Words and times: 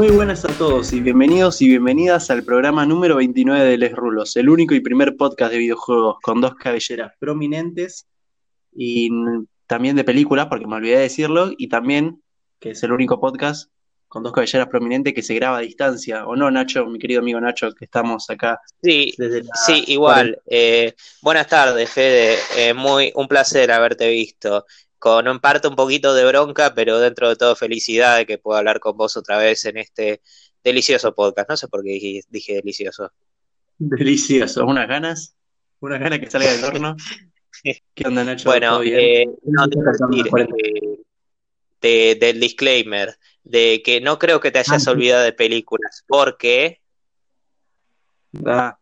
Muy 0.00 0.08
buenas 0.12 0.46
a 0.46 0.48
todos 0.48 0.94
y 0.94 1.00
bienvenidos 1.00 1.60
y 1.60 1.68
bienvenidas 1.68 2.30
al 2.30 2.42
programa 2.42 2.86
número 2.86 3.16
29 3.16 3.62
de 3.62 3.76
Les 3.76 3.92
Rulos, 3.92 4.34
el 4.36 4.48
único 4.48 4.74
y 4.74 4.80
primer 4.80 5.14
podcast 5.14 5.52
de 5.52 5.58
videojuegos 5.58 6.16
con 6.22 6.40
dos 6.40 6.54
cabelleras 6.54 7.12
prominentes 7.18 8.06
y 8.72 9.10
también 9.66 9.96
de 9.96 10.04
películas, 10.04 10.46
porque 10.46 10.66
me 10.66 10.76
olvidé 10.76 10.96
de 10.96 11.02
decirlo, 11.02 11.50
y 11.54 11.68
también 11.68 12.22
que 12.58 12.70
es 12.70 12.82
el 12.82 12.92
único 12.92 13.20
podcast 13.20 13.70
con 14.08 14.22
dos 14.22 14.32
cabelleras 14.32 14.68
prominentes 14.68 15.12
que 15.12 15.22
se 15.22 15.34
graba 15.34 15.58
a 15.58 15.60
distancia, 15.60 16.26
¿o 16.26 16.34
no, 16.34 16.50
Nacho, 16.50 16.86
mi 16.86 16.98
querido 16.98 17.20
amigo 17.20 17.38
Nacho, 17.38 17.70
que 17.72 17.84
estamos 17.84 18.30
acá? 18.30 18.58
Sí, 18.82 19.14
sí 19.66 19.84
igual. 19.88 20.40
Eh, 20.46 20.94
buenas 21.20 21.46
tardes, 21.46 21.90
Fede. 21.90 22.38
Eh, 22.56 22.72
muy 22.72 23.12
un 23.16 23.28
placer 23.28 23.70
haberte 23.70 24.08
visto. 24.08 24.64
Con 25.00 25.26
un 25.28 25.40
parte 25.40 25.66
un 25.66 25.76
poquito 25.76 26.12
de 26.12 26.26
bronca, 26.26 26.74
pero 26.74 27.00
dentro 27.00 27.30
de 27.30 27.36
todo 27.36 27.56
felicidad 27.56 28.18
de 28.18 28.26
que 28.26 28.36
pueda 28.36 28.58
hablar 28.58 28.80
con 28.80 28.98
vos 28.98 29.16
otra 29.16 29.38
vez 29.38 29.64
en 29.64 29.78
este 29.78 30.20
delicioso 30.62 31.14
podcast. 31.14 31.48
No 31.48 31.56
sé 31.56 31.68
por 31.68 31.82
qué 31.82 32.22
dije, 32.28 32.54
delicioso. 32.54 33.10
Delicioso. 33.78 34.66
¿Unas 34.66 34.86
ganas? 34.86 35.34
¿Unas 35.80 36.00
ganas 36.00 36.18
que 36.18 36.30
salga 36.30 36.52
del 36.52 36.64
horno? 36.64 36.96
¿Qué 37.94 38.06
onda, 38.06 38.24
Nacho? 38.24 38.50
Bueno, 38.50 38.82
eh, 38.82 39.26
no, 39.44 39.68
te 39.68 39.78
decir, 41.80 42.18
del 42.18 42.38
disclaimer 42.38 43.16
de 43.42 43.80
que 43.82 44.02
no 44.02 44.18
creo 44.18 44.38
que 44.38 44.50
te 44.50 44.58
hayas 44.58 44.86
ah, 44.86 44.90
olvidado 44.90 45.24
de 45.24 45.32
películas, 45.32 46.04
porque... 46.06 46.82
Ah, 48.44 48.78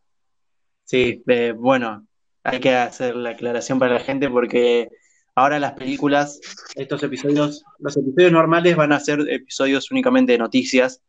sí, 0.82 1.22
eh, 1.28 1.54
bueno, 1.56 2.08
hay 2.42 2.58
que 2.58 2.74
hacer 2.74 3.14
la 3.14 3.30
aclaración 3.30 3.78
para 3.78 3.94
la 3.94 4.00
gente 4.00 4.28
porque 4.28 4.88
ahora 5.38 5.58
las 5.58 5.72
películas, 5.72 6.40
estos 6.74 7.02
episodios, 7.02 7.64
los 7.78 7.96
episodios 7.96 8.32
normales 8.32 8.76
van 8.76 8.92
a 8.92 9.00
ser 9.00 9.20
episodios 9.30 9.90
únicamente 9.90 10.32
de 10.32 10.38
noticias, 10.38 11.00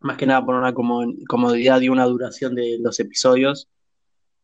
más 0.00 0.16
que 0.16 0.26
nada 0.26 0.44
por 0.44 0.54
una 0.54 0.72
comodidad 0.72 1.80
y 1.80 1.88
una 1.88 2.04
duración 2.04 2.54
de 2.54 2.78
los 2.80 3.00
episodios. 3.00 3.68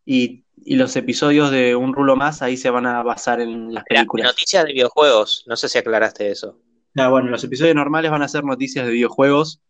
Y, 0.05 0.45
los 0.65 0.95
episodios 0.95 1.51
de 1.51 1.75
Un 1.75 1.93
Rulo 1.93 2.15
Más 2.15 2.41
ahí 2.41 2.57
se 2.57 2.71
van 2.71 2.87
a 2.87 3.03
basar 3.03 3.41
en 3.41 3.75
las 3.75 3.83
películas. 3.85 4.29
noticias 4.29 4.65
de 4.65 4.73
videojuegos, 4.73 5.45
no 5.49 5.57
sé 5.57 5.69
si 5.69 5.79
aclaraste 5.79 6.31
eso. 6.31 6.61
Ah, 6.97 7.09
bueno, 7.09 7.31
los 7.31 7.43
episodios 7.43 7.75
normales 7.75 8.11
van 8.11 8.23
a 8.23 8.29
ser 8.29 8.45
noticias 8.45 8.87
de 8.87 8.93
videojuegos. 8.93 9.61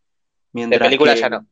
Mientras 0.52 0.80
de 0.80 0.84
películas 0.84 1.18
ya 1.18 1.30
no. 1.30 1.46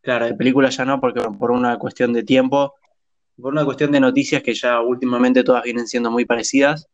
Claro, 0.00 0.26
de 0.26 0.34
películas 0.34 0.76
ya 0.76 0.84
no, 0.84 1.00
porque 1.00 1.20
por 1.38 1.50
una 1.50 1.78
cuestión 1.78 2.12
de 2.14 2.22
tiempo, 2.22 2.74
por 3.40 3.52
una 3.52 3.64
cuestión 3.64 3.92
de 3.92 4.00
noticias 4.00 4.42
que 4.42 4.54
ya 4.54 4.80
últimamente 4.80 5.44
todas 5.44 5.62
vienen 5.62 5.86
siendo 5.86 6.10
muy 6.10 6.24
parecidas. 6.24 6.86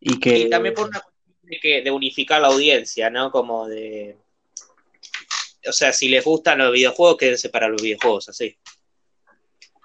Y 0.00 0.18
que. 0.18 0.38
Y 0.38 0.50
también 0.50 0.74
por 0.74 0.88
una 0.88 1.00
cuestión 1.00 1.50
de, 1.50 1.58
que, 1.60 1.82
de 1.82 1.90
unificar 1.90 2.40
la 2.40 2.48
audiencia, 2.48 3.10
¿no? 3.10 3.30
Como 3.30 3.66
de. 3.66 4.16
O 5.66 5.72
sea, 5.72 5.92
si 5.92 6.08
les 6.08 6.24
gustan 6.24 6.58
los 6.58 6.72
videojuegos, 6.72 7.16
quédense 7.16 7.48
para 7.48 7.68
los 7.68 7.80
videojuegos, 7.80 8.28
así. 8.28 8.56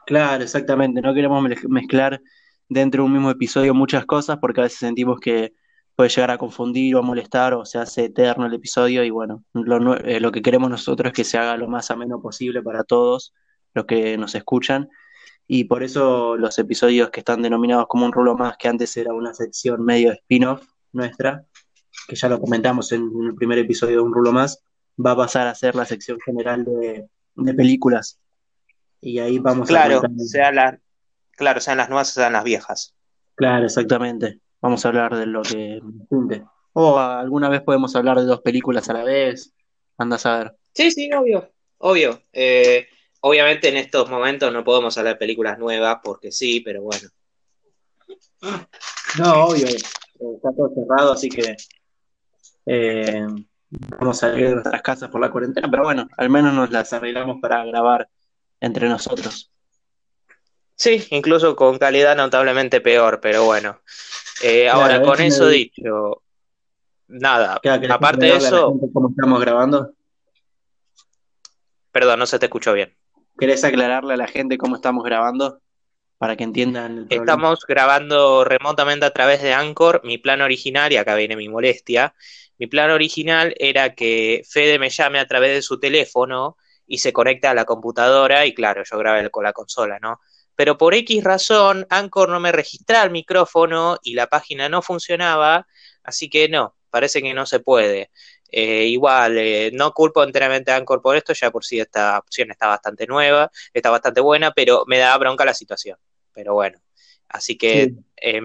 Claro, 0.06 0.44
exactamente. 0.44 1.02
No 1.02 1.14
queremos 1.14 1.44
mezclar 1.68 2.22
dentro 2.68 3.04
de 3.04 3.06
un 3.08 3.14
mismo 3.14 3.30
episodio 3.32 3.74
muchas 3.74 4.06
cosas 4.06 4.38
porque 4.40 4.62
a 4.62 4.64
veces 4.64 4.80
sentimos 4.80 5.20
que 5.20 5.54
puede 5.96 6.10
llegar 6.10 6.32
a 6.32 6.38
confundir 6.38 6.96
o 6.96 7.00
a 7.00 7.02
molestar 7.02 7.54
o 7.54 7.66
se 7.66 7.78
hace 7.78 8.06
eterno 8.06 8.46
el 8.46 8.54
episodio 8.54 9.04
y 9.04 9.10
bueno, 9.10 9.44
eh, 9.54 10.20
lo, 10.20 10.32
que 10.32 10.42
queremos 10.42 10.70
nosotros 10.70 11.12
es 11.12 11.14
que 11.14 11.24
se 11.26 11.38
haga 11.38 11.58
lo 11.58 11.68
más 11.68 11.92
ameno 11.92 12.22
posible 12.22 12.62
para 12.62 12.84
todos 12.84 13.34
los 13.74 13.86
que 13.86 14.18
nos 14.18 14.34
escuchan 14.34 14.90
y 15.52 15.66
por 15.66 15.84
eso 15.84 16.38
los 16.38 16.58
episodios 16.60 17.10
que 17.10 17.20
están 17.20 17.42
denominados 17.42 17.88
como 17.88 18.06
un 18.06 18.14
rulo 18.14 18.38
más, 18.38 18.56
que 18.58 18.70
antes 18.70 18.96
era 18.96 19.14
una 19.14 19.34
sección 19.34 19.84
medio 19.84 20.14
spin-off 20.14 20.64
nuestra, 20.94 21.44
que 22.08 22.16
ya 22.16 22.30
lo 22.30 22.40
comentamos 22.40 22.94
en 22.94 23.10
el 23.26 23.36
primer 23.36 23.58
episodio 23.58 23.98
de 23.98 24.02
un 24.04 24.14
rulo 24.14 24.32
más, 24.32 24.64
va 25.04 25.12
a 25.12 25.18
pasar 25.18 25.48
a 25.48 25.56
ser 25.56 25.76
la 25.76 25.86
sección 25.86 26.20
general 26.24 26.64
de, 26.64 27.10
películas. 27.54 28.20
Y 29.02 29.20
ahí 29.20 29.40
vamos 29.40 29.68
claro, 29.68 30.02
a... 30.04 30.24
Sea 30.24 30.52
la, 30.52 30.80
claro, 31.32 31.60
sean 31.60 31.78
las 31.78 31.90
nuevas, 31.90 32.14
sean 32.14 32.34
las 32.34 32.44
viejas. 32.44 32.96
Claro, 33.36 33.66
exactamente 33.66 34.40
vamos 34.62 34.86
a 34.86 34.90
hablar 34.90 35.16
de 35.16 35.26
lo 35.26 35.42
que 35.42 35.82
O 36.74 37.00
alguna 37.00 37.50
vez 37.50 37.62
podemos 37.62 37.96
hablar 37.96 38.20
de 38.20 38.26
dos 38.26 38.42
películas 38.42 38.90
a 38.90 38.94
la 38.94 39.04
vez. 39.04 39.54
Andas 39.98 40.26
a 40.26 40.38
ver. 40.38 40.56
Sí, 40.74 40.92
sí, 40.92 41.10
obvio. 41.14 41.52
Obvio. 41.78 42.22
Eh, 42.32 42.88
obviamente 43.22 43.70
en 43.70 43.78
estos 43.78 44.10
momentos 44.10 44.52
no 44.52 44.64
podemos 44.64 44.98
hablar 44.98 45.16
de 45.16 45.20
películas 45.20 45.60
nuevas 45.60 46.00
porque 46.04 46.32
sí, 46.32 46.62
pero 46.62 46.82
bueno. 46.82 47.10
No, 49.18 49.46
obvio. 49.46 49.68
Está 49.68 50.52
todo 50.56 50.72
cerrado, 50.74 51.14
así 51.14 51.30
que 51.30 51.56
eh, 52.66 53.26
vamos 53.70 54.18
a 54.18 54.30
salir 54.30 54.50
de 54.50 54.54
nuestras 54.56 54.82
casas 54.82 55.10
por 55.10 55.22
la 55.22 55.32
cuarentena, 55.32 55.70
pero 55.70 55.84
bueno, 55.84 56.08
al 56.18 56.30
menos 56.30 56.54
nos 56.54 56.72
las 56.72 56.92
arreglamos 56.94 57.38
para 57.42 57.64
grabar 57.66 58.10
entre 58.60 58.90
nosotros. 58.90 59.52
Sí, 60.76 61.06
incluso 61.12 61.56
con 61.56 61.78
calidad 61.78 62.16
notablemente 62.16 62.80
peor, 62.82 63.20
pero 63.22 63.46
bueno. 63.46 63.82
Eh, 64.42 64.70
ahora, 64.70 65.02
con 65.02 65.20
eso 65.20 65.48
dicho, 65.48 66.24
nada, 67.08 67.60
aparte 67.90 68.26
de 68.26 68.38
eso... 68.38 68.74
¿Cómo 68.94 69.10
estamos 69.10 69.42
grabando? 69.42 69.94
Perdón, 71.92 72.20
no 72.20 72.26
se 72.26 72.40
te 72.40 72.46
escuchó 72.46 72.74
bien. 72.74 72.96
¿Querés 73.40 73.64
aclararle 73.64 74.14
a 74.14 74.18
la 74.18 74.28
gente 74.28 74.58
cómo 74.58 74.76
estamos 74.76 75.04
grabando? 75.04 75.62
Para 76.18 76.36
que 76.36 76.44
entiendan. 76.44 77.08
estamos 77.10 77.66
grabando 77.68 78.44
remotamente 78.44 79.06
a 79.06 79.12
través 79.12 79.42
de 79.42 79.54
Anchor. 79.54 80.02
Mi 80.04 80.18
plan 80.18 80.42
original, 80.42 80.92
y 80.92 80.98
acá 80.98 81.16
viene 81.16 81.38
mi 81.38 81.48
molestia, 81.48 82.14
mi 82.58 82.68
plan 82.68 82.92
original 82.92 83.56
era 83.58 83.96
que 83.96 84.44
Fede 84.50 84.80
me 84.80 84.90
llame 84.90 85.20
a 85.20 85.28
través 85.28 85.54
de 85.54 85.62
su 85.62 85.80
teléfono 85.80 86.58
y 86.86 86.98
se 86.98 87.14
conecte 87.14 87.48
a 87.48 87.54
la 87.54 87.64
computadora 87.64 88.46
y 88.46 88.54
claro, 88.54 88.84
yo 88.84 88.98
grabé 88.98 89.30
con 89.30 89.46
la 89.46 89.54
consola, 89.54 90.00
¿no? 90.02 90.20
pero 90.60 90.78
por 90.78 90.94
X 90.94 91.24
razón 91.24 91.88
Anchor 91.90 92.28
no 92.28 92.42
me 92.42 92.52
registraba 92.52 93.06
el 93.06 93.12
micrófono 93.12 93.98
y 94.04 94.14
la 94.14 94.28
página 94.28 94.68
no 94.68 94.82
funcionaba, 94.82 95.66
así 96.04 96.30
que 96.30 96.50
no, 96.50 96.76
parece 96.90 97.22
que 97.22 97.34
no 97.34 97.46
se 97.46 97.60
puede. 97.60 98.10
Eh, 98.52 98.86
igual, 98.86 99.38
eh, 99.38 99.70
no 99.74 99.94
culpo 99.94 100.24
enteramente 100.24 100.72
a 100.72 100.76
Anchor 100.76 101.02
por 101.02 101.16
esto, 101.16 101.34
ya 101.34 101.52
por 101.52 101.64
sí 101.64 101.80
esta 101.80 102.18
opción 102.18 102.50
está 102.50 102.68
bastante 102.68 103.06
nueva, 103.06 103.52
está 103.74 103.92
bastante 103.92 104.22
buena, 104.22 104.52
pero 104.52 104.86
me 104.88 104.98
da 104.98 105.16
bronca 105.18 105.46
la 105.46 105.54
situación. 105.54 105.98
Pero 106.34 106.56
bueno, 106.56 106.80
así 107.28 107.58
que 107.58 107.94
eh, 108.18 108.42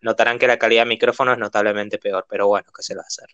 notarán 0.00 0.38
que 0.38 0.46
la 0.46 0.58
calidad 0.58 0.82
del 0.82 0.88
micrófono 0.88 1.32
es 1.32 1.38
notablemente 1.38 1.98
peor, 1.98 2.26
pero 2.28 2.46
bueno, 2.48 2.66
¿qué 2.74 2.82
se 2.82 2.94
lo 2.94 3.00
va 3.00 3.04
a 3.04 3.08
hacer? 3.08 3.28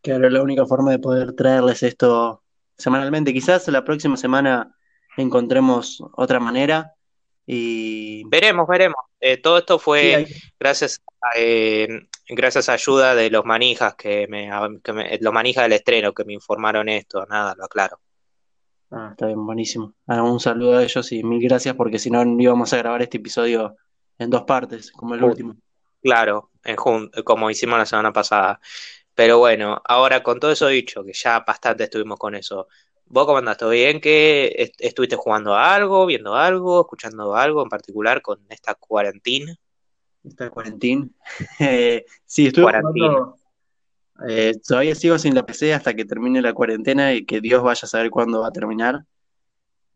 Claro, 0.00 0.28
la 0.30 0.42
única 0.42 0.64
forma 0.66 0.90
de 0.90 0.98
poder 0.98 1.32
traerles 1.32 1.82
esto 1.82 2.42
semanalmente. 2.76 3.32
Quizás 3.32 3.68
la 3.68 3.84
próxima 3.84 4.16
semana 4.16 4.74
encontremos 5.16 6.02
otra 6.14 6.40
manera 6.40 6.94
y... 7.46 8.22
Veremos, 8.28 8.66
veremos. 8.66 9.04
Todo 9.42 9.58
esto 9.58 9.78
fue 9.78 10.26
gracias, 10.58 11.00
a, 11.22 11.38
gracias 12.28 12.68
a 12.68 12.74
ayuda 12.74 13.14
de 13.14 13.30
los 13.30 13.44
manijas, 13.44 13.94
que 13.94 14.26
me, 14.28 14.48
los 15.20 15.32
manijas 15.32 15.64
del 15.64 15.72
estreno 15.72 16.12
que 16.12 16.24
me 16.24 16.32
informaron 16.32 16.88
esto, 16.88 17.24
nada, 17.26 17.54
lo 17.56 17.64
aclaro. 17.64 18.00
Ah, 18.90 19.08
está 19.12 19.26
bien, 19.26 19.44
buenísimo. 19.44 19.94
Ah, 20.06 20.22
un 20.22 20.40
saludo 20.40 20.78
a 20.78 20.82
ellos 20.82 21.10
y 21.12 21.22
mil 21.24 21.42
gracias 21.42 21.74
porque 21.74 21.98
si 21.98 22.10
no 22.10 22.22
íbamos 22.40 22.72
a 22.72 22.78
grabar 22.78 23.02
este 23.02 23.16
episodio 23.16 23.76
en 24.18 24.30
dos 24.30 24.42
partes, 24.42 24.92
como 24.92 25.14
el 25.14 25.24
último. 25.24 25.56
Claro, 26.02 26.50
en 26.62 26.76
como 26.76 27.50
hicimos 27.50 27.78
la 27.78 27.86
semana 27.86 28.12
pasada. 28.12 28.60
Pero 29.14 29.38
bueno, 29.38 29.80
ahora 29.84 30.22
con 30.22 30.38
todo 30.38 30.52
eso 30.52 30.68
dicho, 30.68 31.04
que 31.04 31.12
ya 31.12 31.40
bastante 31.40 31.84
estuvimos 31.84 32.18
con 32.18 32.34
eso, 32.34 32.68
¿Vos 33.06 33.26
cómo 33.26 33.38
andás? 33.38 33.58
¿Todo 33.58 33.70
bien? 33.70 34.00
¿Que 34.00 34.72
estuviste 34.78 35.16
jugando 35.16 35.54
algo, 35.54 36.06
viendo 36.06 36.34
algo, 36.34 36.80
escuchando 36.80 37.36
algo 37.36 37.62
en 37.62 37.68
particular 37.68 38.22
con 38.22 38.40
esta 38.48 38.74
cuarentena? 38.74 39.54
Esta 40.24 40.50
cuarentena. 40.50 41.08
Eh, 41.60 42.04
sí, 42.24 42.46
estuve 42.46 42.64
jugando. 42.64 43.36
Eh, 44.28 44.54
todavía 44.66 44.94
sigo 44.94 45.18
sin 45.18 45.34
la 45.34 45.44
PC 45.44 45.74
hasta 45.74 45.94
que 45.94 46.04
termine 46.04 46.40
la 46.40 46.52
cuarentena 46.52 47.12
y 47.12 47.24
que 47.24 47.40
Dios 47.40 47.62
vaya 47.62 47.80
a 47.82 47.88
saber 47.88 48.10
cuándo 48.10 48.40
va 48.40 48.48
a 48.48 48.52
terminar. 48.52 49.04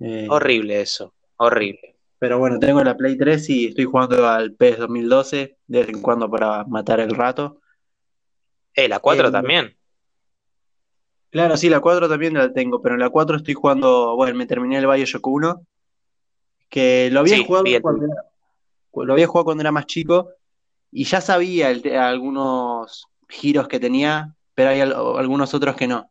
Eh, 0.01 0.27
horrible 0.29 0.81
eso, 0.81 1.15
horrible. 1.37 1.97
Pero 2.19 2.39
bueno, 2.39 2.59
tengo 2.59 2.83
la 2.83 2.97
Play 2.97 3.17
3 3.17 3.49
y 3.51 3.67
estoy 3.69 3.85
jugando 3.85 4.29
al 4.29 4.53
PES 4.53 4.79
2012 4.79 5.57
de 5.67 5.79
vez 5.79 5.89
en 5.89 6.03
cuando 6.03 6.29
para 6.29 6.65
matar 6.65 6.99
el 6.99 7.15
rato. 7.15 7.61
Eh, 8.75 8.89
la 8.89 8.99
4 8.99 9.31
también. 9.31 9.77
Claro, 11.31 11.57
sí, 11.57 11.69
la 11.69 11.81
4 11.81 12.09
también 12.09 12.35
la 12.35 12.53
tengo, 12.53 12.83
pero 12.83 12.95
en 12.95 13.01
la 13.01 13.11
4 13.11 13.37
estoy 13.37 13.55
jugando, 13.55 14.17
bueno, 14.17 14.37
me 14.37 14.47
terminé 14.47 14.79
el 14.79 14.87
Bioshock 14.87 15.27
1, 15.27 15.67
que 16.69 17.09
lo 17.13 17.21
había 17.21 17.45
jugado 17.45 17.65
cuando 17.83 18.07
era, 18.07 18.28
lo 19.05 19.13
había 19.13 19.27
jugado 19.27 19.47
cuando 19.47 19.63
era 19.63 19.73
más 19.73 19.87
chico 19.87 20.31
y 20.91 21.05
ya 21.05 21.21
sabía 21.21 21.69
algunos 22.09 23.07
giros 23.29 23.69
que 23.69 23.81
tenía, 23.81 24.35
pero 24.55 24.71
hay 24.71 24.81
algunos 24.81 25.53
otros 25.55 25.77
que 25.77 25.87
no. 25.87 26.11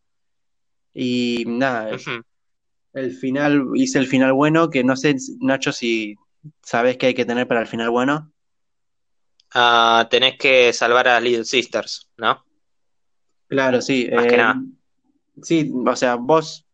Y 0.93 1.43
nada, 1.47 1.89
el 2.93 3.11
final, 3.11 3.67
hice 3.75 3.99
el 3.99 4.07
final 4.07 4.33
bueno, 4.33 4.69
que 4.69 4.83
no 4.83 4.95
sé, 4.95 5.15
Nacho, 5.39 5.71
si 5.71 6.15
sabes 6.61 6.97
qué 6.97 7.07
hay 7.07 7.13
que 7.13 7.25
tener 7.25 7.47
para 7.47 7.61
el 7.61 7.67
final 7.67 7.89
bueno. 7.89 8.31
Ah, 9.53 10.07
tenés 10.09 10.37
que 10.37 10.73
salvar 10.73 11.07
a 11.07 11.19
Little 11.19 11.45
Sisters, 11.45 12.09
¿no? 12.17 12.43
Claro, 13.47 13.81
sí. 13.81 14.09
Más 14.11 14.25
que 14.25 14.35
eh, 14.35 14.37
nada 14.37 14.61
sí, 15.41 15.71
o 15.85 15.95
sea, 15.95 16.15
vos 16.15 16.65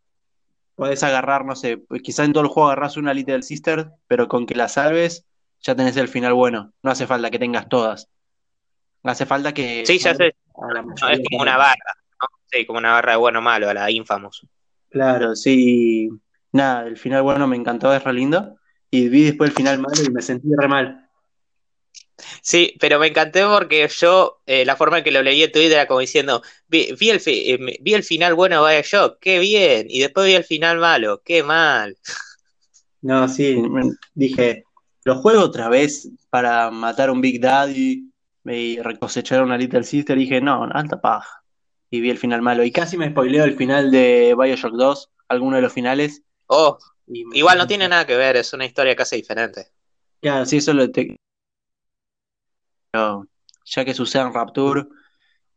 podés 0.74 1.02
agarrar, 1.02 1.44
no 1.44 1.54
sé, 1.56 1.84
quizás 2.02 2.26
en 2.26 2.32
todo 2.32 2.44
el 2.44 2.50
juego 2.50 2.68
agarrás 2.68 2.96
una 2.96 3.14
Little 3.14 3.42
Sister, 3.42 3.90
pero 4.06 4.28
con 4.28 4.46
que 4.46 4.54
la 4.54 4.68
salves, 4.68 5.26
ya 5.64 5.74
tenés 5.74 5.96
el 5.96 6.08
final 6.08 6.34
bueno. 6.34 6.72
No 6.82 6.90
hace 6.90 7.06
falta 7.06 7.30
que 7.30 7.38
tengas 7.38 7.68
todas. 7.68 8.08
Hace 9.02 9.26
falta 9.26 9.52
que. 9.52 9.84
Sí, 9.86 9.98
ya 9.98 10.14
sé. 10.14 10.28
es 10.28 11.20
como 11.30 11.42
una 11.42 11.56
barra, 11.56 11.94
¿no? 12.20 12.28
Sí, 12.46 12.66
como 12.66 12.78
una 12.78 12.92
barra 12.92 13.12
de 13.12 13.18
bueno 13.18 13.38
o 13.40 13.42
malo, 13.42 13.68
a 13.68 13.74
la 13.74 13.90
Infamous. 13.90 14.46
Claro, 14.90 15.34
sí. 15.34 16.10
Nada, 16.52 16.86
el 16.86 16.96
final 16.96 17.22
bueno 17.22 17.46
me 17.46 17.56
encantó, 17.56 17.92
es 17.92 18.04
re 18.04 18.12
lindo. 18.12 18.56
Y 18.90 19.08
vi 19.08 19.24
después 19.24 19.50
el 19.50 19.56
final 19.56 19.78
malo 19.80 20.02
y 20.06 20.10
me 20.10 20.22
sentí 20.22 20.48
re 20.56 20.68
mal. 20.68 21.08
Sí, 22.42 22.76
pero 22.78 22.98
me 22.98 23.08
encanté 23.08 23.44
porque 23.44 23.88
yo, 23.88 24.40
eh, 24.46 24.64
la 24.64 24.76
forma 24.76 24.98
en 24.98 25.04
que 25.04 25.10
lo 25.10 25.22
leí 25.22 25.42
en 25.42 25.50
Twitter 25.50 25.72
era 25.72 25.86
como 25.86 26.00
diciendo, 26.00 26.42
vi, 26.68 26.86
el, 27.10 27.20
eh, 27.26 27.78
vi 27.80 27.94
el 27.94 28.04
final 28.04 28.34
bueno 28.34 28.62
vaya 28.62 28.82
yo, 28.82 29.18
qué 29.18 29.40
bien, 29.40 29.86
y 29.88 30.00
después 30.00 30.26
vi 30.26 30.34
el 30.34 30.44
final 30.44 30.78
malo, 30.78 31.22
qué 31.24 31.42
mal. 31.42 31.96
No, 33.02 33.28
sí, 33.28 33.60
dije, 34.14 34.63
lo 35.04 35.16
juego 35.16 35.42
otra 35.42 35.68
vez 35.68 36.10
para 36.30 36.70
matar 36.70 37.08
a 37.08 37.12
un 37.12 37.20
Big 37.20 37.40
Daddy 37.40 38.10
y 38.44 38.78
recosechar 38.80 39.42
una 39.42 39.56
Little 39.56 39.84
Sister, 39.84 40.16
dije, 40.16 40.40
no, 40.40 40.64
alta 40.72 41.00
paja. 41.00 41.42
Y 41.90 42.00
vi 42.00 42.10
el 42.10 42.18
final 42.18 42.42
malo. 42.42 42.64
Y 42.64 42.72
casi 42.72 42.96
me 42.96 43.10
spoileo 43.10 43.44
el 43.44 43.56
final 43.56 43.90
de 43.90 44.34
Bioshock 44.38 44.74
2, 44.74 45.10
alguno 45.28 45.56
de 45.56 45.62
los 45.62 45.72
finales. 45.72 46.22
Oh, 46.46 46.78
igual 47.06 47.58
no 47.58 47.66
tiene 47.66 47.88
nada 47.88 48.06
que 48.06 48.16
ver, 48.16 48.36
es 48.36 48.52
una 48.52 48.66
historia 48.66 48.96
casi 48.96 49.16
diferente. 49.16 49.68
Claro, 50.20 50.44
sí, 50.46 50.56
eso 50.56 50.72
lo, 50.72 50.90
te, 50.90 51.16
ya 53.64 53.84
que 53.84 53.94
sucede 53.94 54.22
en 54.22 54.34
Rapture, 54.34 54.86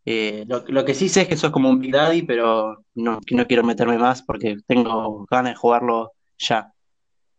eh, 0.06 0.46
lo, 0.48 0.86
que 0.86 0.94
sí 0.94 1.10
sé 1.10 1.22
es 1.22 1.28
que 1.28 1.34
eso 1.34 1.48
es 1.48 1.54
como 1.54 1.70
un 1.70 1.80
Big 1.80 1.92
Daddy, 1.92 2.22
pero 2.22 2.86
no, 2.96 3.20
no 3.32 3.48
quiero 3.48 3.64
meterme 3.64 3.98
más 3.98 4.22
porque 4.22 4.58
tengo 4.66 5.26
ganas 5.30 5.54
de 5.54 5.58
jugarlo 5.58 6.14
ya. 6.38 6.74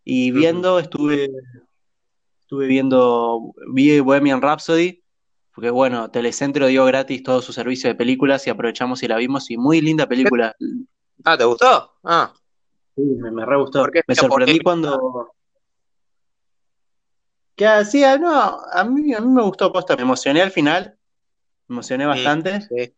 Y 0.04 0.30
viendo, 0.30 0.78
estuve, 0.78 1.30
estuve 2.48 2.66
viendo, 2.66 3.52
vi 3.74 4.00
Bohemian 4.00 4.40
Rhapsody, 4.40 5.02
porque 5.54 5.68
bueno, 5.68 6.10
Telecentro 6.10 6.66
dio 6.66 6.86
gratis 6.86 7.22
todo 7.22 7.42
su 7.42 7.52
servicio 7.52 7.90
de 7.90 7.94
películas 7.94 8.46
y 8.46 8.50
aprovechamos 8.50 9.02
y 9.02 9.08
la 9.08 9.18
vimos, 9.18 9.50
y 9.50 9.58
muy 9.58 9.82
linda 9.82 10.06
película. 10.06 10.56
Ah, 11.24 11.36
¿te 11.36 11.44
gustó? 11.44 11.92
Ah. 12.04 12.32
Sí, 12.96 13.02
me, 13.02 13.30
me 13.30 13.44
re 13.44 13.58
gustó. 13.58 13.86
Me 14.06 14.14
sorprendí 14.14 14.60
cuando, 14.60 15.30
que 17.54 17.66
hacía, 17.66 18.16
no, 18.16 18.62
a 18.72 18.82
mí, 18.84 19.12
a 19.12 19.20
mí 19.20 19.28
me 19.28 19.42
gustó 19.42 19.70
posta, 19.70 19.94
me 19.94 20.02
emocioné 20.02 20.40
al 20.40 20.50
final, 20.50 20.96
me 21.66 21.74
emocioné 21.74 22.06
bastante. 22.06 22.94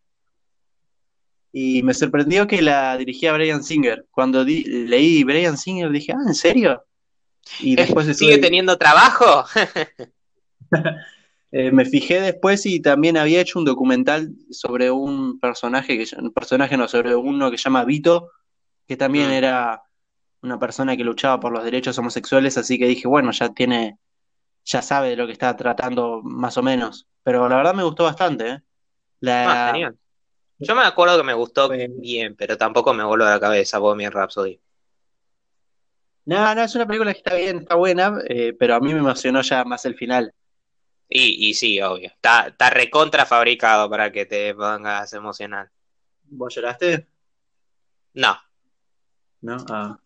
Y 1.50 1.82
me 1.82 1.92
sorprendió 1.92 2.46
que 2.46 2.62
la 2.62 2.96
dirigía 2.96 3.32
Brian 3.32 3.64
Singer. 3.64 4.06
Cuando 4.12 4.44
leí 4.44 5.24
Brian 5.24 5.58
Singer 5.58 5.90
dije, 5.90 6.12
ah, 6.12 6.22
¿en 6.24 6.36
serio? 6.36 6.84
Y 7.60 7.76
después 7.76 8.16
¿Sigue 8.16 8.38
teniendo 8.38 8.76
trabajo? 8.78 9.44
Eh, 11.52 11.72
me 11.72 11.84
fijé 11.84 12.20
después 12.20 12.64
y 12.64 12.78
también 12.78 13.16
había 13.16 13.40
hecho 13.40 13.58
un 13.58 13.64
documental 13.64 14.30
sobre 14.52 14.92
un 14.92 15.40
personaje, 15.40 15.98
que, 15.98 16.06
un 16.16 16.32
personaje 16.32 16.76
no, 16.76 16.86
sobre 16.86 17.16
uno 17.16 17.50
que 17.50 17.58
se 17.58 17.64
llama 17.64 17.84
Vito, 17.84 18.30
que 18.86 18.96
también 18.96 19.30
mm. 19.30 19.32
era 19.32 19.82
una 20.42 20.60
persona 20.60 20.96
que 20.96 21.02
luchaba 21.02 21.40
por 21.40 21.50
los 21.50 21.64
derechos 21.64 21.98
homosexuales, 21.98 22.56
así 22.56 22.78
que 22.78 22.86
dije, 22.86 23.08
bueno, 23.08 23.32
ya 23.32 23.48
tiene 23.48 23.98
ya 24.64 24.82
sabe 24.82 25.10
de 25.10 25.16
lo 25.16 25.26
que 25.26 25.32
está 25.32 25.56
tratando 25.56 26.20
más 26.22 26.56
o 26.56 26.62
menos. 26.62 27.06
Pero 27.22 27.48
la 27.48 27.56
verdad 27.56 27.74
me 27.74 27.82
gustó 27.82 28.04
bastante. 28.04 28.48
¿eh? 28.48 28.62
Ah, 29.26 29.70
genial. 29.72 29.96
Yo 30.58 30.74
me 30.74 30.82
acuerdo 30.82 31.16
que 31.16 31.24
me 31.24 31.34
gustó 31.34 31.68
bien, 31.68 32.36
pero 32.36 32.56
tampoco 32.56 32.92
me 32.92 33.04
voló 33.04 33.26
a 33.26 33.30
la 33.30 33.40
cabeza 33.40 33.78
Bohemian 33.78 34.12
Rhapsody. 34.12 34.60
No, 36.26 36.54
no, 36.54 36.62
es 36.62 36.74
una 36.74 36.86
película 36.86 37.12
que 37.12 37.18
está 37.18 37.34
bien, 37.34 37.58
está 37.58 37.74
buena, 37.74 38.18
eh, 38.28 38.54
pero 38.58 38.74
a 38.74 38.80
mí 38.80 38.92
me 38.92 39.00
emocionó 39.00 39.42
ya 39.42 39.64
más 39.64 39.84
el 39.84 39.94
final. 39.94 40.32
Y, 41.08 41.48
y 41.48 41.54
sí, 41.54 41.80
obvio. 41.82 42.08
Está, 42.08 42.48
está 42.48 42.70
recontra 42.70 43.26
fabricado 43.26 43.90
para 43.90 44.12
que 44.12 44.26
te 44.26 44.54
pongas 44.54 45.12
emocional. 45.12 45.68
¿Vos 46.24 46.54
lloraste? 46.54 47.08
No. 48.14 48.38
¿No? 49.40 49.56
Ah. 49.68 49.98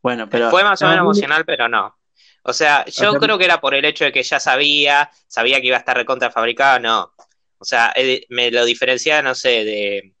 Bueno, 0.00 0.28
pero. 0.28 0.50
Fue 0.50 0.62
más 0.62 0.80
o 0.82 0.86
menos 0.86 1.00
emocional, 1.02 1.44
pero 1.44 1.68
no. 1.68 1.96
O 2.44 2.52
sea, 2.52 2.84
yo 2.86 3.14
creo 3.14 3.38
que 3.38 3.44
era 3.44 3.60
por 3.60 3.74
el 3.74 3.84
hecho 3.84 4.04
de 4.04 4.12
que 4.12 4.22
ya 4.22 4.40
sabía, 4.40 5.10
sabía 5.28 5.60
que 5.60 5.68
iba 5.68 5.76
a 5.76 5.80
estar 5.80 5.96
recontra 5.96 6.30
fabricado, 6.30 6.80
no. 6.80 7.12
O 7.58 7.64
sea, 7.64 7.94
me 8.28 8.50
lo 8.50 8.64
diferencia, 8.64 9.22
no 9.22 9.34
sé, 9.36 9.64
de, 9.64 10.11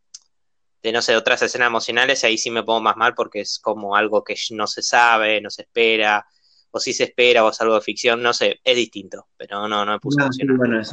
de, 0.82 0.92
no 0.92 1.02
sé, 1.02 1.16
otras 1.16 1.42
escenas 1.42 1.68
emocionales, 1.68 2.22
y 2.22 2.26
ahí 2.26 2.38
sí 2.38 2.50
me 2.50 2.62
pongo 2.62 2.80
más 2.80 2.96
mal 2.96 3.14
porque 3.14 3.40
es 3.40 3.58
como 3.58 3.94
algo 3.94 4.24
que 4.24 4.34
no 4.50 4.66
se 4.66 4.82
sabe, 4.82 5.40
no 5.40 5.50
se 5.50 5.62
espera, 5.62 6.26
o 6.70 6.80
si 6.80 6.92
se 6.92 7.04
espera, 7.04 7.44
o 7.44 7.50
es 7.50 7.60
algo 7.60 7.74
de 7.74 7.80
ficción, 7.80 8.22
no 8.22 8.32
sé, 8.32 8.60
es 8.64 8.76
distinto, 8.76 9.28
pero 9.36 9.68
no, 9.68 9.84
no 9.84 9.92
me 9.92 10.00
puse 10.00 10.22
emocional. 10.22 10.86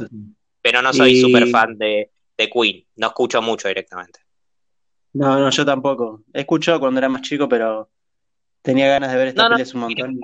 Pero 0.62 0.82
no 0.82 0.92
soy 0.92 1.20
súper 1.20 1.48
fan 1.48 1.76
de, 1.78 2.10
de 2.36 2.50
Queen, 2.50 2.86
no 2.96 3.08
escucho 3.08 3.42
mucho 3.42 3.68
directamente. 3.68 4.20
No, 5.12 5.38
no, 5.38 5.50
yo 5.50 5.64
tampoco. 5.64 6.22
Escucho 6.32 6.78
cuando 6.78 6.98
era 6.98 7.08
más 7.08 7.22
chico, 7.22 7.48
pero 7.48 7.90
tenía 8.62 8.86
ganas 8.86 9.10
de 9.10 9.18
ver 9.18 9.28
esta 9.28 9.48
no, 9.48 9.56
un 9.56 9.80
montón 9.80 10.20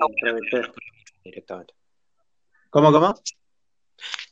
directamente. 1.23 1.73
¿Cómo, 2.69 2.91
cómo? 2.91 3.15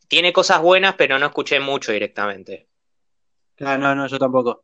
Tiene 0.07 0.31
cosas 0.31 0.61
buenas, 0.61 0.95
pero 0.95 1.17
no 1.19 1.25
escuché 1.25 1.59
mucho 1.59 1.91
directamente. 1.91 2.67
Claro, 3.55 3.81
no, 3.81 3.95
no, 3.95 4.07
yo 4.07 4.19
tampoco. 4.19 4.63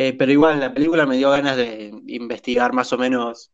Eh, 0.00 0.14
pero 0.16 0.30
igual 0.30 0.60
la 0.60 0.72
película 0.72 1.06
me 1.06 1.16
dio 1.16 1.28
ganas 1.28 1.56
de 1.56 1.90
investigar 2.06 2.72
más 2.72 2.92
o 2.92 2.98
menos 2.98 3.50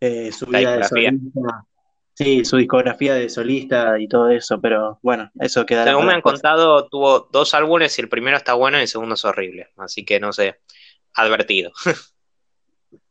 eh, 0.00 0.32
su 0.32 0.46
vida 0.46 0.78
de 0.78 0.82
solista. 0.82 1.64
Sí, 2.12 2.44
su 2.44 2.56
discografía 2.56 3.14
de 3.14 3.28
solista 3.28 3.96
y 3.96 4.08
todo 4.08 4.30
eso, 4.30 4.60
pero 4.60 4.98
bueno, 5.00 5.30
eso 5.38 5.64
quedará. 5.64 5.92
Según 5.92 6.06
me 6.06 6.14
han 6.14 6.22
contado, 6.22 6.88
tuvo 6.88 7.28
dos 7.30 7.54
álbumes 7.54 7.96
y 7.96 8.02
el 8.02 8.08
primero 8.08 8.36
está 8.36 8.54
bueno 8.54 8.78
y 8.78 8.80
el 8.80 8.88
segundo 8.88 9.14
es 9.14 9.24
horrible. 9.24 9.68
Así 9.76 10.04
que 10.04 10.18
no 10.18 10.32
sé, 10.32 10.56
advertido. 11.14 11.70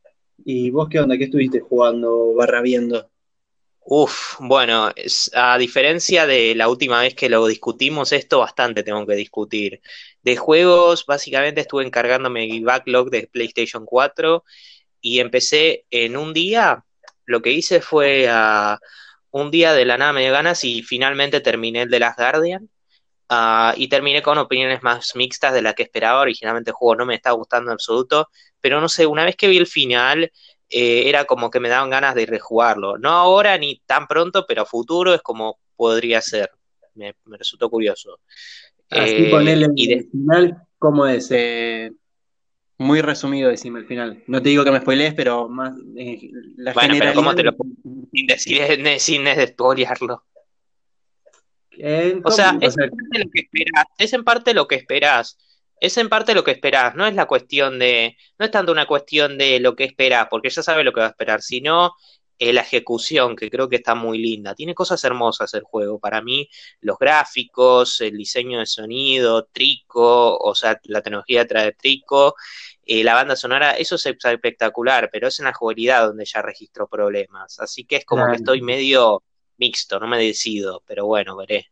¿Y 0.44 0.68
vos 0.68 0.90
qué 0.90 1.00
onda? 1.00 1.16
¿Qué 1.16 1.24
estuviste 1.24 1.60
jugando 1.60 2.34
barra 2.34 2.60
viendo? 2.60 3.10
Uf, 3.88 4.34
bueno, 4.40 4.90
a 5.34 5.58
diferencia 5.58 6.26
de 6.26 6.56
la 6.56 6.68
última 6.68 7.00
vez 7.00 7.14
que 7.14 7.28
lo 7.28 7.46
discutimos, 7.46 8.12
esto 8.12 8.40
bastante 8.40 8.82
tengo 8.82 9.06
que 9.06 9.14
discutir. 9.14 9.80
De 10.26 10.36
juegos, 10.36 11.06
básicamente 11.06 11.60
estuve 11.60 11.84
encargándome 11.84 12.60
backlog 12.60 13.10
de 13.10 13.28
PlayStation 13.28 13.86
4 13.86 14.42
y 15.00 15.20
empecé 15.20 15.84
en 15.88 16.16
un 16.16 16.32
día, 16.32 16.84
lo 17.26 17.40
que 17.40 17.52
hice 17.52 17.80
fue 17.80 18.28
un 19.30 19.50
día 19.52 19.72
de 19.72 19.84
la 19.84 19.96
nada 19.96 20.12
me 20.12 20.22
dio 20.22 20.32
ganas 20.32 20.64
y 20.64 20.82
finalmente 20.82 21.40
terminé 21.40 21.82
el 21.82 21.90
de 21.90 22.00
Las 22.00 22.16
Guardian. 22.16 22.68
Ah, 23.28 23.72
y 23.76 23.86
terminé 23.88 24.20
con 24.20 24.38
opiniones 24.38 24.82
más 24.82 25.14
mixtas 25.14 25.54
de 25.54 25.62
las 25.62 25.74
que 25.74 25.84
esperaba. 25.84 26.22
Originalmente 26.22 26.70
el 26.70 26.74
juego 26.74 26.96
no 26.96 27.06
me 27.06 27.14
estaba 27.14 27.36
gustando 27.36 27.70
en 27.70 27.74
absoluto, 27.74 28.28
pero 28.60 28.80
no 28.80 28.88
sé, 28.88 29.06
una 29.06 29.24
vez 29.24 29.36
que 29.36 29.46
vi 29.46 29.58
el 29.58 29.68
final, 29.68 30.24
eh, 30.68 31.08
era 31.08 31.24
como 31.24 31.50
que 31.52 31.60
me 31.60 31.68
daban 31.68 31.90
ganas 31.90 32.16
de 32.16 32.26
rejugarlo. 32.26 32.98
No 32.98 33.10
ahora 33.10 33.56
ni 33.58 33.80
tan 33.86 34.08
pronto, 34.08 34.44
pero 34.44 34.62
a 34.62 34.66
futuro 34.66 35.14
es 35.14 35.22
como 35.22 35.60
podría 35.76 36.20
ser. 36.20 36.50
Me, 36.94 37.14
resultó 37.26 37.70
curioso. 37.70 38.18
Así 38.90 39.12
eh, 39.12 39.68
y 39.74 39.92
el 39.92 40.08
final, 40.10 40.62
¿cómo 40.78 41.06
es? 41.06 41.28
Eh, 41.30 41.92
muy 42.78 43.00
resumido, 43.00 43.50
decime 43.50 43.80
el 43.80 43.86
final. 43.86 44.22
No 44.26 44.42
te 44.42 44.50
digo 44.50 44.64
que 44.64 44.70
me 44.70 44.80
spoilees, 44.80 45.14
pero 45.14 45.48
más. 45.48 45.74
Eh, 45.96 46.30
la 46.56 46.72
bueno, 46.72 46.94
pero 46.98 47.14
¿cómo 47.14 47.34
te 47.34 47.42
lo 47.42 47.56
sin 48.12 48.26
decir, 48.26 48.60
sin 48.98 49.24
despolearlo? 49.24 50.22
o 52.24 52.30
sea, 52.30 52.56
es, 52.60 52.74
en 52.78 52.90
parte 52.90 53.18
lo 53.18 53.30
que 53.30 53.40
esperas, 53.40 53.84
es 53.98 54.12
en 54.14 54.24
parte 54.24 54.54
lo 54.54 54.66
que 54.66 54.76
esperas 54.76 55.36
es 55.80 55.96
en 55.98 56.08
parte 56.08 56.34
lo 56.34 56.44
que 56.44 56.52
esperás, 56.52 56.94
no 56.94 57.06
es 57.06 57.14
la 57.14 57.26
cuestión 57.26 57.78
de, 57.78 58.16
no 58.38 58.46
es 58.46 58.50
tanto 58.50 58.72
una 58.72 58.86
cuestión 58.86 59.36
de 59.36 59.60
lo 59.60 59.76
que 59.76 59.84
esperás, 59.84 60.26
porque 60.30 60.50
ya 60.50 60.62
sabe 60.62 60.84
lo 60.84 60.92
que 60.92 61.00
va 61.00 61.06
a 61.06 61.10
esperar, 61.10 61.42
sino 61.42 61.92
eh, 62.38 62.52
la 62.52 62.60
ejecución, 62.60 63.34
que 63.34 63.50
creo 63.50 63.68
que 63.68 63.76
está 63.76 63.94
muy 63.94 64.18
linda. 64.18 64.54
Tiene 64.54 64.74
cosas 64.74 65.02
hermosas 65.04 65.54
el 65.54 65.62
juego, 65.62 65.98
para 65.98 66.20
mí, 66.20 66.48
los 66.80 66.98
gráficos, 66.98 68.00
el 68.02 68.16
diseño 68.16 68.58
de 68.58 68.66
sonido, 68.66 69.44
Trico, 69.46 70.36
o 70.36 70.54
sea, 70.54 70.78
la 70.84 71.00
tecnología 71.00 71.44
de 71.44 71.72
Trico, 71.72 72.34
eh, 72.84 73.02
la 73.02 73.14
banda 73.14 73.36
sonora, 73.36 73.72
eso 73.72 73.96
es 73.96 74.06
espectacular, 74.06 75.08
pero 75.10 75.28
es 75.28 75.38
en 75.38 75.46
la 75.46 75.54
jugabilidad 75.54 76.06
donde 76.06 76.24
ya 76.24 76.42
registro 76.42 76.86
problemas, 76.86 77.58
así 77.58 77.84
que 77.84 77.96
es 77.96 78.04
como 78.04 78.26
que 78.28 78.36
estoy 78.36 78.60
medio 78.62 79.24
mixto, 79.56 79.98
no 79.98 80.06
me 80.06 80.18
decido, 80.18 80.82
pero 80.86 81.06
bueno, 81.06 81.36
veré. 81.36 81.66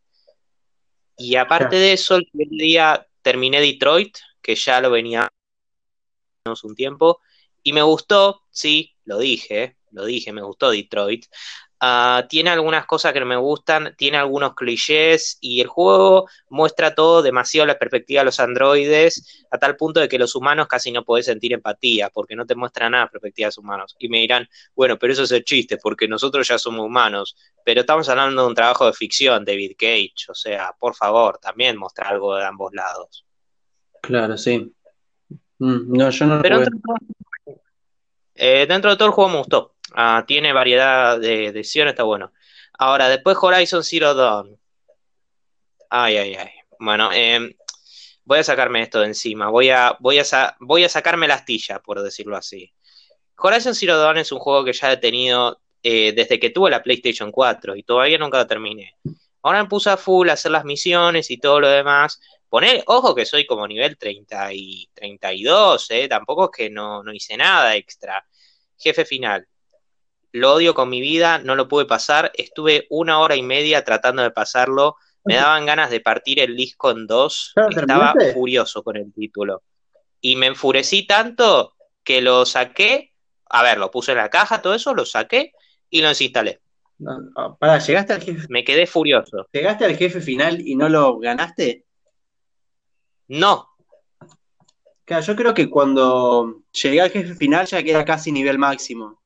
Y 1.17 1.37
aparte 1.37 1.77
de 1.77 1.93
eso, 1.93 2.17
el 2.17 2.27
primer 2.33 2.49
día 2.49 3.07
terminé 3.23 3.61
Detroit, 3.61 4.17
que 4.43 4.55
ya 4.57 4.81
lo 4.81 4.91
venía 4.91 5.31
un 6.63 6.75
tiempo, 6.75 7.21
y 7.63 7.73
me 7.73 7.83
gustó, 7.83 8.43
sí, 8.51 8.95
lo 9.05 9.19
dije, 9.19 9.77
lo 9.95 10.05
dije, 10.05 10.33
me 10.33 10.43
gustó 10.43 10.71
Detroit. 10.71 11.27
Ah, 11.81 12.25
tiene 12.31 12.49
algunas 12.49 12.87
cosas 12.87 13.13
que 13.13 13.21
no 13.21 13.27
me 13.27 13.37
gustan, 13.37 13.95
tiene 13.99 14.17
algunos 14.17 14.55
clichés 14.55 15.37
y 15.41 15.61
el 15.61 15.67
juego 15.67 16.27
muestra 16.49 16.95
todo 16.95 17.21
demasiado 17.21 17.67
la 17.67 17.79
perspectiva 17.79 18.21
de 18.21 18.25
los 18.25 18.41
androides 18.41 19.45
a 19.51 19.59
tal 19.59 19.77
punto 19.77 20.01
de 20.01 20.09
que 20.09 20.19
los 20.19 20.35
humanos 20.35 20.67
casi 20.67 20.93
no 20.93 21.05
podés 21.05 21.27
sentir 21.27 21.53
empatía 21.53 22.09
porque 22.09 22.37
no 22.37 22.47
te 22.47 22.55
muestra 22.55 22.89
nada 22.89 23.11
perspectiva 23.11 23.47
de 23.47 23.49
los 23.49 23.59
humanos. 23.59 23.97
Y 23.99 24.09
me 24.09 24.21
dirán, 24.21 24.49
bueno, 24.75 24.99
pero 24.99 25.13
eso 25.13 25.25
es 25.25 25.33
el 25.33 25.45
chiste 25.45 25.77
porque 25.77 26.09
nosotros 26.09 26.49
ya 26.49 26.59
somos 26.59 26.87
humanos, 26.87 27.37
pero 27.65 27.81
estamos 27.81 28.09
hablando 28.09 28.43
de 28.43 28.49
un 28.49 28.55
trabajo 28.55 28.87
de 28.87 28.95
ficción, 28.95 29.45
David 29.45 29.73
Cage, 29.79 30.31
o 30.31 30.35
sea, 30.35 30.73
por 30.79 30.95
favor, 30.95 31.39
también 31.39 31.77
muestra 31.77 32.09
algo 32.09 32.35
de 32.37 32.47
ambos 32.47 32.73
lados. 32.73 33.27
Claro, 34.01 34.39
sí. 34.39 34.73
Mm, 35.59 35.97
no, 35.97 36.11
yo 36.11 36.27
no 36.27 36.41
pero 36.41 36.65
eh, 38.35 38.67
dentro 38.69 38.91
de 38.91 38.97
todo 38.97 39.09
el 39.09 39.15
juego 39.15 39.31
me 39.31 39.39
gustó. 39.39 39.75
Ah, 39.95 40.25
tiene 40.27 40.53
variedad 40.53 41.19
de 41.19 41.53
decisiones, 41.53 41.93
está 41.93 42.03
bueno. 42.03 42.33
Ahora, 42.79 43.09
después 43.09 43.37
Horizon 43.41 43.85
Zero 43.85 44.15
Dawn. 44.15 44.59
Ay, 45.91 46.17
ay, 46.17 46.35
ay. 46.35 46.51
Bueno, 46.79 47.11
em, 47.13 47.55
voy 48.25 48.41
a 48.41 48.45
sacarme 48.45 48.83
esto 48.83 49.01
de 49.01 49.07
encima. 49.07 49.49
Voy 49.49 49.71
a, 49.71 49.97
voy 50.01 50.19
a, 50.19 50.57
voy 50.61 50.85
a 50.85 50.89
sacarme 50.89 51.29
la 51.29 51.35
astilla, 51.35 51.81
por 51.81 52.03
decirlo 52.03 52.37
así. 52.37 52.73
Horizon 53.37 53.75
Zero 53.75 53.99
Dawn 53.99 54.19
es 54.19 54.33
un 54.33 54.39
juego 54.39 54.65
que 54.65 54.73
ya 54.73 54.93
he 54.93 54.97
tenido 54.97 55.61
eh, 55.83 56.13
desde 56.13 56.41
que 56.41 56.51
tuve 56.51 56.71
la 56.71 56.83
PlayStation 56.83 57.31
4 57.31 57.77
y 57.77 57.83
todavía 57.83 58.19
nunca 58.19 58.39
lo 58.39 58.47
terminé. 58.47 58.97
Ahora 59.43 59.63
me 59.63 59.69
puse 59.69 59.91
a 59.91 59.97
full 59.99 60.31
a 60.31 60.33
hacer 60.33 60.51
las 60.51 60.65
misiones 60.65 61.31
y 61.31 61.37
todo 61.37 61.61
lo 61.61 61.69
demás. 61.69 62.21
Poner, 62.55 62.85
ojo 62.87 63.17
que 63.17 63.27
soy 63.27 63.47
como 63.47 63.67
nivel 63.67 63.99
30 63.99 64.53
y 64.53 64.89
32, 64.95 65.91
eh, 65.91 66.07
tampoco 66.07 66.45
es 66.45 66.51
que 66.57 66.71
no, 66.71 67.03
no 67.03 67.13
hice 67.13 67.37
nada 67.37 67.75
extra. 67.75 68.25
Jefe 68.79 69.05
final, 69.05 69.49
lo 70.31 70.53
odio 70.53 70.73
con 70.73 70.89
mi 70.89 71.01
vida, 71.01 71.39
no 71.39 71.57
lo 71.57 71.67
pude 71.67 71.85
pasar, 71.85 72.31
estuve 72.33 72.87
una 72.91 73.19
hora 73.19 73.35
y 73.35 73.43
media 73.43 73.83
tratando 73.83 74.23
de 74.23 74.31
pasarlo, 74.31 74.95
me 75.25 75.35
daban 75.35 75.67
ganas 75.67 75.91
de 75.91 75.99
partir 75.99 76.39
el 76.39 76.55
disco 76.55 76.93
en 76.93 77.09
dos, 77.09 77.55
estaba 77.71 78.15
furioso 78.33 78.85
con 78.85 78.99
el 78.99 79.13
título. 79.13 79.65
Y 80.21 80.37
me 80.37 80.47
enfurecí 80.47 81.09
tanto 81.09 81.75
que 82.05 82.21
lo 82.21 82.47
saqué, 82.47 83.15
a 83.51 83.65
ver, 83.65 83.79
lo 83.79 83.91
puse 83.91 84.13
en 84.13 84.19
la 84.19 84.31
caja, 84.31 84.63
todo 84.63 84.75
eso, 84.75 84.95
lo 84.95 85.05
saqué 85.05 85.51
y 85.91 86.03
lo 86.03 86.07
desinstalé. 86.07 86.61
para, 87.59 87.81
llegaste 87.81 88.13
al 88.13 88.23
jefe. 88.23 88.47
Me 88.49 88.63
quedé 88.63 88.87
furioso. 88.87 89.49
¿Llegaste 89.51 89.87
al 89.87 89.97
jefe 89.97 90.21
final 90.21 90.61
y 90.65 90.77
no 90.77 90.89
lo 90.89 91.19
ganaste? 91.19 91.85
No. 93.29 93.69
Claro, 95.05 95.23
yo 95.23 95.37
creo 95.37 95.55
que 95.55 95.69
cuando 95.69 96.63
llegué 96.73 97.01
al 97.01 97.11
jefe 97.11 97.35
final 97.35 97.67
ya 97.67 97.83
queda 97.83 98.05
casi 98.05 98.33
nivel 98.33 98.59
máximo 98.59 99.21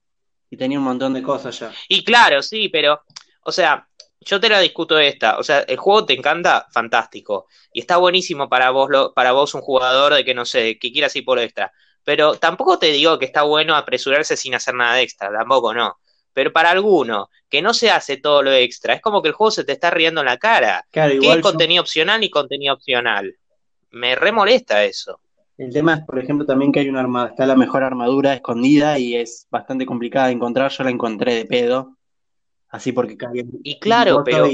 y 0.51 0.57
tenía 0.57 0.79
un 0.79 0.85
montón 0.85 1.15
de 1.15 1.23
cosas 1.23 1.59
ya. 1.59 1.73
Y 1.89 2.05
claro, 2.05 2.43
sí, 2.43 2.69
pero, 2.69 3.03
o 3.45 3.53
sea, 3.53 3.89
yo 4.21 4.41
te 4.41 4.49
la 4.49 4.61
discuto 4.61 4.99
esta, 4.99 5.39
o 5.39 5.43
sea, 5.43 5.61
el 5.61 5.77
juego 5.77 6.05
te 6.05 6.15
encanta, 6.15 6.67
fantástico, 6.73 7.47
y 7.73 7.81
está 7.81 7.97
buenísimo 7.97 8.49
para 8.49 8.71
vos, 8.71 8.91
lo, 8.91 9.15
para 9.15 9.33
vos 9.33 9.55
un 9.55 9.61
jugador 9.61 10.15
de 10.15 10.25
que 10.25 10.35
no 10.35 10.45
sé, 10.45 10.79
que 10.79 10.91
quieras 10.93 11.15
ir 11.15 11.25
por 11.25 11.39
extra, 11.39 11.73
pero 12.05 12.35
tampoco 12.37 12.79
te 12.79 12.87
digo 12.87 13.19
que 13.19 13.27
está 13.27 13.43
bueno 13.43 13.77
apresurarse 13.77 14.37
sin 14.37 14.55
hacer 14.55 14.75
nada 14.75 15.01
extra, 15.01 15.31
tampoco 15.31 15.75
no. 15.75 15.99
Pero 16.33 16.53
para 16.53 16.71
alguno 16.71 17.31
que 17.49 17.63
no 17.63 17.75
se 17.75 17.91
hace 17.91 18.17
todo 18.17 18.43
lo 18.43 18.53
extra, 18.53 18.95
es 18.95 19.01
como 19.01 19.23
que 19.23 19.29
el 19.29 19.35
juego 19.35 19.51
se 19.51 19.65
te 19.65 19.73
está 19.73 19.91
riendo 19.91 20.21
en 20.21 20.27
la 20.27 20.37
cara. 20.37 20.87
Claro, 20.91 21.15
¿Qué 21.21 21.33
es 21.33 21.41
contenido 21.41 21.83
opcional 21.83 22.23
y 22.23 22.31
contenido 22.31 22.75
opcional? 22.75 23.37
Me 23.91 24.15
remolesta 24.15 24.85
eso. 24.85 25.21
El 25.57 25.73
tema 25.73 25.95
es, 25.95 26.05
por 26.05 26.21
ejemplo, 26.21 26.47
también 26.47 26.71
que 26.71 26.81
hay 26.81 26.89
una 26.89 27.01
armadura, 27.01 27.31
está 27.31 27.45
la 27.45 27.57
mejor 27.57 27.83
armadura 27.83 28.33
escondida 28.33 28.99
y 28.99 29.17
es 29.17 29.49
bastante 29.51 29.87
complicada 29.87 30.29
de 30.29 30.35
encontrar. 30.35 30.71
Yo 30.71 30.85
la 30.85 30.91
encontré 30.91 31.35
de 31.35 31.47
pedo. 31.47 31.97
Así 32.69 32.93
porque 32.93 33.17
cae 33.17 33.45
Y 33.65 33.81
claro, 33.81 34.23
pero, 34.25 34.47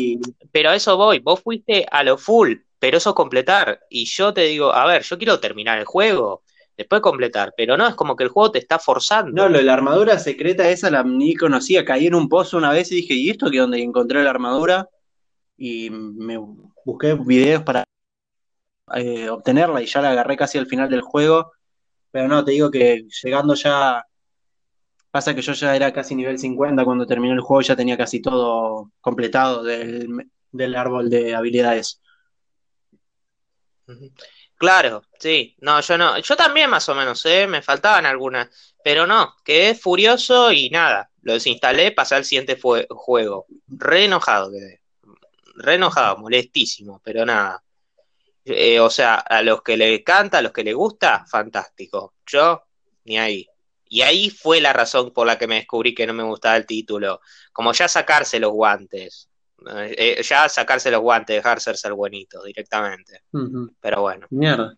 pero 0.53 0.71
a 0.71 0.76
eso 0.76 0.97
voy. 0.97 1.19
Vos 1.19 1.41
fuiste 1.43 1.85
a 1.91 2.05
lo 2.05 2.17
full, 2.17 2.55
pero 2.79 2.97
eso 2.97 3.14
completar. 3.14 3.81
Y 3.91 4.07
yo 4.07 4.33
te 4.33 4.43
digo, 4.43 4.73
a 4.73 4.87
ver, 4.87 5.03
yo 5.03 5.19
quiero 5.19 5.41
terminar 5.41 5.79
el 5.79 5.85
juego, 5.85 6.43
después 6.76 7.03
completar. 7.03 7.53
Pero 7.57 7.76
no, 7.76 7.87
es 7.87 7.95
como 7.95 8.17
que 8.17 8.25
el 8.25 8.31
juego 8.31 8.53
te 8.53 8.61
está 8.61 8.79
forzando. 8.79 9.33
No, 9.33 9.49
lo 9.49 9.59
de 9.59 9.64
la 9.64 9.75
armadura 9.75 10.19
secreta 10.19 10.71
esa 10.71 10.91
la 10.91 11.03
ni 11.03 11.35
conocía. 11.35 11.85
Caí 11.85 12.07
en 12.07 12.14
un 12.14 12.29
pozo 12.29 12.57
una 12.57 12.71
vez 12.71 12.91
y 12.93 12.97
dije, 12.97 13.14
¿y 13.14 13.31
esto 13.31 13.50
que 13.50 13.59
donde 13.59 13.83
encontré 13.83 14.23
la 14.23 14.31
armadura? 14.31 14.88
Y 15.59 15.91
me 15.91 16.38
busqué 16.85 17.14
videos 17.14 17.62
para 17.62 17.85
eh, 18.95 19.29
obtenerla 19.31 19.83
y 19.83 19.87
ya 19.87 20.00
la 20.03 20.11
agarré 20.11 20.37
casi 20.37 20.59
al 20.59 20.67
final 20.67 20.91
del 20.91 21.00
juego. 21.03 21.53
Pero 22.11 22.29
no, 22.29 22.45
te 22.45 22.53
digo 22.53 22.71
que 22.71 23.07
llegando 23.23 23.55
ya. 23.55 24.05
Pasa 25.11 25.35
que 25.35 25.43
yo 25.43 25.53
ya 25.53 25.76
era 25.76 25.93
casi 25.93 26.14
nivel 26.17 26.38
50 26.38 26.85
cuando 26.85 27.07
terminé 27.07 27.35
el 27.35 27.41
juego, 27.41 27.62
ya 27.62 27.76
tenía 27.76 27.97
casi 27.97 28.21
todo 28.21 28.91
completado 29.00 29.62
del, 29.62 30.75
árbol 30.75 31.09
de 31.09 31.35
habilidades. 31.37 32.00
Claro, 34.57 35.03
sí, 35.19 35.57
no, 35.61 35.81
yo 35.81 35.99
no, 35.99 36.19
yo 36.19 36.37
también 36.37 36.71
más 36.71 36.88
o 36.88 36.95
menos, 36.95 37.25
¿eh? 37.26 37.47
me 37.47 37.61
faltaban 37.61 38.07
algunas, 38.07 38.75
pero 38.83 39.07
no, 39.07 39.35
quedé 39.45 39.75
furioso 39.75 40.53
y 40.53 40.71
nada, 40.71 41.11
lo 41.23 41.35
desinstalé, 41.35 41.93
pasé 41.93 42.14
al 42.14 42.25
siguiente 42.25 42.59
juego, 42.88 43.47
re 43.67 44.05
enojado 44.05 44.50
quedé, 44.53 44.81
re 45.57 45.75
enojado, 45.75 46.19
molestísimo, 46.19 47.00
pero 47.05 47.26
nada, 47.26 47.63
eh, 48.44 48.80
o 48.80 48.90
sea, 48.90 49.16
a 49.16 49.42
los 49.42 49.62
que 49.62 49.76
le 49.76 50.02
canta, 50.02 50.38
a 50.38 50.42
los 50.42 50.52
que 50.52 50.64
le 50.64 50.74
gusta, 50.74 51.24
fantástico. 51.26 52.14
Yo, 52.26 52.64
ni 53.04 53.18
ahí. 53.18 53.46
Y 53.88 54.02
ahí 54.02 54.30
fue 54.30 54.60
la 54.60 54.72
razón 54.72 55.12
por 55.12 55.26
la 55.26 55.38
que 55.38 55.46
me 55.46 55.56
descubrí 55.56 55.94
que 55.94 56.06
no 56.06 56.14
me 56.14 56.22
gustaba 56.22 56.56
el 56.56 56.66
título. 56.66 57.20
Como 57.52 57.72
ya 57.72 57.88
sacarse 57.88 58.40
los 58.40 58.52
guantes. 58.52 59.30
Eh, 59.66 60.22
ya 60.22 60.48
sacarse 60.48 60.90
los 60.90 61.00
guantes, 61.00 61.36
dejar 61.36 61.60
ser 61.60 61.92
buenito 61.92 62.42
directamente. 62.42 63.22
Pero 63.80 64.02
bueno. 64.02 64.26
Mierda. 64.30 64.76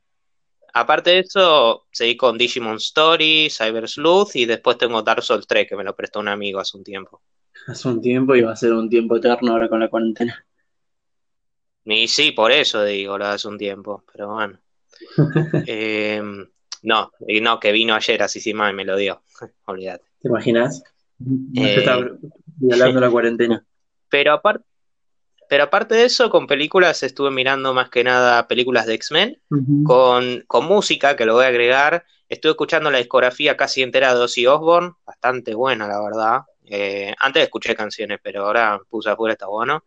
Aparte 0.75 1.11
de 1.11 1.19
eso, 1.21 1.87
seguí 1.91 2.19
con 2.19 2.37
Digimon 2.37 2.77
Story, 2.77 3.49
Cyber 3.51 3.89
Sleuth 3.89 4.37
y 4.37 4.45
después 4.45 4.77
tengo 4.77 5.01
Dark 5.01 5.23
Souls 5.23 5.47
3 5.47 5.67
que 5.67 5.75
me 5.75 5.83
lo 5.83 5.97
prestó 5.97 6.21
un 6.21 6.29
amigo 6.29 6.61
hace 6.61 6.77
un 6.77 6.85
tiempo. 6.85 7.23
Hace 7.67 7.89
un 7.89 8.03
tiempo 8.03 8.37
y 8.37 8.43
va 8.43 8.53
a 8.53 8.57
ser 8.57 8.75
un 8.75 8.91
tiempo 8.91 9.17
eterno 9.17 9.53
ahora 9.53 9.71
con 9.71 9.81
la 9.81 9.89
cuarentena. 9.89 10.46
Y 11.87 12.09
sí, 12.09 12.33
por 12.33 12.51
eso 12.51 12.85
digo, 12.85 13.17
lo 13.17 13.27
hace 13.27 13.47
un 13.47 13.57
tiempo, 13.57 14.05
pero 14.13 14.35
bueno. 14.35 14.59
eh, 15.67 16.21
no, 16.83 17.13
no, 17.21 17.61
que 17.61 17.73
vino 17.73 17.95
ayer 17.95 18.23
así 18.23 18.41
sin 18.41 18.57
más 18.57 18.73
y 18.73 18.75
me 18.75 18.85
lo 18.85 18.97
dio. 18.97 19.23
Olvídate. 19.67 20.05
¿Te 20.21 20.29
imaginas? 20.29 20.83
No 21.19 21.65
eh, 21.65 21.77
está 21.79 21.99
violando 22.57 23.01
la 23.01 23.11
cuarentena. 23.11 23.65
Pero 24.09 24.33
aparte, 24.35 24.65
pero 25.49 25.65
aparte 25.65 25.97
de 25.97 26.05
eso, 26.05 26.31
con 26.31 26.47
películas 26.47 27.03
estuve 27.03 27.31
mirando 27.31 27.75
más 27.75 27.91
que 27.91 28.05
nada 28.05 28.47
películas 28.47 28.87
de 28.87 28.95
X-Men, 28.95 29.41
con, 29.85 30.45
con, 30.47 30.65
música, 30.65 31.17
que 31.17 31.27
lo 31.27 31.35
voy 31.35 31.45
a 31.45 31.49
agregar. 31.49 32.05
Estuve 32.29 32.51
escuchando 32.53 32.91
la 32.91 32.99
discografía 32.99 33.57
casi 33.57 33.83
entera 33.83 34.15
de 34.15 34.21
Ozzy 34.21 34.47
Osbourne, 34.47 34.93
bastante 35.05 35.55
buena, 35.55 35.89
la 35.89 36.01
verdad. 36.01 36.41
Eh, 36.65 37.15
antes 37.19 37.43
escuché 37.43 37.75
canciones, 37.75 38.19
pero 38.23 38.47
ahora 38.47 38.81
puse 38.89 39.11
afuera, 39.11 39.33
está 39.33 39.47
bueno. 39.47 39.85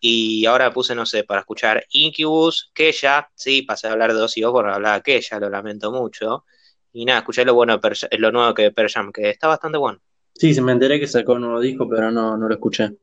Y 0.00 0.46
ahora 0.46 0.72
puse, 0.72 0.94
no 0.94 1.06
sé, 1.06 1.24
para 1.24 1.40
escuchar 1.40 1.84
Incubus, 1.90 2.70
ya 3.00 3.28
sí, 3.34 3.62
pasé 3.62 3.88
a 3.88 3.92
hablar 3.92 4.14
de 4.14 4.20
Ozzy 4.20 4.44
Osbourne, 4.44 4.72
hablaba 4.72 5.02
ya 5.04 5.40
lo 5.40 5.50
lamento 5.50 5.90
mucho. 5.90 6.44
Y 6.92 7.04
nada, 7.04 7.20
escuché 7.20 7.44
lo 7.44 7.54
bueno 7.54 7.80
lo 8.18 8.32
nuevo 8.32 8.54
que 8.54 8.70
Pearl 8.70 8.90
Jam, 8.90 9.12
que 9.12 9.30
está 9.30 9.46
bastante 9.48 9.78
bueno. 9.78 10.00
Sí, 10.34 10.54
se 10.54 10.62
me 10.62 10.72
enteré 10.72 11.00
que 11.00 11.06
sacó 11.06 11.32
un 11.32 11.42
nuevo 11.42 11.60
disco, 11.60 11.88
pero 11.88 12.10
no, 12.10 12.36
no 12.36 12.48
lo 12.48 12.54
escuché. 12.54 12.96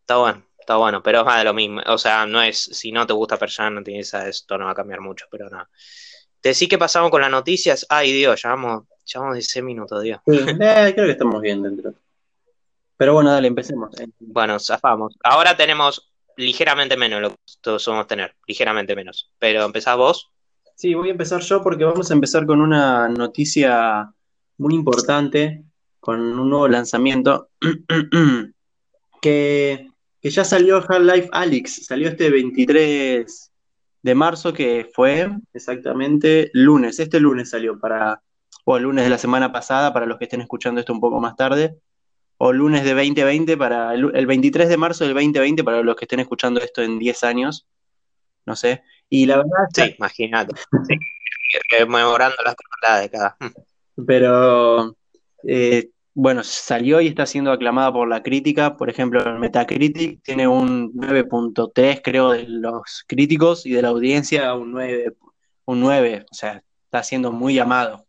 Está 0.00 0.18
bueno, 0.18 0.44
está 0.58 0.76
bueno, 0.76 1.02
pero 1.02 1.20
es 1.20 1.24
más 1.26 1.38
de 1.38 1.44
lo 1.44 1.54
mismo. 1.54 1.80
O 1.86 1.98
sea, 1.98 2.26
no 2.26 2.42
es, 2.42 2.58
si 2.58 2.92
no 2.92 3.06
te 3.06 3.12
gusta 3.12 3.38
Jam, 3.38 3.74
no 3.74 3.82
tienes 3.82 4.12
esto 4.14 4.56
no 4.58 4.66
va 4.66 4.72
a 4.72 4.74
cambiar 4.74 5.00
mucho, 5.00 5.26
pero 5.30 5.48
nada. 5.50 5.68
Te 6.40 6.54
sí 6.54 6.68
que 6.68 6.78
pasamos 6.78 7.10
con 7.10 7.22
las 7.22 7.30
noticias. 7.30 7.86
Ay, 7.88 8.12
Dios, 8.12 8.40
llevamos, 8.42 8.84
llevamos 9.04 9.34
16 9.34 9.64
minutos, 9.64 10.02
Dios. 10.02 10.20
Eh, 10.26 10.92
creo 10.94 11.06
que 11.06 11.12
estamos 11.12 11.40
bien 11.40 11.62
dentro. 11.62 11.94
Pero 12.96 13.14
bueno, 13.14 13.30
dale, 13.30 13.48
empecemos. 13.48 13.94
Bueno, 14.18 14.58
zafamos. 14.58 15.16
Ahora 15.22 15.56
tenemos 15.56 16.10
ligeramente 16.36 16.96
menos 16.96 17.20
lo 17.20 17.30
que 17.30 17.36
todos 17.60 17.82
somos 17.82 18.06
tener, 18.06 18.34
ligeramente 18.46 18.94
menos. 18.94 19.30
Pero 19.38 19.64
empezás 19.64 19.96
vos. 19.96 20.30
Sí, 20.74 20.94
voy 20.94 21.08
a 21.08 21.12
empezar 21.12 21.40
yo 21.40 21.62
porque 21.62 21.84
vamos 21.84 22.10
a 22.10 22.14
empezar 22.14 22.46
con 22.46 22.60
una 22.60 23.08
noticia 23.08 24.12
muy 24.58 24.74
importante, 24.74 25.64
con 26.00 26.20
un 26.20 26.50
nuevo 26.50 26.68
lanzamiento, 26.68 27.48
que, 29.22 29.90
que 30.20 30.30
ya 30.30 30.44
salió 30.44 30.76
Half-Life 30.76 31.28
Alyx, 31.32 31.86
salió 31.86 32.08
este 32.08 32.30
23 32.30 33.52
de 34.02 34.14
marzo, 34.14 34.52
que 34.52 34.90
fue 34.94 35.30
exactamente 35.52 36.50
lunes, 36.52 36.98
este 36.98 37.20
lunes 37.20 37.50
salió 37.50 37.78
para, 37.78 38.22
o 38.64 38.76
el 38.76 38.84
lunes 38.84 39.04
de 39.04 39.10
la 39.10 39.18
semana 39.18 39.52
pasada, 39.52 39.92
para 39.92 40.06
los 40.06 40.18
que 40.18 40.24
estén 40.24 40.42
escuchando 40.42 40.80
esto 40.80 40.92
un 40.92 41.00
poco 41.00 41.20
más 41.20 41.36
tarde 41.36 41.78
o 42.38 42.52
lunes 42.52 42.84
de 42.84 42.94
2020 42.94 43.56
para 43.56 43.94
el, 43.94 44.26
23 44.26 44.68
de 44.68 44.76
marzo 44.76 45.04
del 45.04 45.14
2020 45.14 45.64
para 45.64 45.82
los 45.82 45.96
que 45.96 46.04
estén 46.04 46.20
escuchando 46.20 46.60
esto 46.60 46.82
en 46.82 46.98
10 46.98 47.24
años, 47.24 47.66
no 48.44 48.56
sé. 48.56 48.82
Y 49.08 49.26
la 49.26 49.38
verdad... 49.38 49.68
Sí, 49.72 49.94
imagínate. 49.98 50.54
sí, 50.88 50.96
memorando 51.88 52.36
las 52.44 52.54
la 52.82 53.00
década. 53.00 53.36
Pero 54.06 54.96
eh, 55.44 55.90
bueno, 56.18 56.42
salió 56.42 57.00
y 57.00 57.08
está 57.08 57.26
siendo 57.26 57.52
aclamada 57.52 57.92
por 57.92 58.08
la 58.08 58.22
crítica. 58.22 58.76
Por 58.76 58.88
ejemplo, 58.88 59.22
el 59.22 59.38
Metacritic 59.38 60.22
tiene 60.22 60.48
un 60.48 60.92
9.3, 60.94 62.00
creo, 62.02 62.30
de 62.30 62.44
los 62.48 63.04
críticos 63.06 63.66
y 63.66 63.72
de 63.72 63.82
la 63.82 63.88
audiencia 63.88 64.54
un 64.54 64.72
9, 64.72 65.14
un 65.66 65.80
9. 65.80 66.26
O 66.30 66.34
sea, 66.34 66.62
está 66.84 67.02
siendo 67.02 67.32
muy 67.32 67.54
llamado. 67.54 68.05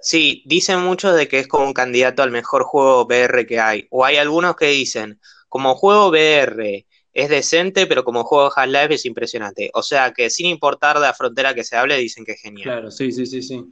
Sí, 0.00 0.42
dicen 0.46 0.80
muchos 0.80 1.16
de 1.16 1.28
que 1.28 1.40
es 1.40 1.48
como 1.48 1.66
un 1.66 1.72
candidato 1.72 2.22
al 2.22 2.30
mejor 2.30 2.62
juego 2.62 3.04
VR 3.04 3.46
que 3.46 3.58
hay. 3.58 3.86
O 3.90 4.04
hay 4.04 4.16
algunos 4.16 4.56
que 4.56 4.66
dicen, 4.66 5.20
como 5.48 5.74
juego 5.74 6.08
VR 6.08 6.86
es 7.12 7.28
decente, 7.28 7.88
pero 7.88 8.04
como 8.04 8.22
juego 8.22 8.50
Half-Life 8.54 8.94
es 8.94 9.04
impresionante. 9.04 9.70
O 9.74 9.82
sea 9.82 10.12
que 10.12 10.30
sin 10.30 10.46
importar 10.46 10.96
de 10.96 11.02
la 11.02 11.14
frontera 11.14 11.52
que 11.52 11.64
se 11.64 11.76
hable, 11.76 11.96
dicen 11.96 12.24
que 12.24 12.32
es 12.32 12.40
genial. 12.40 12.62
Claro, 12.62 12.90
sí, 12.92 13.10
sí, 13.10 13.26
sí, 13.26 13.42
sí. 13.42 13.64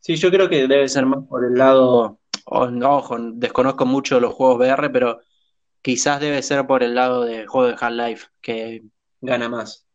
Sí, 0.00 0.16
yo 0.16 0.30
creo 0.32 0.48
que 0.48 0.66
debe 0.66 0.88
ser 0.88 1.06
más 1.06 1.24
por 1.28 1.44
el 1.44 1.54
lado, 1.54 2.18
ojo, 2.44 3.16
desconozco 3.34 3.86
mucho 3.86 4.18
los 4.18 4.34
juegos 4.34 4.58
VR, 4.58 4.90
pero 4.90 5.20
quizás 5.80 6.20
debe 6.20 6.42
ser 6.42 6.66
por 6.66 6.82
el 6.82 6.96
lado 6.96 7.22
del 7.22 7.46
juego 7.46 7.68
de 7.68 7.76
Half-Life, 7.78 8.26
que 8.40 8.82
gana 9.20 9.48
más. 9.48 9.86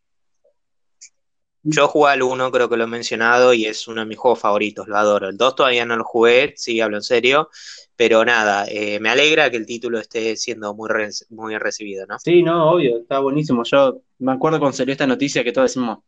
Yo 1.69 1.89
jugué 1.89 2.11
al 2.11 2.23
1, 2.23 2.49
creo 2.49 2.69
que 2.69 2.77
lo 2.77 2.85
he 2.85 2.87
mencionado, 2.87 3.53
y 3.53 3.65
es 3.65 3.89
uno 3.89 3.99
de 3.99 4.07
mis 4.07 4.17
juegos 4.17 4.39
favoritos, 4.39 4.87
lo 4.87 4.95
adoro. 4.95 5.27
El 5.27 5.35
2 5.35 5.55
todavía 5.55 5.85
no 5.85 5.97
lo 5.97 6.05
jugué, 6.05 6.53
sí, 6.55 6.79
hablo 6.79 6.95
en 6.95 7.03
serio, 7.03 7.49
pero 7.97 8.23
nada, 8.23 8.65
eh, 8.69 8.99
me 9.01 9.09
alegra 9.09 9.49
que 9.49 9.57
el 9.57 9.65
título 9.65 9.99
esté 9.99 10.37
siendo 10.37 10.73
muy, 10.73 10.89
muy 11.29 11.49
bien 11.49 11.59
recibido, 11.59 12.05
¿no? 12.07 12.17
Sí, 12.19 12.41
no, 12.41 12.71
obvio, 12.71 12.99
está 12.99 13.19
buenísimo. 13.19 13.63
Yo 13.65 14.01
me 14.19 14.31
acuerdo 14.31 14.59
cuando 14.59 14.77
salió 14.77 14.93
esta 14.93 15.05
noticia 15.05 15.43
que 15.43 15.51
todos 15.51 15.69
decimos, 15.71 15.99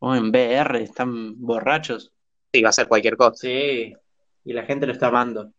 oh, 0.00 0.14
en 0.14 0.30
VR, 0.30 0.82
están 0.82 1.40
borrachos. 1.40 2.12
Sí, 2.52 2.62
va 2.62 2.70
a 2.70 2.72
ser 2.72 2.88
cualquier 2.88 3.16
cosa. 3.16 3.36
Sí, 3.36 3.94
y 4.44 4.52
la 4.52 4.64
gente 4.64 4.86
lo 4.86 4.92
está 4.92 5.06
amando. 5.06 5.52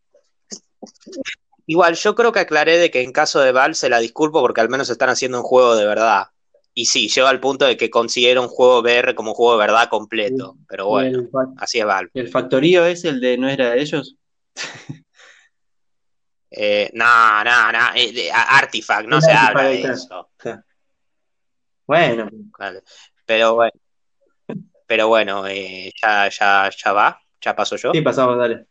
Igual, 1.66 1.96
yo 1.96 2.16
creo 2.16 2.34
que 2.34 2.40
aclaré 2.40 2.78
de 2.80 2.92
que 2.92 3.02
en 3.02 3.14
caso 3.14 3.40
de 3.40 3.54
Val 3.54 3.76
se 3.76 3.90
la 3.90 4.00
disculpo 4.00 4.42
porque 4.42 4.62
al 4.62 4.70
menos 4.70 4.90
están 4.90 5.10
haciendo 5.10 5.40
un 5.40 5.44
juego 5.44 5.76
de 5.76 5.86
verdad. 5.86 6.28
Y 6.80 6.86
sí, 6.86 7.10
llega 7.10 7.28
al 7.28 7.40
punto 7.40 7.66
de 7.66 7.76
que 7.76 7.90
considero 7.90 8.44
un 8.44 8.50
juego 8.50 8.82
VR 8.82 9.16
como 9.16 9.32
un 9.32 9.36
juego 9.36 9.54
de 9.54 9.66
verdad 9.66 9.90
completo. 9.90 10.58
Pero 10.70 10.86
bueno, 10.86 11.28
así 11.58 11.80
es 11.80 11.86
Val. 11.86 12.12
¿El 12.14 12.30
factorío 12.30 12.86
es 12.86 13.04
el 13.04 13.20
de 13.20 13.36
no 13.36 13.50
era 13.50 13.72
de 13.72 13.82
ellos? 13.82 14.16
eh, 16.52 16.92
no, 16.94 17.44
no, 17.44 17.72
no. 17.72 17.80
Eh, 17.96 18.30
Artifact, 18.32 19.08
no 19.08 19.20
se 19.20 19.32
habla 19.32 19.64
de 19.64 19.82
eso. 19.82 20.30
Bueno. 21.88 22.30
Pero 23.26 23.56
bueno. 23.56 23.72
Pero 24.86 25.08
bueno, 25.08 25.48
eh, 25.48 25.92
ya, 26.00 26.30
ya, 26.30 26.70
ya 26.70 26.94
va, 26.94 27.20
ya 27.42 27.56
paso 27.56 27.76
yo. 27.76 27.92
Sí, 27.92 28.02
pasamos, 28.02 28.38
dale. 28.38 28.68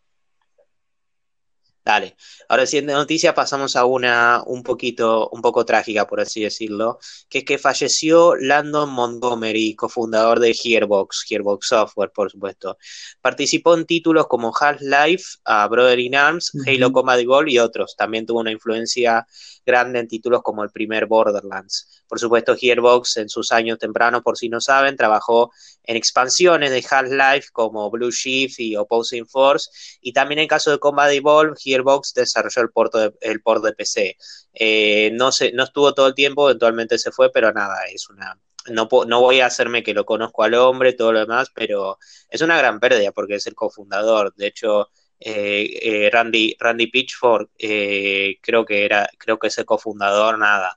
Dale. 1.87 2.17
Ahora 2.49 2.67
siguiente 2.67 2.95
noticia 2.95 3.33
pasamos 3.33 3.77
a 3.77 3.85
una 3.85 4.43
un 4.45 4.65
poquito, 4.65 5.29
un 5.31 5.41
poco 5.41 5.65
trágica, 5.65 6.05
por 6.05 6.21
así 6.21 6.43
decirlo, 6.43 6.99
que 7.29 7.39
es 7.39 7.45
que 7.45 7.59
falleció 7.59 8.35
Landon 8.35 8.91
Montgomery, 8.91 9.77
cofundador 9.77 10.41
de 10.41 10.53
Gearbox, 10.53 11.23
Gearbox 11.29 11.69
Software, 11.69 12.11
por 12.11 12.29
supuesto. 12.29 12.77
Participó 13.21 13.77
en 13.77 13.87
títulos 13.87 14.27
como 14.27 14.53
Half-Life, 14.53 15.39
Brother 15.71 16.01
in 16.01 16.17
Arms, 16.17 16.51
Halo 16.67 16.91
Combat 16.91 17.21
Evolved 17.21 17.53
y 17.53 17.61
otros. 17.61 17.95
También 17.95 18.27
tuvo 18.27 18.41
una 18.41 18.51
influencia 18.51 19.25
grande 19.65 20.01
en 20.01 20.09
títulos 20.09 20.43
como 20.43 20.65
el 20.65 20.71
primer 20.71 21.07
Borderlands. 21.07 22.03
Por 22.09 22.19
supuesto, 22.21 22.57
Gearbox 22.57 23.17
en 23.17 23.29
sus 23.29 23.51
años 23.53 23.79
tempranos, 23.79 24.23
por 24.23 24.39
si 24.39 24.49
no 24.49 24.61
saben, 24.61 24.97
trabajó 24.97 25.53
en 25.83 25.97
expansiones 25.97 26.71
de 26.71 26.85
Half-Life 26.89 27.49
como 27.53 27.91
Blue 27.91 28.11
Shift 28.11 28.59
y 28.59 28.77
Opposing 28.77 29.27
Force, 29.27 29.71
y 30.01 30.13
también 30.13 30.41
en 30.41 30.49
caso 30.49 30.71
de 30.71 30.79
Combat 30.79 31.13
Evolved, 31.13 31.57
Gearbox 31.59 31.76
desarrolló 32.15 32.63
el, 32.63 33.15
el 33.21 33.43
port 33.43 33.65
de 33.65 33.73
PC. 33.73 34.17
Eh, 34.53 35.11
no, 35.15 35.33
se, 35.33 35.53
no 35.53 35.65
estuvo 35.65 35.95
todo 35.95 36.09
el 36.09 36.15
tiempo, 36.15 36.49
eventualmente 36.49 36.99
se 36.99 37.13
fue, 37.13 37.31
pero 37.31 37.53
nada, 37.53 37.85
es 37.93 38.09
una... 38.09 38.39
No, 38.69 38.89
no 39.07 39.21
voy 39.21 39.41
a 39.41 39.47
hacerme 39.47 39.85
que 39.85 39.95
lo 39.95 40.05
conozco 40.05 40.43
al 40.43 40.55
hombre, 40.55 40.93
todo 40.93 41.13
lo 41.13 41.21
demás, 41.21 41.53
pero 41.55 41.99
es 42.29 42.41
una 42.41 42.59
gran 42.59 42.81
pérdida 42.81 43.13
porque 43.13 43.37
es 43.37 43.47
el 43.47 43.55
cofundador. 43.55 44.35
De 44.35 44.49
hecho, 44.49 44.89
eh, 45.21 45.79
eh, 45.83 46.11
Randy, 46.13 46.57
Randy 46.59 46.89
Pitchford, 46.89 47.49
creo 47.57 48.67
que 48.67 48.85
era, 48.85 49.09
creo 49.19 49.39
que 49.39 49.47
es 49.47 49.59
el 49.59 49.65
cofundador, 49.67 50.37
nada, 50.37 50.77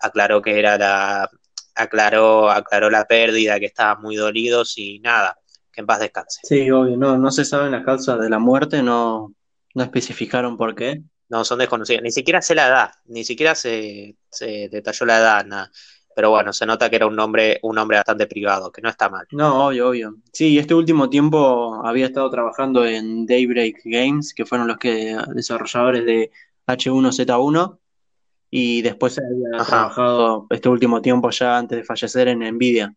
aclaró 0.00 0.40
que 0.40 0.60
era 0.60 0.78
la, 0.78 1.28
aclaró, 1.74 2.50
aclaró 2.50 2.90
la 2.90 3.04
pérdida, 3.06 3.58
que 3.58 3.66
estaba 3.66 4.00
muy 4.00 4.16
dolidos 4.16 4.78
y 4.78 5.00
nada, 5.00 5.38
que 5.72 5.80
en 5.80 5.86
paz 5.86 6.00
descanse. 6.00 6.40
Sí, 6.44 6.70
obvio, 6.70 6.96
no, 6.96 7.18
no 7.18 7.30
se 7.30 7.44
saben 7.44 7.72
las 7.72 7.84
causas 7.84 8.20
de 8.20 8.30
la 8.30 8.38
muerte, 8.38 8.82
no, 8.82 9.34
no 9.74 9.82
especificaron 9.82 10.56
por 10.56 10.74
qué. 10.74 11.02
No, 11.28 11.44
son 11.44 11.58
desconocidas, 11.58 12.02
ni 12.02 12.10
siquiera 12.10 12.40
sé 12.42 12.54
la 12.54 12.68
edad, 12.68 12.90
ni 13.06 13.24
siquiera 13.24 13.54
se, 13.54 14.16
se 14.30 14.68
detalló 14.68 15.06
la 15.06 15.18
edad, 15.18 15.44
nada. 15.46 15.70
Pero 16.14 16.30
bueno, 16.30 16.52
se 16.52 16.64
nota 16.64 16.88
que 16.88 16.96
era 16.96 17.06
un 17.06 17.18
hombre, 17.18 17.58
un 17.62 17.76
hombre 17.76 17.96
bastante 17.96 18.26
privado, 18.26 18.70
que 18.70 18.80
no 18.80 18.88
está 18.88 19.08
mal. 19.08 19.26
No, 19.32 19.66
obvio, 19.66 19.88
obvio. 19.88 20.16
Sí, 20.32 20.58
este 20.58 20.74
último 20.74 21.10
tiempo 21.10 21.84
había 21.84 22.06
estado 22.06 22.30
trabajando 22.30 22.86
en 22.86 23.26
Daybreak 23.26 23.80
Games, 23.84 24.32
que 24.32 24.46
fueron 24.46 24.68
los 24.68 24.76
que 24.76 25.16
desarrolladores 25.34 26.04
de 26.04 26.30
H1Z1, 26.66 27.78
y 28.50 28.82
después 28.82 29.18
había 29.18 29.64
trabajado 29.64 30.46
este 30.50 30.68
último 30.68 31.02
tiempo 31.02 31.30
ya 31.30 31.58
antes 31.58 31.78
de 31.78 31.84
fallecer 31.84 32.28
en 32.28 32.38
Nvidia. 32.38 32.94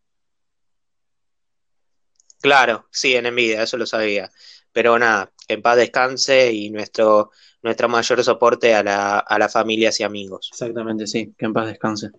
Claro, 2.40 2.86
sí, 2.92 3.16
en 3.16 3.34
Nvidia, 3.34 3.64
eso 3.64 3.78
lo 3.78 3.88
sabía. 3.88 4.30
Pero 4.72 5.00
nada, 5.00 5.32
que 5.48 5.54
en 5.54 5.62
paz 5.62 5.78
descanse 5.78 6.52
y 6.52 6.70
nuestro, 6.70 7.32
nuestro 7.64 7.88
mayor 7.88 8.24
soporte 8.24 8.76
a, 8.76 8.84
la, 8.84 9.20
a 9.20 9.40
las 9.40 9.54
familias 9.54 10.00
y 10.00 10.04
amigos. 10.04 10.50
Exactamente, 10.52 11.08
sí, 11.08 11.34
que 11.38 11.46
en 11.46 11.54
paz 11.54 11.68
descanse. 11.68 12.12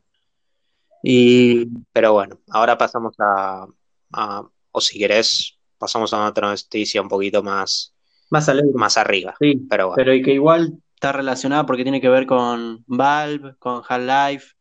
Y... 1.03 1.67
Pero 1.93 2.12
bueno, 2.12 2.41
ahora 2.49 2.79
pasamos 2.79 3.14
a, 3.19 3.67
o 4.73 4.81
si 4.81 4.99
querés, 4.99 5.59
pasamos 5.77 6.12
a 6.14 6.27
otra 6.27 6.49
noticia 6.49 7.03
un 7.03 7.09
poquito 7.09 7.43
más, 7.43 7.95
más, 8.31 8.49
alegre. 8.49 8.73
más 8.75 8.97
arriba. 8.97 9.35
Sí, 9.38 9.61
pero, 9.69 9.88
bueno. 9.88 9.97
pero 9.97 10.14
y 10.14 10.23
que 10.23 10.33
igual 10.33 10.79
está 10.95 11.12
relacionada 11.12 11.67
porque 11.67 11.83
tiene 11.83 12.01
que 12.01 12.09
ver 12.09 12.27
con 12.27 12.83
Valve, 12.87 13.55
con 13.59 13.83
Half-Life, 13.87 14.55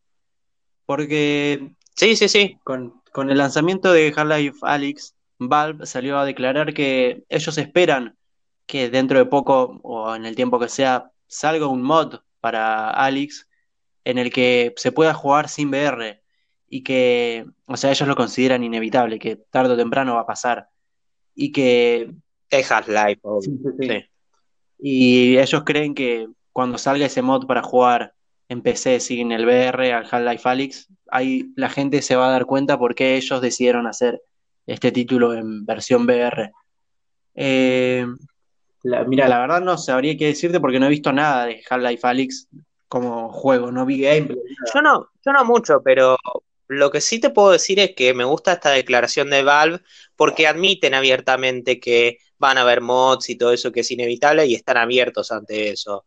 porque... 0.85 1.71
Sí, 1.95 2.15
sí, 2.15 2.27
sí. 2.27 2.59
Con, 2.63 3.01
con 3.11 3.31
el 3.31 3.39
lanzamiento 3.39 3.91
de 3.91 4.13
Half-Life 4.15 4.59
Alyx, 4.61 5.15
Valve 5.39 5.85
salió 5.85 6.19
a 6.19 6.25
declarar 6.25 6.73
que 6.73 7.23
ellos 7.29 7.57
esperan 7.57 8.15
que 8.67 8.89
dentro 8.89 9.17
de 9.17 9.25
poco 9.25 9.79
o 9.81 10.15
en 10.15 10.25
el 10.25 10.35
tiempo 10.35 10.59
que 10.59 10.69
sea 10.69 11.11
salga 11.25 11.67
un 11.67 11.81
mod 11.81 12.19
para 12.39 12.91
Alyx 12.91 13.47
en 14.03 14.17
el 14.17 14.31
que 14.31 14.73
se 14.77 14.91
pueda 14.91 15.13
jugar 15.13 15.49
sin 15.49 15.69
VR 15.69 16.21
y 16.69 16.83
que, 16.83 17.45
o 17.65 17.77
sea, 17.77 17.91
ellos 17.91 18.07
lo 18.07 18.15
consideran 18.15 18.63
inevitable, 18.63 19.19
que 19.19 19.37
tarde 19.37 19.73
o 19.73 19.77
temprano 19.77 20.15
va 20.15 20.21
a 20.21 20.27
pasar 20.27 20.69
y 21.33 21.51
que... 21.51 22.11
Es 22.49 22.71
Half-Life, 22.71 23.21
sí. 23.41 24.05
Y 24.79 25.37
ellos 25.37 25.63
creen 25.65 25.93
que 25.93 26.27
cuando 26.53 26.77
salga 26.77 27.05
ese 27.05 27.21
mod 27.21 27.45
para 27.45 27.61
jugar 27.61 28.13
en 28.47 28.61
PC 28.61 28.99
sin 29.01 29.31
el 29.31 29.45
VR 29.45 29.91
al 29.93 30.07
Half-Life 30.09 30.47
Alyx, 30.47 30.87
ahí 31.11 31.51
la 31.55 31.69
gente 31.69 32.01
se 32.01 32.15
va 32.15 32.27
a 32.27 32.31
dar 32.31 32.45
cuenta 32.45 32.77
por 32.77 32.95
qué 32.95 33.17
ellos 33.17 33.41
decidieron 33.41 33.87
hacer 33.87 34.21
este 34.65 34.91
título 34.91 35.33
en 35.33 35.65
versión 35.65 36.05
VR. 36.05 36.51
Eh, 37.35 38.05
mira, 39.07 39.27
la 39.27 39.39
verdad 39.39 39.61
no 39.61 39.77
sabría 39.77 40.17
qué 40.17 40.27
decirte 40.27 40.59
porque 40.59 40.79
no 40.79 40.85
he 40.87 40.89
visto 40.89 41.11
nada 41.11 41.45
de 41.45 41.63
Half-Life 41.69 42.07
Alyx 42.07 42.47
como 42.87 43.29
juego, 43.31 43.71
no 43.71 43.85
vi 43.85 44.01
gameplay. 44.01 44.37
Yo 44.73 44.81
no, 44.81 45.09
yo 45.25 45.33
no 45.33 45.45
mucho, 45.45 45.81
pero 45.83 46.17
lo 46.67 46.91
que 46.91 47.01
sí 47.01 47.19
te 47.19 47.29
puedo 47.29 47.51
decir 47.51 47.79
es 47.79 47.95
que 47.95 48.13
me 48.13 48.23
gusta 48.23 48.53
esta 48.53 48.71
declaración 48.71 49.29
de 49.29 49.43
Valve 49.43 49.81
porque 50.15 50.47
admiten 50.47 50.93
abiertamente 50.93 51.79
que 51.79 52.17
van 52.37 52.57
a 52.57 52.61
haber 52.61 52.81
mods 52.81 53.29
y 53.29 53.37
todo 53.37 53.51
eso 53.51 53.71
que 53.71 53.81
es 53.81 53.91
inevitable 53.91 54.45
y 54.45 54.55
están 54.55 54.77
abiertos 54.77 55.31
ante 55.31 55.69
eso. 55.69 56.05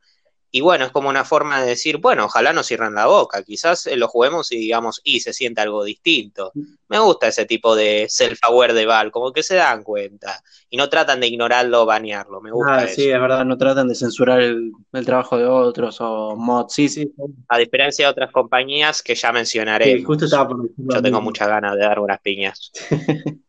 Y 0.52 0.60
bueno, 0.62 0.84
es 0.84 0.90
como 0.90 1.08
una 1.08 1.24
forma 1.24 1.60
de 1.60 1.68
decir, 1.68 1.98
bueno, 1.98 2.24
ojalá 2.24 2.52
no 2.52 2.62
cierren 2.62 2.94
la 2.94 3.06
boca, 3.06 3.42
quizás 3.44 3.88
lo 3.94 4.08
juguemos 4.08 4.50
y 4.50 4.56
digamos, 4.56 5.00
y 5.04 5.20
se 5.20 5.32
siente 5.32 5.60
algo 5.60 5.84
distinto. 5.84 6.52
Me 6.88 6.98
gusta 6.98 7.28
ese 7.28 7.46
tipo 7.46 7.76
de 7.76 8.06
self-aware 8.08 8.72
de 8.72 8.86
Val, 8.86 9.12
como 9.12 9.32
que 9.32 9.42
se 9.42 9.54
dan 9.54 9.84
cuenta 9.84 10.42
y 10.68 10.76
no 10.76 10.88
tratan 10.88 11.20
de 11.20 11.28
ignorarlo 11.28 11.82
o 11.82 11.86
banearlo, 11.86 12.40
me 12.40 12.50
gusta. 12.50 12.74
Ah, 12.74 12.86
sí, 12.88 13.08
es 13.08 13.20
verdad, 13.20 13.44
no 13.44 13.56
tratan 13.56 13.86
de 13.88 13.94
censurar 13.94 14.40
el, 14.40 14.72
trabajo 15.04 15.38
de 15.38 15.46
otros 15.46 15.98
o 16.00 16.34
mods, 16.36 16.74
sí, 16.74 16.88
sí. 16.88 17.12
A 17.48 17.58
diferencia 17.58 18.06
de 18.06 18.10
otras 18.10 18.32
compañías 18.32 19.02
que 19.02 19.14
ya 19.14 19.30
mencionaré. 19.32 19.84
Sí, 19.84 20.02
justo 20.02 20.24
estaba 20.24 20.48
Yo 20.76 21.02
tengo 21.02 21.20
muchas 21.20 21.48
ganas 21.48 21.76
de 21.76 21.82
dar 21.82 22.00
unas 22.00 22.20
piñas. 22.20 22.72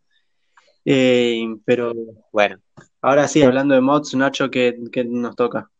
Eh, 0.85 1.45
pero 1.65 1.93
bueno. 2.31 2.57
Ahora 3.01 3.27
sí, 3.27 3.41
hablando 3.41 3.73
de 3.73 3.81
mods, 3.81 4.13
Nacho, 4.15 4.49
¿qué, 4.49 4.75
nos 5.07 5.35
toca? 5.35 5.70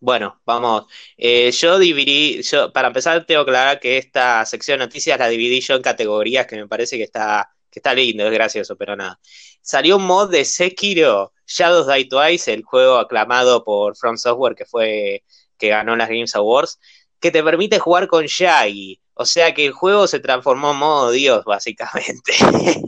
Bueno, 0.00 0.40
vamos. 0.46 0.86
Eh, 1.18 1.50
yo 1.52 1.78
dividí, 1.78 2.42
yo, 2.42 2.72
para 2.72 2.88
empezar 2.88 3.26
tengo 3.26 3.44
que 3.44 3.50
aclarar 3.50 3.80
que 3.80 3.98
esta 3.98 4.44
sección 4.46 4.78
de 4.78 4.86
noticias 4.86 5.18
la 5.18 5.28
dividí 5.28 5.60
yo 5.60 5.74
en 5.76 5.82
categorías 5.82 6.46
que 6.46 6.56
me 6.56 6.66
parece 6.66 6.96
que 6.96 7.04
está, 7.04 7.50
que 7.70 7.80
está 7.80 7.92
lindo, 7.92 8.26
es 8.26 8.32
gracioso, 8.32 8.76
pero 8.76 8.96
nada. 8.96 9.20
Salió 9.60 9.98
un 9.98 10.06
mod 10.06 10.30
de 10.30 10.46
Sekiro, 10.46 11.34
Shadows 11.46 11.86
Die 11.86 12.06
Twice, 12.06 12.52
el 12.52 12.62
juego 12.64 12.96
aclamado 12.96 13.62
por 13.62 13.94
From 13.94 14.16
Software 14.16 14.54
que 14.54 14.64
fue 14.64 15.22
que 15.58 15.68
ganó 15.68 15.94
las 15.94 16.08
Games 16.08 16.34
Awards, 16.34 16.80
que 17.20 17.30
te 17.30 17.44
permite 17.44 17.78
jugar 17.78 18.08
con 18.08 18.24
Shaggy. 18.24 19.00
O 19.12 19.26
sea 19.26 19.52
que 19.52 19.66
el 19.66 19.72
juego 19.72 20.06
se 20.06 20.18
transformó 20.18 20.70
en 20.70 20.78
modo 20.78 21.10
Dios, 21.10 21.44
básicamente. 21.44 22.32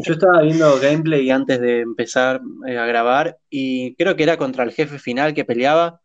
Yo 0.06 0.14
estaba 0.14 0.40
viendo 0.40 0.80
gameplay 0.80 1.28
antes 1.30 1.60
de 1.60 1.80
empezar 1.80 2.40
eh, 2.66 2.78
a 2.78 2.86
grabar 2.86 3.36
y 3.50 3.94
creo 3.96 4.16
que 4.16 4.22
era 4.22 4.38
contra 4.38 4.64
el 4.64 4.72
jefe 4.72 4.98
final 4.98 5.34
que 5.34 5.44
peleaba 5.44 6.00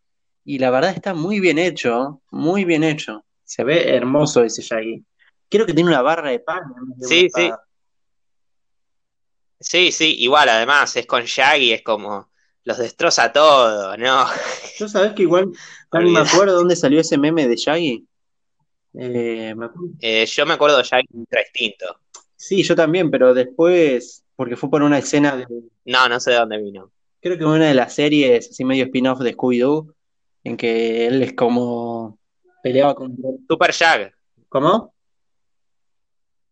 y 0.47 0.59
la 0.59 0.71
verdad 0.71 0.91
está 0.91 1.13
muy 1.13 1.41
bien 1.41 1.59
hecho, 1.59 2.21
muy 2.31 2.63
bien 2.63 2.81
hecho. 2.85 3.25
Se 3.43 3.65
ve 3.65 3.93
hermoso 3.93 4.45
ese 4.45 4.61
Shaggy. 4.61 5.03
Creo 5.49 5.65
que 5.65 5.73
tiene 5.73 5.89
una 5.89 6.01
barra 6.01 6.29
de 6.29 6.39
pan. 6.39 6.61
Sí, 7.01 7.27
sí. 7.29 7.51
Sí, 9.59 9.91
sí, 9.91 10.15
igual 10.19 10.47
además 10.47 10.95
es 10.95 11.05
con 11.05 11.25
Shaggy, 11.25 11.73
es 11.73 11.81
como 11.81 12.29
los 12.63 12.77
destroza 12.77 13.33
todo, 13.33 13.97
¿no? 13.97 14.25
Yo 14.79 14.87
sabes 14.87 15.11
que 15.11 15.23
igual 15.23 15.51
no 15.91 16.01
me 16.01 16.19
acuerdo 16.21 16.55
dónde 16.55 16.77
salió 16.77 17.01
ese 17.01 17.17
meme 17.17 17.45
de 17.45 17.55
Shaggy. 17.57 18.07
Eh, 18.93 19.53
eh, 19.99 20.25
yo 20.27 20.45
me 20.45 20.53
acuerdo 20.53 20.77
de 20.77 20.83
Shaggy 20.83 21.07
ultra. 21.11 21.41
Sí, 22.37 22.63
yo 22.63 22.73
también, 22.73 23.11
pero 23.11 23.33
después, 23.33 24.23
porque 24.37 24.55
fue 24.55 24.69
por 24.69 24.81
una 24.81 24.99
escena 24.99 25.35
de... 25.35 25.45
No, 25.83 26.07
no 26.07 26.21
sé 26.21 26.31
de 26.31 26.37
dónde 26.37 26.57
vino. 26.57 26.89
Creo 27.19 27.37
que 27.37 27.43
una 27.43 27.67
de 27.67 27.73
las 27.73 27.93
series, 27.93 28.49
así 28.49 28.63
medio 28.63 28.85
spin-off 28.85 29.19
de 29.19 29.35
Scooby-Doo, 29.35 29.93
en 30.47 30.57
que 30.57 31.07
él 31.07 31.21
es 31.21 31.33
como 31.33 32.17
peleaba 32.63 32.95
con... 32.95 33.15
Super 33.47 33.71
Shag. 33.71 34.13
¿Cómo? 34.49 34.93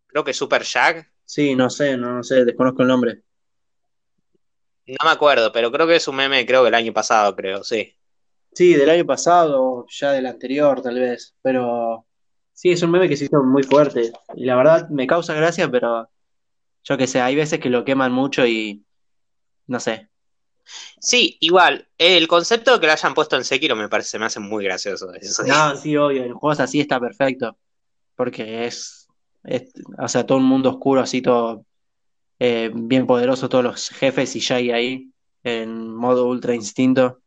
Creo 0.08 0.24
que 0.24 0.34
Super 0.34 0.64
Shag. 0.64 1.08
Sí, 1.24 1.56
no 1.56 1.70
sé, 1.70 1.98
no, 1.98 2.16
no 2.16 2.24
sé, 2.24 2.46
desconozco 2.46 2.82
el 2.82 2.90
nombre. 2.90 3.22
No 4.88 5.06
me 5.06 5.12
acuerdo, 5.12 5.52
pero 5.52 5.72
creo 5.72 5.88
que 5.88 5.96
es 5.96 6.08
un 6.08 6.18
meme, 6.18 6.46
creo 6.46 6.62
que 6.62 6.68
el 6.68 6.76
año 6.76 6.94
pasado, 6.94 7.36
creo, 7.36 7.64
sí. 7.64 7.96
Sí, 8.54 8.74
del 8.76 8.90
año 8.90 9.06
pasado, 9.06 9.86
ya 9.90 10.12
del 10.12 10.28
anterior, 10.28 10.82
tal 10.82 11.00
vez. 11.00 11.34
Pero 11.42 12.06
sí, 12.54 12.72
es 12.72 12.84
un 12.84 12.92
meme 12.92 13.10
que 13.10 13.18
se 13.18 13.26
hizo 13.26 13.42
muy 13.44 13.64
fuerte. 13.64 14.12
Y 14.36 14.46
la 14.46 14.56
verdad 14.56 14.90
me 14.90 15.08
causa 15.08 15.34
gracia, 15.34 15.72
pero 15.72 16.10
yo 16.84 16.98
qué 16.98 17.08
sé, 17.08 17.22
hay 17.22 17.36
veces 17.36 17.60
que 17.60 17.70
lo 17.70 17.84
queman 17.84 18.12
mucho 18.12 18.46
y 18.46 18.86
no 19.68 19.80
sé. 19.80 20.10
Sí, 21.00 21.38
igual, 21.40 21.88
el 21.98 22.28
concepto 22.28 22.74
de 22.74 22.80
que 22.80 22.88
lo 22.88 22.94
hayan 22.94 23.14
puesto 23.14 23.36
en 23.36 23.44
Sekiro 23.44 23.76
me 23.76 23.90
parece, 23.90 24.18
me 24.20 24.26
hace 24.26 24.40
muy 24.40 24.64
gracioso. 24.64 25.14
Eso. 25.14 25.44
No, 25.44 25.76
sí, 25.76 25.96
obvio, 25.96 26.24
el 26.24 26.34
juego 26.34 26.62
así 26.62 26.80
está 26.80 27.00
perfecto. 27.00 27.58
Porque 28.16 28.66
es, 28.66 29.08
es, 29.44 29.74
o 29.98 30.08
sea, 30.08 30.26
todo 30.26 30.38
un 30.38 30.46
mundo 30.46 30.70
oscuro, 30.70 31.02
así 31.02 31.22
todo 31.22 31.66
eh, 32.40 32.72
bien 32.74 33.06
poderoso 33.06 33.50
todos 33.50 33.64
los 33.64 33.90
jefes 33.90 34.36
y 34.36 34.40
ya 34.40 34.56
hay 34.56 34.72
ahí 34.72 35.12
en 35.44 35.94
modo 35.94 36.26
ultra 36.26 36.56
instinto. 36.56 37.20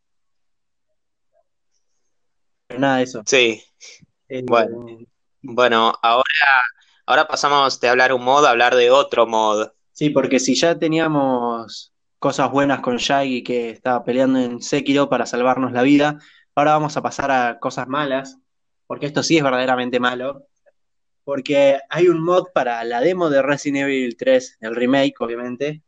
nada 2.77 2.99
de 2.99 3.05
eso. 3.05 3.23
Sí. 3.27 3.63
Eh, 4.29 4.43
bueno. 4.45 4.99
bueno, 5.43 5.95
ahora, 6.03 6.25
ahora 7.07 7.27
pasamos 7.27 7.81
de 7.81 7.89
hablar 7.89 8.13
un 8.13 8.23
mod 8.23 8.45
a 8.45 8.51
hablar 8.51 8.75
de 8.75 8.91
otro 8.91 9.27
mod. 9.27 9.69
Sí, 9.93 10.11
porque 10.11 10.39
si 10.39 10.55
ya 10.55 10.79
teníamos 10.79 11.93
cosas 12.19 12.51
buenas 12.51 12.81
con 12.81 12.97
Shaggy 12.97 13.43
que 13.43 13.71
estaba 13.71 14.05
peleando 14.05 14.39
en 14.39 14.63
Sekiro 14.63 15.09
para 15.09 15.27
salvarnos 15.27 15.73
la 15.73 15.83
vida, 15.83 16.19
ahora 16.55 16.73
vamos 16.73 16.97
a 16.97 17.03
pasar 17.03 17.31
a 17.31 17.59
cosas 17.59 17.89
malas, 17.89 18.39
porque 18.87 19.07
esto 19.07 19.23
sí 19.23 19.37
es 19.37 19.45
verdaderamente 19.45 20.01
malo 20.01 20.49
porque 21.29 21.79
hay 21.91 22.09
un 22.09 22.23
mod 22.23 22.47
para 22.55 22.83
la 22.85 23.03
demo 23.03 23.29
de 23.29 23.43
Resident 23.43 23.83
Evil 23.83 24.17
3, 24.17 24.57
el 24.63 24.75
remake, 24.75 25.13
obviamente, 25.21 25.83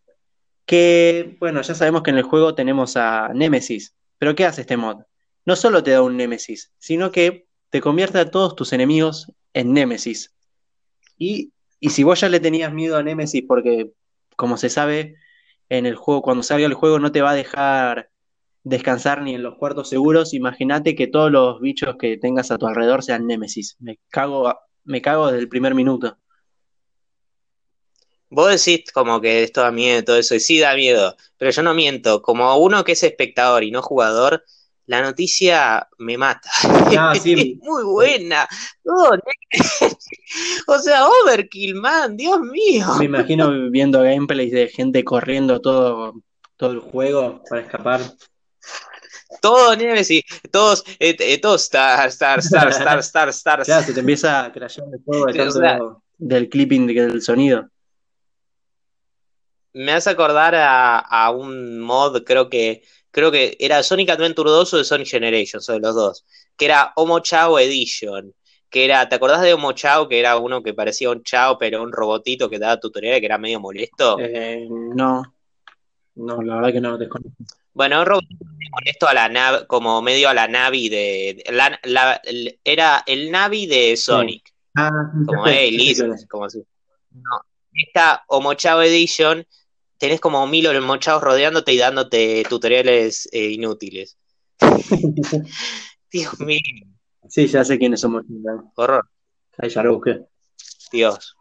que, 0.67 1.39
bueno, 1.41 1.63
ya 1.63 1.75
sabemos 1.75 2.03
que 2.03 2.11
en 2.11 2.19
el 2.19 2.25
juego 2.25 2.55
tenemos 2.55 2.99
a 2.99 3.31
Nemesis, 3.33 3.97
pero 4.19 4.35
¿qué 4.35 4.45
hace 4.45 4.61
este 4.61 4.77
mod? 4.77 4.99
No 5.47 5.57
solo 5.57 5.83
te 5.83 5.93
da 5.93 6.03
un 6.03 6.19
Nemesis, 6.19 6.75
sino 6.77 7.11
que 7.11 7.47
te 7.71 7.81
convierte 7.81 8.19
a 8.19 8.31
todos 8.31 8.55
tus 8.55 8.75
enemigos 8.75 9.33
en 9.55 9.73
Nemesis. 9.73 10.35
Y, 11.17 11.55
y 11.79 11.89
si 11.89 12.03
vos 12.03 12.21
ya 12.21 12.29
le 12.29 12.41
tenías 12.41 12.75
miedo 12.75 12.99
a 12.99 13.03
Nemesis, 13.03 13.43
porque, 13.49 13.93
como 14.37 14.59
se 14.59 14.69
sabe, 14.69 15.17
en 15.71 15.87
el 15.87 15.97
juego, 15.97 16.21
cuando 16.21 16.43
salga 16.43 16.67
el 16.67 16.75
juego, 16.75 16.99
no 16.99 17.13
te 17.13 17.23
va 17.23 17.31
a 17.31 17.35
dejar 17.35 18.11
descansar 18.63 19.23
ni 19.23 19.35
en 19.35 19.43
los 19.43 19.57
cuartos 19.57 19.89
seguros. 19.89 20.35
Imagínate 20.35 20.95
que 20.95 21.07
todos 21.07 21.31
los 21.31 21.61
bichos 21.61 21.97
que 21.99 22.19
tengas 22.19 22.51
a 22.51 22.59
tu 22.59 22.67
alrededor 22.67 23.03
sean 23.03 23.27
Nemesis. 23.27 23.77
Me 23.81 23.99
cago 24.11 24.53
me 24.85 25.01
cago 25.01 25.27
desde 25.29 25.41
el 25.41 25.49
primer 25.49 25.75
minuto. 25.75 26.19
Vos 28.29 28.65
decís 28.65 28.93
como 28.93 29.21
que 29.21 29.43
esto 29.43 29.61
da 29.61 29.73
miedo, 29.73 30.05
todo 30.05 30.17
eso, 30.17 30.35
y 30.37 30.41
sí 30.41 30.61
da 30.61 30.75
miedo, 30.75 31.17
pero 31.37 31.51
yo 31.51 31.63
no 31.63 31.75
miento. 31.75 32.23
Como 32.23 32.57
uno 32.59 32.85
que 32.85 32.93
es 32.93 33.03
espectador 33.03 33.65
y 33.65 33.71
no 33.73 33.83
jugador, 33.83 34.45
la 34.91 35.03
noticia 35.03 35.89
me 35.99 36.19
mata. 36.19 36.51
Ah, 36.99 37.15
sí. 37.15 37.59
muy 37.63 37.85
buena. 37.85 38.49
o 40.67 40.79
sea, 40.81 41.07
overkill, 41.07 41.77
man, 41.77 42.17
Dios 42.17 42.41
mío. 42.41 42.87
Me 42.99 43.05
imagino 43.05 43.71
viendo 43.71 44.03
gameplays 44.03 44.51
de 44.53 44.67
gente 44.69 45.05
corriendo 45.05 45.61
todo, 45.61 46.15
todo 46.57 46.73
el 46.73 46.81
juego 46.81 47.41
para 47.49 47.63
escapar 47.63 48.01
todo 49.41 49.77
Nemesis, 49.77 50.25
todos, 50.51 50.85
eh, 50.99 51.17
eh, 51.19 51.39
todos 51.41 51.63
Star, 51.63 52.09
Star, 52.09 52.41
Star, 52.41 52.69
Star, 52.69 52.99
Star, 52.99 53.29
Star. 53.29 53.63
Claro, 53.63 53.87
se 53.87 53.95
te 53.95 54.01
empieza 54.01 54.45
a 54.45 54.53
crashear 54.53 54.89
el 54.93 55.01
juego 55.05 55.27
de 55.27 55.35
tanto 55.35 56.03
del 56.19 56.49
clipping 56.49 56.89
del 56.89 57.23
sonido. 57.23 57.71
Me 59.73 59.93
hace 59.93 60.11
acordar 60.11 60.57
a, 60.57 60.99
a, 60.99 61.31
un 61.31 61.79
mod, 61.79 62.25
creo 62.25 62.51
que 62.51 62.83
creo 63.11 63.31
que 63.31 63.57
era 63.59 63.83
Sonic 63.83 64.11
Adventure 64.11 64.51
2 64.51 64.75
o 64.75 64.79
de 64.79 64.85
Sonic 64.85 65.09
Generations, 65.09 65.69
o 65.69 65.73
de 65.73 65.81
los 65.81 65.95
dos, 65.95 66.25
que 66.57 66.67
era 66.67 66.93
Homo 66.97 67.21
Chao 67.21 67.59
Edition, 67.59 68.35
que 68.69 68.85
era, 68.85 69.09
¿te 69.09 69.17
acordás 69.17 69.43
de 69.43 69.55
Homo 69.55 69.73
Chao, 69.73 70.09
que 70.09 70.21
era 70.21 70.37
uno 70.37 70.63
que 70.63 70.75
parecía 70.75 71.11
un 71.11 71.23
Chao, 71.23 71.59
pero 71.59 71.83
un 71.83 71.93
robotito 71.93 72.49
que 72.49 72.59
daba 72.59 72.79
tutoriales 72.79 73.21
que 73.21 73.27
era 73.27 73.39
medio 73.39 73.61
molesto? 73.61 74.19
Eh, 74.21 74.67
no, 74.71 75.23
no, 76.15 76.43
la 76.43 76.57
verdad 76.57 76.73
que 76.73 76.81
no 76.81 76.91
lo 76.91 76.99
desconozco. 76.99 77.45
Bueno, 77.73 78.05
con 78.05 78.87
esto 78.87 79.09
a 79.09 79.15
la 79.15 79.29
nave, 79.29 79.67
como 79.67 80.03
medio 80.03 80.29
a 80.29 80.35
la 80.35 80.49
Navi 80.49 80.89
de. 80.89 81.43
La, 81.51 82.21
era 82.65 83.03
el 83.07 83.31
Navi 83.31 83.67
de 83.67 83.97
Sonic. 83.97 84.53
Ah, 84.77 84.91
como, 85.27 85.47
hey, 85.47 85.71
listo, 85.71 86.05
como 86.29 86.45
así. 86.45 86.63
No, 87.13 87.41
esta 87.73 88.25
Omochao 88.29 88.83
Edition, 88.83 89.47
tenés 90.01 90.19
como 90.19 90.45
mil 90.47 90.67
Omochaos 90.67 91.23
rodeándote 91.23 91.75
y 91.75 91.79
dándote 91.79 92.43
tutoriales 92.49 93.29
eh, 93.33 93.51
inútiles. 93.51 94.19
Dios 96.11 96.41
mío. 96.41 96.61
Sí, 97.29 97.47
ya 97.47 97.63
sé 97.65 97.79
quiénes 97.79 98.01
somos. 98.01 98.25
Horror. 98.75 99.09
Ahí 99.59 99.69
ya 99.69 99.83
lo 99.83 99.95
busqué. 99.95 100.23
Dios. 100.91 101.37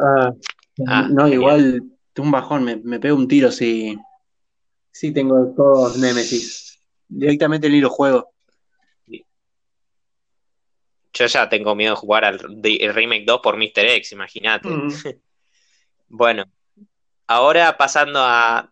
Ah, 0.00 0.30
ah 0.86 1.08
no, 1.10 1.26
igual, 1.28 1.82
un 2.18 2.30
bajón, 2.30 2.62
me, 2.62 2.76
me 2.76 3.00
pego 3.00 3.16
un 3.16 3.26
tiro 3.26 3.50
si. 3.50 3.98
Sí, 4.92 5.12
tengo 5.12 5.54
todos 5.56 5.96
Nemesis. 5.96 6.78
Directamente 7.08 7.66
el 7.66 7.74
hilo 7.74 7.88
juego. 7.88 8.32
Yo 11.14 11.26
ya 11.26 11.48
tengo 11.48 11.74
miedo 11.74 11.94
de 11.94 12.00
jugar 12.00 12.24
al 12.24 12.38
Remake 12.38 13.24
2 13.24 13.40
por 13.42 13.56
Mr. 13.56 13.86
X, 13.86 14.12
imagínate. 14.12 14.68
bueno, 16.08 16.44
ahora 17.26 17.76
pasando 17.76 18.20
a 18.20 18.70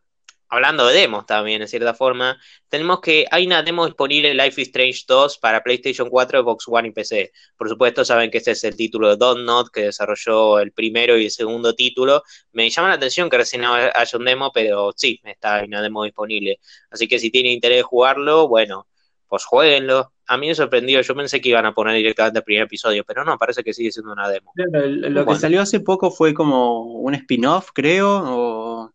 hablando 0.52 0.86
de 0.86 0.94
demos 0.94 1.24
también, 1.24 1.62
en 1.62 1.68
cierta 1.68 1.94
forma, 1.94 2.38
tenemos 2.68 3.00
que 3.00 3.26
hay 3.30 3.46
una 3.46 3.62
demo 3.62 3.86
disponible 3.86 4.34
Life 4.34 4.60
is 4.60 4.68
Strange 4.68 5.04
2 5.08 5.38
para 5.38 5.62
PlayStation 5.62 6.10
4, 6.10 6.42
Xbox 6.42 6.68
One 6.68 6.88
y 6.88 6.90
PC. 6.90 7.32
Por 7.56 7.70
supuesto, 7.70 8.04
saben 8.04 8.30
que 8.30 8.36
este 8.36 8.50
es 8.50 8.62
el 8.64 8.76
título 8.76 9.08
de 9.08 9.16
Don't 9.16 9.46
Not, 9.46 9.70
que 9.72 9.84
desarrolló 9.84 10.58
el 10.60 10.72
primero 10.72 11.16
y 11.16 11.24
el 11.24 11.30
segundo 11.30 11.74
título. 11.74 12.22
Me 12.52 12.68
llama 12.68 12.90
la 12.90 12.96
atención 12.96 13.30
que 13.30 13.38
recién 13.38 13.64
haya 13.64 14.18
un 14.18 14.26
demo, 14.26 14.52
pero 14.52 14.92
sí, 14.94 15.18
está 15.24 15.64
una 15.64 15.80
demo 15.80 16.04
disponible. 16.04 16.60
Así 16.90 17.08
que 17.08 17.18
si 17.18 17.30
tienen 17.30 17.52
interés 17.52 17.78
de 17.78 17.82
jugarlo, 17.84 18.46
bueno, 18.46 18.86
pues 19.32 19.46
jueguenlo. 19.46 20.12
A 20.26 20.36
mí 20.36 20.48
me 20.48 20.54
sorprendió, 20.54 21.00
yo 21.00 21.16
pensé 21.16 21.40
que 21.40 21.48
iban 21.48 21.64
a 21.64 21.72
poner 21.72 21.96
directamente 21.96 22.40
el 22.40 22.44
primer 22.44 22.64
episodio, 22.64 23.02
pero 23.02 23.24
no, 23.24 23.38
parece 23.38 23.64
que 23.64 23.72
sigue 23.72 23.90
siendo 23.90 24.12
una 24.12 24.28
demo. 24.28 24.52
lo 24.54 25.24
que 25.24 25.34
salió 25.36 25.62
hace 25.62 25.80
poco 25.80 26.10
fue 26.10 26.34
como 26.34 26.82
un 26.82 27.14
spin-off, 27.14 27.70
creo, 27.72 28.10
o 28.10 28.92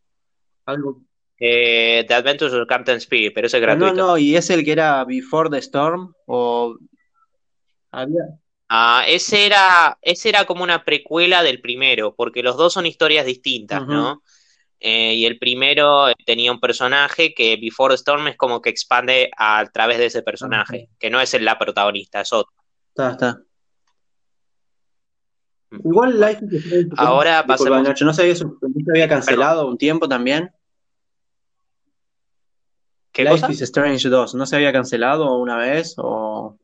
algo 0.68 1.02
eh, 1.40 2.06
The 2.08 2.14
Adventures 2.14 2.54
of 2.54 2.68
Captain 2.68 2.98
Speed, 2.98 3.32
pero 3.34 3.48
ese 3.48 3.58
es 3.58 3.64
gratuito. 3.64 3.96
No, 3.96 4.08
no, 4.10 4.18
y 4.20 4.36
es 4.36 4.52
el 4.52 4.64
que 4.64 4.74
era 4.74 5.04
Before 5.06 5.50
the 5.50 5.58
Storm 5.58 6.14
o 6.28 6.78
Ah, 8.70 9.06
ese 9.08 9.48
era, 9.48 9.98
ese 10.04 10.30
era 10.30 10.46
como 10.46 10.62
una 10.62 10.86
precuela 10.86 11.42
del 11.42 11.62
primero, 11.62 12.14
porque 12.14 12.44
los 12.44 12.58
dos 12.58 12.74
son 12.74 12.86
historias 12.86 13.26
distintas, 13.26 13.88
¿no? 13.88 14.22
Eh, 14.80 15.16
y 15.16 15.26
el 15.26 15.40
primero 15.40 16.06
tenía 16.26 16.52
un 16.52 16.60
personaje 16.60 17.34
que 17.34 17.58
Before 17.58 17.94
the 17.94 17.96
Storm 17.96 18.28
es 18.28 18.38
como 18.38 18.62
que 18.62 18.70
expande 18.70 19.32
a, 19.36 19.66
través 19.72 19.98
de 19.98 20.06
ese 20.06 20.22
personaje, 20.22 20.90
que 21.00 21.10
no 21.10 21.20
es 21.20 21.40
la 21.42 21.58
protagonista, 21.58 22.22
es 22.22 22.32
otro. 22.32 22.54
Está, 22.90 23.12
está. 23.12 23.42
Igual 25.72 26.20
Life 26.20 26.46
is 26.46 26.64
Strange. 26.64 26.90
Ahora 26.98 27.46
pasemos. 27.46 28.02
¿no 28.02 28.14
se 28.14 28.22
había, 28.22 28.34
no 28.34 28.58
se 28.86 28.92
había 28.92 29.10
cancelado 29.10 29.68
un 29.68 29.78
tiempo 29.78 30.08
también? 30.08 30.52
¿Qué 33.12 33.24
Life 33.24 33.42
cosa? 33.42 33.52
is 33.52 33.62
Strange 33.62 34.10
2, 34.10 34.36
¿no 34.36 34.46
se 34.46 34.56
había 34.56 34.72
cancelado 34.72 35.38
una 35.38 35.58
vez? 35.58 35.96
O... 35.98 36.58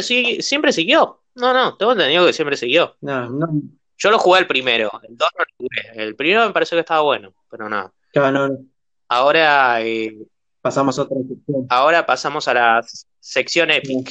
Sí, 0.00 0.38
siempre 0.40 0.72
siguió. 0.72 1.20
No, 1.34 1.52
no, 1.52 1.76
tengo 1.76 1.92
entendido 1.92 2.26
que 2.26 2.32
siempre 2.32 2.56
siguió. 2.56 2.96
No, 3.00 3.28
no, 3.28 3.48
Yo 3.98 4.10
lo 4.10 4.18
jugué 4.18 4.40
el 4.40 4.46
primero, 4.46 4.90
el 5.08 5.16
2 5.16 5.28
no 5.38 5.44
lo 5.44 5.54
jugué. 5.58 6.02
El 6.04 6.16
primero 6.16 6.46
me 6.46 6.52
pareció 6.52 6.76
que 6.76 6.80
estaba 6.80 7.00
bueno, 7.02 7.34
pero 7.50 7.68
nada. 7.68 7.92
claro, 8.12 8.48
no, 8.48 8.58
Ahora, 9.08 9.80
eh, 9.82 10.16
pasamos 10.60 10.98
a 10.98 11.02
otra 11.02 11.16
sección. 11.26 11.66
ahora 11.70 12.06
pasamos 12.06 12.46
a 12.48 12.54
la 12.54 12.84
sección 13.20 13.70
Epic. 13.70 14.10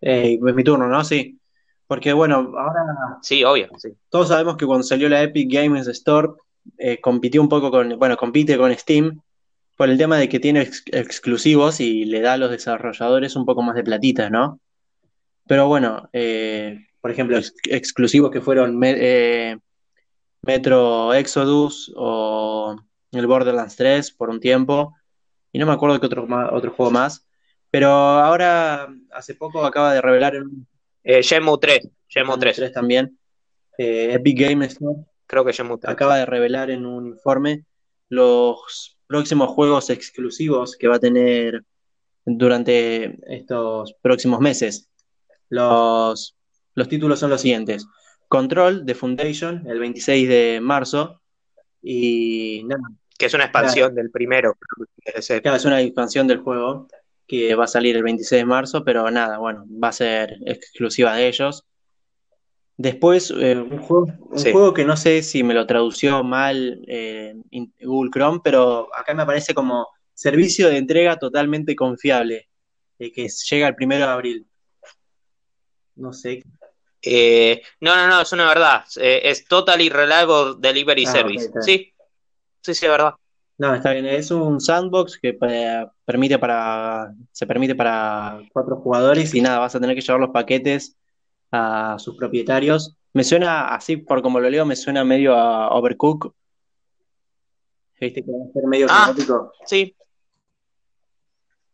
Eh, 0.00 0.38
es 0.46 0.54
mi 0.54 0.64
turno, 0.64 0.86
¿no? 0.88 1.04
Sí. 1.04 1.38
Porque 1.86 2.12
bueno, 2.12 2.36
ahora 2.58 3.18
Sí, 3.22 3.42
obvio, 3.44 3.68
sí. 3.78 3.88
todos 4.10 4.28
sabemos 4.28 4.56
que 4.56 4.66
cuando 4.66 4.84
salió 4.84 5.08
la 5.08 5.22
Epic 5.22 5.50
Games 5.52 5.86
Store, 5.88 6.28
eh, 6.76 7.00
compitió 7.00 7.40
un 7.40 7.48
poco 7.48 7.70
con, 7.70 7.98
bueno, 7.98 8.16
compite 8.16 8.56
con 8.58 8.74
Steam 8.76 9.20
por 9.76 9.88
el 9.88 9.98
tema 9.98 10.18
de 10.18 10.28
que 10.28 10.38
tiene 10.40 10.62
ex- 10.62 10.84
exclusivos 10.92 11.80
y 11.80 12.04
le 12.04 12.20
da 12.20 12.34
a 12.34 12.36
los 12.36 12.50
desarrolladores 12.50 13.36
un 13.36 13.46
poco 13.46 13.62
más 13.62 13.74
de 13.74 13.84
platita, 13.84 14.28
¿no? 14.30 14.60
Pero 15.46 15.66
bueno, 15.68 16.08
eh, 16.12 16.87
por 17.00 17.10
ejemplo, 17.10 17.38
ex- 17.38 17.52
exclusivos 17.64 18.30
que 18.30 18.40
fueron 18.40 18.76
Me- 18.78 18.96
eh, 18.98 19.58
Metro 20.42 21.12
Exodus 21.14 21.92
o 21.96 22.76
el 23.12 23.26
Borderlands 23.26 23.76
3 23.76 24.10
por 24.12 24.30
un 24.30 24.40
tiempo, 24.40 24.94
y 25.52 25.58
no 25.58 25.66
me 25.66 25.72
acuerdo 25.72 25.98
qué 26.00 26.06
otro, 26.06 26.26
otro 26.52 26.70
juego 26.72 26.90
más, 26.90 27.26
pero 27.70 27.88
ahora 27.90 28.88
hace 29.12 29.34
poco 29.34 29.64
acaba 29.64 29.92
de 29.94 30.00
revelar 30.00 30.34
en 30.36 30.66
Eh, 31.04 31.22
Shenmue 31.22 31.58
3, 31.58 31.88
Shenmue 32.08 32.36
3. 32.38 32.56
3 32.56 32.72
también, 32.72 33.18
eh, 33.78 34.12
Epic 34.12 34.38
Games 34.40 34.72
Store 34.72 35.00
Creo 35.26 35.44
que 35.44 35.52
Shenmue 35.52 35.78
3. 35.78 35.90
acaba 35.92 36.16
de 36.16 36.26
revelar 36.26 36.70
en 36.70 36.84
un 36.84 37.06
informe 37.06 37.64
los 38.10 38.96
próximos 39.06 39.48
juegos 39.50 39.88
exclusivos 39.90 40.76
que 40.76 40.88
va 40.88 40.96
a 40.96 41.00
tener 41.00 41.62
durante 42.26 43.18
estos 43.34 43.94
próximos 44.02 44.40
meses. 44.40 44.88
Los, 45.48 46.36
los 46.78 46.88
títulos 46.88 47.18
son 47.20 47.30
los 47.30 47.40
siguientes. 47.40 47.86
Control 48.28 48.86
de 48.86 48.94
Foundation 48.94 49.66
el 49.66 49.78
26 49.78 50.28
de 50.28 50.60
marzo 50.62 51.20
y 51.82 52.62
nada, 52.66 52.82
Que 53.18 53.26
es 53.26 53.34
una 53.34 53.44
expansión 53.44 53.94
del 53.94 54.10
primero. 54.10 54.56
claro, 55.42 55.56
es 55.56 55.64
una 55.64 55.80
expansión 55.80 56.26
del 56.26 56.38
juego 56.38 56.88
que 57.26 57.54
va 57.54 57.64
a 57.64 57.68
salir 57.68 57.96
el 57.96 58.02
26 58.02 58.40
de 58.40 58.44
marzo, 58.46 58.84
pero 58.84 59.10
nada, 59.10 59.38
bueno, 59.38 59.66
va 59.82 59.88
a 59.88 59.92
ser 59.92 60.38
exclusiva 60.46 61.14
de 61.14 61.28
ellos. 61.28 61.64
Después, 62.76 63.32
eh, 63.36 63.56
un 63.56 63.78
juego, 63.78 64.06
un 64.20 64.38
Sí. 64.38 64.52
juego 64.52 64.72
que 64.72 64.84
no 64.84 64.96
sé 64.96 65.22
si 65.22 65.42
me 65.42 65.52
lo 65.52 65.66
tradució 65.66 66.22
mal 66.22 66.80
eh, 66.86 67.34
Google 67.82 68.10
Chrome, 68.12 68.40
pero 68.42 68.88
acá 68.96 69.14
me 69.14 69.22
aparece 69.24 69.52
como 69.52 69.88
servicio 70.14 70.68
de 70.68 70.76
entrega 70.78 71.16
totalmente 71.18 71.74
confiable, 71.74 72.48
eh, 72.98 73.12
que 73.12 73.28
llega 73.50 73.68
el 73.68 73.74
primero 73.74 74.06
de 74.06 74.12
abril. 74.12 74.46
No 75.96 76.12
sé. 76.12 76.42
Eh, 77.02 77.62
no, 77.80 77.94
no, 77.94 78.08
no, 78.08 78.20
es 78.20 78.32
una 78.32 78.46
verdad. 78.46 78.84
Eh, 78.96 79.20
es 79.24 79.46
Totally 79.46 79.88
Reliable 79.88 80.56
Delivery 80.58 81.04
Ah, 81.06 81.12
Service. 81.12 81.50
Sí, 81.60 81.92
sí, 82.60 82.74
sí, 82.74 82.86
es 82.86 82.90
verdad. 82.90 83.14
No, 83.58 83.74
está 83.74 83.92
bien, 83.92 84.06
es 84.06 84.30
un 84.30 84.60
sandbox 84.60 85.18
que 85.18 85.36
permite 86.04 86.38
para, 86.38 87.12
se 87.32 87.44
permite 87.44 87.74
para 87.74 88.40
cuatro 88.52 88.76
jugadores 88.76 89.34
y 89.34 89.40
nada, 89.40 89.58
vas 89.58 89.74
a 89.74 89.80
tener 89.80 89.96
que 89.96 90.00
llevar 90.00 90.20
los 90.20 90.30
paquetes 90.30 90.96
a 91.50 91.96
sus 91.98 92.16
propietarios. 92.16 92.96
Me 93.12 93.24
suena 93.24 93.74
así, 93.74 93.96
por 93.96 94.22
como 94.22 94.38
lo 94.38 94.48
leo, 94.48 94.64
me 94.64 94.76
suena 94.76 95.02
medio 95.02 95.34
a 95.34 95.70
Overcook. 95.70 96.32
¿Viste 98.00 98.24
que 98.24 98.30
va 98.30 98.44
a 98.48 98.52
ser 98.52 98.62
medio 98.68 98.86
Ah. 98.88 99.12
Sí. 99.66 99.96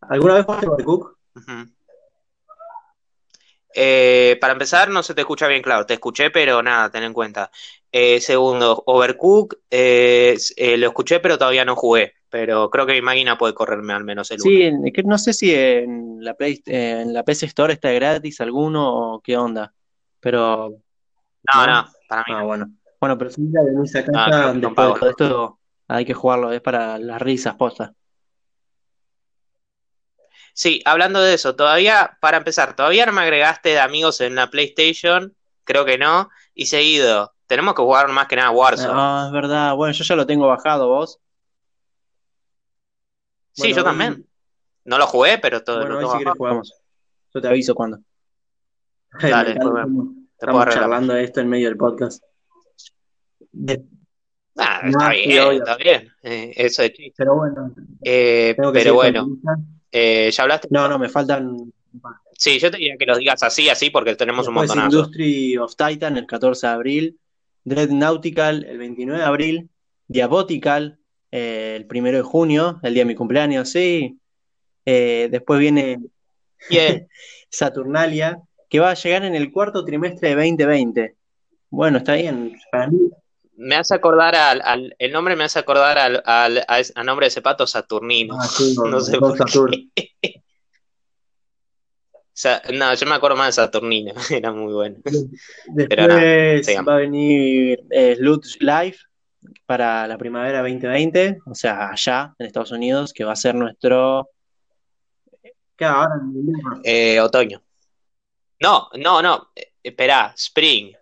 ¿Alguna 0.01 0.35
vez 0.35 0.47
jugaste 0.47 0.69
Overcook? 0.69 1.19
Ujú. 1.37 1.74
Eh, 3.75 4.39
para 4.41 4.53
empezar, 4.53 4.89
no 4.91 5.03
se 5.03 5.15
te 5.15 5.23
escucha 5.23 5.49
bien 5.49 5.63
claro. 5.63 5.87
Te 5.87 5.95
escuché, 5.95 6.31
pero 6.31 6.63
nada, 6.63 6.91
ten 6.91 7.03
en 7.03 7.13
cuenta. 7.13 7.51
Eh, 7.91 8.21
segundo, 8.21 8.83
Overcook, 8.87 9.57
eh, 9.71 10.37
lo 10.79 10.87
escuché, 10.89 11.21
pero 11.21 11.39
todavía 11.39 11.65
no 11.65 11.77
jugué. 11.77 12.15
Pero 12.29 12.69
creo 12.71 12.87
que 12.87 12.95
mi 12.95 13.03
máquina 13.03 13.39
puede 13.39 13.55
correrme 13.55 13.93
al 13.93 14.05
menos 14.05 14.31
el. 14.33 14.41
Sí, 14.41 14.63
en- 14.63 14.83
no 15.05 15.19
sé 15.19 15.33
si 15.33 15.55
en 15.55 16.19
la 16.25 16.35
Play, 16.35 16.61
en 16.67 17.13
la 17.13 17.23
PC 17.23 17.47
Store 17.47 17.73
está 17.73 17.93
gratis 17.93 18.41
alguno 18.41 19.15
o 19.15 19.21
qué 19.21 19.37
onda, 19.37 19.73
pero 20.21 20.71
No, 21.55 21.67
¿no? 21.67 21.73
no, 21.73 21.89
para 22.09 22.23
mí 22.23 22.35
Ah, 22.35 22.41
no. 22.41 22.47
bueno. 22.47 22.71
Bueno, 23.01 23.19
pero 23.19 23.31
si 23.31 23.53
ya 23.53 23.63
venís 23.63 23.95
a 23.97 24.03
creo 24.05 24.15
casa, 24.15 24.31
que 24.31 24.33
son 24.53 24.61
después 24.61 24.77
de 24.77 24.77
pagos. 24.77 25.01
todo 25.01 25.11
esto, 25.11 25.59
hay 25.89 26.05
que 26.05 26.15
jugarlo, 26.15 26.53
es 26.53 26.61
para 26.63 26.99
las 26.99 27.21
risas, 27.21 27.55
posta. 27.55 27.95
Sí, 30.57 30.81
hablando 30.85 31.21
de 31.21 31.35
eso, 31.35 31.57
todavía, 31.57 32.17
para 32.21 32.37
empezar, 32.39 32.77
todavía 32.77 33.07
no 33.07 33.13
me 33.13 33.23
agregaste 33.23 33.71
de 33.71 33.81
amigos 33.81 34.21
en 34.21 34.37
la 34.37 34.49
PlayStation, 34.51 35.35
creo 35.65 35.85
que 35.85 35.99
no, 35.99 36.31
y 36.55 36.67
seguido, 36.67 37.35
tenemos 37.49 37.75
que 37.75 37.83
jugar 37.83 38.09
más 38.09 38.29
que 38.29 38.37
nada 38.37 38.51
Warzone. 38.51 38.93
Ah, 38.95 39.25
es 39.27 39.33
verdad. 39.33 39.75
Bueno, 39.75 39.93
yo 39.93 40.05
ya 40.05 40.15
lo 40.17 40.27
tengo 40.27 40.47
bajado, 40.47 40.89
vos. 40.89 41.19
sí, 43.53 43.63
Bueno, 43.63 43.75
yo 43.77 43.81
hoy- 43.83 43.85
también. 43.85 44.27
No 44.87 44.99
lo 44.99 45.07
jugué, 45.07 45.39
pero 45.39 45.63
todo 45.65 45.79
Bueno, 45.79 45.93
lo 45.93 45.97
hoy 45.99 46.03
tengo 46.05 46.13
si 46.19 46.25
bajado. 46.25 46.37
jugamos. 46.37 46.73
Yo 47.35 47.41
te 47.41 47.49
aviso 47.49 47.75
cuando. 47.75 47.99
Dale, 49.21 49.55
Después 49.55 49.75
Estamos 49.75 50.63
arreglamos. 50.63 50.75
charlando 50.75 51.15
de 51.15 51.25
esto 51.25 51.41
en 51.41 51.49
medio 51.49 51.69
del 51.69 51.77
podcast. 51.79 52.23
De- 53.53 53.83
Ah, 54.57 54.83
No, 54.85 54.91
está 54.91 55.09
bien, 55.11 55.53
está 55.55 55.77
bien. 55.77 56.13
Eh, 56.23 56.53
eso 56.57 56.83
es 56.83 56.93
chiste. 56.93 57.15
Pero 57.17 57.35
bueno, 57.35 57.75
Eh, 58.03 58.55
pero 58.57 58.95
bueno. 58.95 59.27
Eh, 59.97 60.29
¿ya 60.33 60.43
hablaste? 60.43 60.67
No, 60.73 60.89
no, 60.89 60.99
me 60.99 61.09
faltan. 61.09 61.73
Sí, 62.37 62.59
yo 62.59 62.69
te 62.69 62.79
diría 62.79 62.97
que 62.99 63.07
los 63.07 63.19
digas 63.19 63.45
así, 63.45 63.69
así, 63.69 63.91
porque 63.91 64.17
tenemos 64.17 64.49
un 64.49 64.55
Después 64.55 64.71
montonazo. 64.71 64.97
Industry 64.97 65.57
of 65.57 65.77
Titan 65.77 66.17
el 66.17 66.27
14 66.27 66.67
de 66.67 66.73
abril. 66.73 67.19
Dread 67.63 67.91
Nautical 67.91 68.65
el 68.65 68.79
29 68.79 69.21
de 69.21 69.25
abril. 69.25 69.69
Diabotical 70.09 70.99
eh, 71.31 71.77
el 71.77 71.87
1 71.89 72.11
de 72.11 72.23
junio, 72.23 72.81
el 72.83 72.93
día 72.93 73.03
de 73.03 73.09
mi 73.09 73.15
cumpleaños, 73.15 73.71
sí. 73.71 74.19
Eh, 74.85 75.29
después 75.31 75.61
viene 75.61 76.01
Saturnalia, 77.49 78.43
que 78.69 78.81
va 78.81 78.91
a 78.91 78.95
llegar 78.95 79.25
en 79.25 79.37
el 79.37 79.53
cuarto 79.53 79.85
trimestre 79.85 80.31
de 80.31 80.35
2020. 80.35 81.15
Bueno, 81.71 81.99
está 81.99 82.15
bien. 82.15 82.57
Para 82.73 82.89
mí, 82.89 83.11
me 83.57 83.77
hace 83.77 83.95
acordar 83.95 84.35
al, 84.35 84.61
al- 84.63 84.97
el 84.99 85.13
nombre 85.13 85.37
me 85.37 85.45
hace 85.45 85.59
acordar 85.59 85.99
al, 85.99 86.23
al, 86.25 86.65
a, 86.67 87.05
nombre 87.05 87.25
de 87.25 87.29
ese 87.29 87.43
pato 87.43 87.67
Saturnino. 87.67 88.37
ah, 88.41 88.47
sí, 88.47 88.75
No 88.77 89.01
sé 89.01 89.19
por 89.19 89.37
Saturn. 89.37 89.91
qué. 89.95 90.43
Sa- 92.33 92.63
no, 92.73 92.93
yo 92.95 93.07
me 93.07 93.15
acuerdo 93.15 93.37
más 93.37 93.49
de 93.55 93.63
Saturnino, 93.63 94.13
era 94.31 94.53
muy 94.53 94.73
bueno. 94.73 94.97
Pero 95.05 96.07
Después 96.09 96.79
va 96.89 96.95
a 96.95 96.99
venir 96.99 97.85
eh, 97.91 98.17
Sludge 98.17 98.57
Life 98.61 98.99
para 99.67 100.07
la 100.09 100.19
primavera 100.19 100.61
2020, 100.63 101.39
o 101.47 101.55
sea, 101.55 101.91
allá 101.91 102.35
en 102.39 102.47
Estados 102.47 102.73
Unidos, 102.73 103.13
que 103.13 103.25
va 103.25 103.33
a 103.33 103.37
ser 103.37 103.55
nuestro. 103.55 104.31
¿Qué 105.77 105.85
ahora? 105.85 106.15
Eh, 106.83 107.21
otoño. 107.21 107.63
No, 108.61 108.89
no, 108.97 109.21
no. 109.23 109.51
eh, 109.55 109.73
Esperá, 109.83 110.33
Spring. 110.37 110.93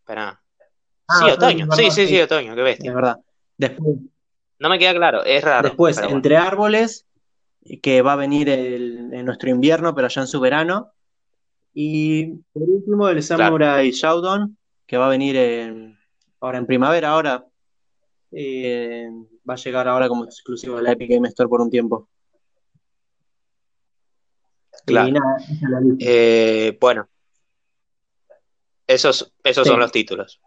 Esperá. 0.00 0.41
Ah, 1.12 1.18
Sí, 1.26 1.30
otoño. 1.30 1.66
Sí, 1.72 1.90
sí, 1.90 2.06
sí. 2.06 2.20
otoño, 2.20 2.54
qué 2.54 2.60
Es 2.60 2.64
bestia. 2.64 2.94
verdad. 2.94 3.16
Después, 3.58 3.96
No 4.58 4.68
me 4.68 4.78
queda 4.78 4.94
claro, 4.94 5.24
es 5.24 5.42
raro. 5.42 5.68
después 5.68 5.96
bueno. 5.96 6.10
Entre 6.16 6.36
Árboles, 6.36 7.06
que 7.82 8.00
va 8.02 8.12
a 8.14 8.16
venir 8.16 8.48
el- 8.48 9.12
en 9.12 9.24
nuestro 9.26 9.50
invierno, 9.50 9.94
pero 9.94 10.06
allá 10.06 10.22
en 10.22 10.28
su 10.28 10.40
verano. 10.40 10.92
Y 11.74 12.34
por 12.52 12.62
último, 12.62 13.08
el 13.08 13.22
Samurai 13.22 13.90
Shodown, 13.90 14.56
que 14.86 14.96
va 14.96 15.06
a 15.06 15.10
venir 15.10 15.36
en- 15.36 15.98
ahora 16.40 16.58
en 16.58 16.66
primavera, 16.66 17.10
ahora. 17.10 17.44
Eh, 18.30 19.08
va 19.48 19.54
a 19.54 19.56
llegar 19.58 19.88
ahora 19.88 20.08
como 20.08 20.24
exclusivo 20.24 20.76
de 20.76 20.82
la 20.82 20.92
Epic 20.92 21.10
Game 21.10 21.28
Store 21.28 21.48
por 21.48 21.60
un 21.60 21.70
tiempo. 21.70 22.08
Claro. 24.86 25.08
Y 25.08 25.12
nada, 25.12 25.36
esa 25.38 25.52
es 25.52 25.60
la 25.62 25.80
lista. 25.80 26.04
Eh, 26.08 26.78
bueno, 26.80 27.08
esos, 28.86 29.32
esos 29.44 29.64
Sí. 29.64 29.70
son 29.70 29.80
los 29.80 29.92
títulos. 29.92 30.40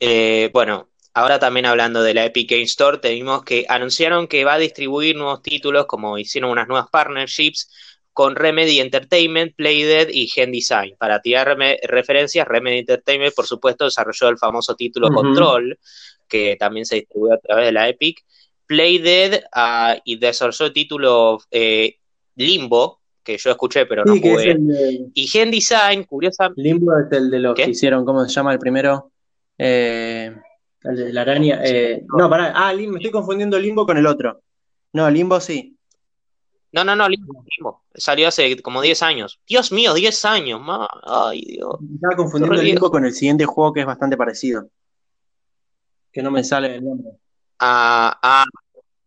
Bueno, 0.00 0.12
eh, 0.14 0.50
bueno, 0.52 0.88
ahora 1.14 1.38
también 1.38 1.66
hablando 1.66 2.02
de 2.02 2.14
la 2.14 2.24
Epic 2.24 2.50
Game 2.50 2.62
Store, 2.62 2.98
tenemos 2.98 3.44
que 3.44 3.66
anunciaron 3.68 4.26
que 4.28 4.44
va 4.44 4.54
a 4.54 4.58
distribuir 4.58 5.16
nuevos 5.16 5.42
títulos, 5.42 5.86
como 5.86 6.18
hicieron 6.18 6.50
unas 6.50 6.68
nuevas 6.68 6.88
partnerships 6.90 7.70
con 8.12 8.34
Remedy 8.34 8.80
Entertainment, 8.80 9.54
Playdead 9.54 10.08
y 10.08 10.26
Gen 10.28 10.50
Design. 10.50 10.94
Para 10.98 11.20
tirar 11.20 11.48
reme- 11.56 11.78
referencias, 11.84 12.46
Remedy 12.48 12.78
Entertainment, 12.78 13.34
por 13.34 13.46
supuesto, 13.46 13.84
desarrolló 13.84 14.28
el 14.28 14.38
famoso 14.38 14.74
título. 14.74 15.08
Control, 15.10 15.78
que 16.28 16.56
también 16.58 16.84
se 16.84 16.96
distribuyó 16.96 17.34
a 17.34 17.38
través 17.38 17.66
de 17.66 17.72
la 17.72 17.88
Epic. 17.88 18.24
Playdead 18.66 19.44
ah, 19.52 19.96
y 20.04 20.16
desarrolló 20.16 20.66
el 20.66 20.72
título 20.72 21.38
eh, 21.50 21.96
Limbo, 22.36 23.00
que 23.22 23.38
yo 23.38 23.50
escuché, 23.50 23.86
pero 23.86 24.04
no 24.04 24.14
Sí, 24.14 24.20
jugué. 24.20 24.54
de 24.56 25.06
Y 25.14 25.26
Gen 25.28 25.50
Design, 25.50 26.04
curiosamente, 26.04 26.60
Limbo, 26.60 26.98
es 26.98 27.12
el 27.12 27.30
de 27.30 27.38
los 27.38 27.54
¿Qué? 27.54 27.64
que 27.64 27.70
hicieron, 27.70 28.04
¿cómo 28.04 28.24
se 28.24 28.34
llama 28.34 28.52
el 28.52 28.58
primero? 28.58 29.12
Eh, 29.58 30.34
el 30.84 30.96
de 30.96 31.12
la 31.12 31.22
araña. 31.22 31.60
eh, 31.64 32.04
no, 32.16 32.30
pará. 32.30 32.52
Ah, 32.54 32.72
me 32.74 32.84
estoy 32.96 33.10
confundiendo 33.10 33.58
Limbo 33.58 33.84
con 33.84 33.96
el 33.98 34.06
otro. 34.06 34.40
No, 34.92 35.10
Limbo 35.10 35.40
sí. 35.40 35.76
no, 36.72 36.84
no, 36.84 36.94
no, 36.96 37.08
Limbo, 37.08 37.44
Limbo. 37.56 37.82
Salió 37.94 38.28
hace 38.28 38.60
como 38.62 38.80
10 38.80 39.02
años. 39.02 39.40
Dios 39.46 39.72
mío, 39.72 39.94
10 39.94 40.24
años, 40.24 40.60
ma. 40.60 40.88
Ay, 41.04 41.42
Dios. 41.42 41.76
Estaba 41.94 42.16
confundiendo 42.16 42.54
Limbo 42.62 42.80
viejo. 42.82 42.90
con 42.90 43.04
el 43.04 43.12
siguiente 43.12 43.44
juego 43.44 43.72
que 43.72 43.80
es 43.80 43.86
bastante 43.86 44.16
parecido. 44.16 44.68
Que 46.12 46.22
no 46.22 46.30
me 46.30 46.44
sale 46.44 46.76
el 46.76 46.84
nombre. 46.84 47.10
Ah, 47.58 48.18
ah, 48.22 48.44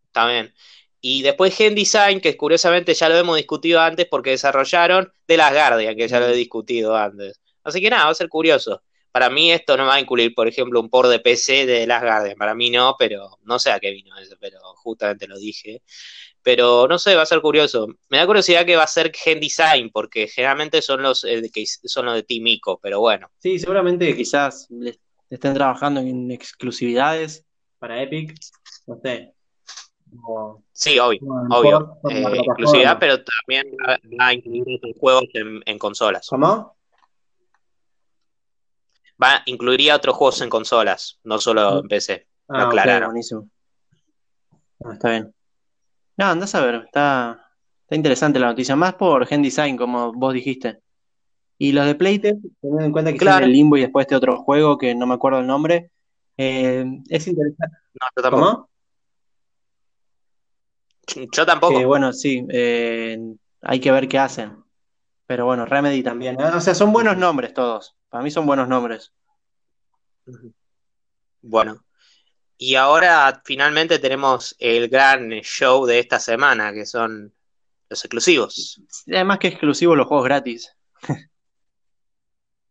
está 0.06 0.26
bien. 0.28 0.52
Y 1.00 1.22
después 1.22 1.56
Gen 1.56 1.74
Design, 1.74 2.20
que 2.20 2.36
curiosamente 2.36 2.94
ya 2.94 3.08
lo 3.08 3.16
hemos 3.16 3.36
discutido 3.36 3.80
antes 3.80 4.06
porque 4.06 4.30
desarrollaron 4.30 5.12
de 5.26 5.36
las 5.36 5.52
Guardian, 5.52 5.96
que 5.96 6.06
ya 6.06 6.20
lo 6.20 6.26
he 6.28 6.36
discutido 6.36 6.94
antes. 6.96 7.40
Así 7.64 7.80
que 7.80 7.90
nada, 7.90 8.04
va 8.04 8.10
a 8.10 8.14
ser 8.14 8.28
curioso. 8.28 8.82
Para 9.12 9.28
mí 9.28 9.52
esto 9.52 9.76
no 9.76 9.86
va 9.86 9.94
a 9.94 10.00
incluir, 10.00 10.34
por 10.34 10.48
ejemplo, 10.48 10.80
un 10.80 10.88
port 10.88 11.10
de 11.10 11.20
PC 11.20 11.66
de 11.66 11.86
las 11.86 12.02
Guardian. 12.02 12.36
Para 12.36 12.54
mí 12.54 12.70
no, 12.70 12.96
pero 12.98 13.38
no 13.44 13.58
sé 13.58 13.70
a 13.70 13.78
qué 13.78 13.90
vino 13.90 14.16
eso, 14.18 14.36
pero 14.40 14.58
justamente 14.76 15.28
lo 15.28 15.38
dije. 15.38 15.82
Pero 16.42 16.88
no 16.88 16.98
sé, 16.98 17.14
va 17.14 17.22
a 17.22 17.26
ser 17.26 17.40
curioso. 17.40 17.86
Me 18.08 18.18
da 18.18 18.26
curiosidad 18.26 18.64
que 18.64 18.74
va 18.74 18.84
a 18.84 18.88
ser 18.88 19.12
Gen 19.14 19.38
Design, 19.38 19.90
porque 19.92 20.26
generalmente 20.26 20.82
son 20.82 21.02
los 21.02 21.24
eh, 21.24 21.42
que 21.52 21.64
son 21.66 22.06
los 22.06 22.14
de 22.14 22.22
Team 22.22 22.46
Ico, 22.46 22.80
pero 22.82 23.00
bueno. 23.00 23.30
Sí, 23.38 23.58
seguramente 23.58 24.16
quizás 24.16 24.68
estén 25.30 25.54
trabajando 25.54 26.00
en 26.00 26.30
exclusividades 26.30 27.44
para 27.78 28.02
Epic. 28.02 28.34
No 28.86 28.98
sé. 29.02 29.34
Sí, 30.72 30.98
obvio, 30.98 31.20
obvio. 31.50 31.98
por 32.02 32.12
Eh, 32.12 32.22
exclusividad, 32.44 32.98
pero 32.98 33.18
también 33.22 33.66
va 34.20 34.26
a 34.26 34.34
incluir 34.34 34.80
juegos 34.98 35.24
en, 35.34 35.62
en 35.64 35.78
consolas. 35.78 36.26
¿Cómo? 36.28 36.76
Va, 39.22 39.42
incluiría 39.46 39.94
otros 39.94 40.16
juegos 40.16 40.40
en 40.40 40.50
consolas, 40.50 41.20
no 41.24 41.38
solo 41.38 41.80
en 41.80 41.88
PC. 41.88 42.26
Ah, 42.48 42.64
ok, 42.64 42.68
aclararon. 42.68 43.10
buenísimo. 43.10 43.48
Ah, 44.84 44.94
está 44.94 45.10
bien. 45.10 45.34
No, 46.16 46.26
andás 46.26 46.54
a 46.54 46.64
ver, 46.64 46.74
está, 46.86 47.48
está 47.82 47.94
interesante 47.94 48.38
la 48.38 48.48
noticia, 48.48 48.74
más 48.74 48.94
por 48.94 49.26
Gen 49.26 49.42
Design, 49.42 49.76
como 49.76 50.12
vos 50.12 50.34
dijiste. 50.34 50.80
Y 51.58 51.72
los 51.72 51.86
de 51.86 51.94
Playtest, 51.94 52.40
teniendo 52.60 52.84
en 52.84 52.92
cuenta 52.92 53.12
que 53.12 53.18
Claro. 53.18 53.46
el 53.46 53.52
Limbo 53.52 53.76
y 53.76 53.82
después 53.82 54.04
este 54.04 54.16
otro 54.16 54.42
juego 54.42 54.76
que 54.76 54.94
no 54.94 55.06
me 55.06 55.14
acuerdo 55.14 55.38
el 55.38 55.46
nombre, 55.46 55.90
eh, 56.36 56.84
es 57.08 57.26
interesante. 57.28 57.76
No, 57.94 58.06
yo 58.16 58.22
tampoco. 58.22 58.44
¿Cómo? 58.44 58.68
Yo 61.32 61.46
tampoco. 61.46 61.86
Bueno, 61.86 62.12
sí, 62.12 62.44
eh, 62.50 63.18
hay 63.60 63.80
que 63.80 63.92
ver 63.92 64.08
qué 64.08 64.18
hacen. 64.18 64.61
Pero 65.32 65.46
bueno, 65.46 65.64
Remedy 65.64 66.02
también. 66.02 66.38
¿eh? 66.38 66.44
O 66.44 66.60
sea, 66.60 66.74
son 66.74 66.92
buenos 66.92 67.16
nombres 67.16 67.54
todos. 67.54 67.96
Para 68.10 68.22
mí 68.22 68.30
son 68.30 68.44
buenos 68.44 68.68
nombres. 68.68 69.14
Bueno. 71.40 71.86
Y 72.58 72.74
ahora 72.74 73.40
finalmente 73.42 73.98
tenemos 73.98 74.54
el 74.58 74.90
gran 74.90 75.30
show 75.40 75.86
de 75.86 76.00
esta 76.00 76.20
semana, 76.20 76.74
que 76.74 76.84
son 76.84 77.32
los 77.88 78.04
exclusivos. 78.04 78.82
Además 79.08 79.38
que 79.38 79.48
exclusivos 79.48 79.96
los 79.96 80.06
juegos 80.06 80.26
gratis. 80.26 80.76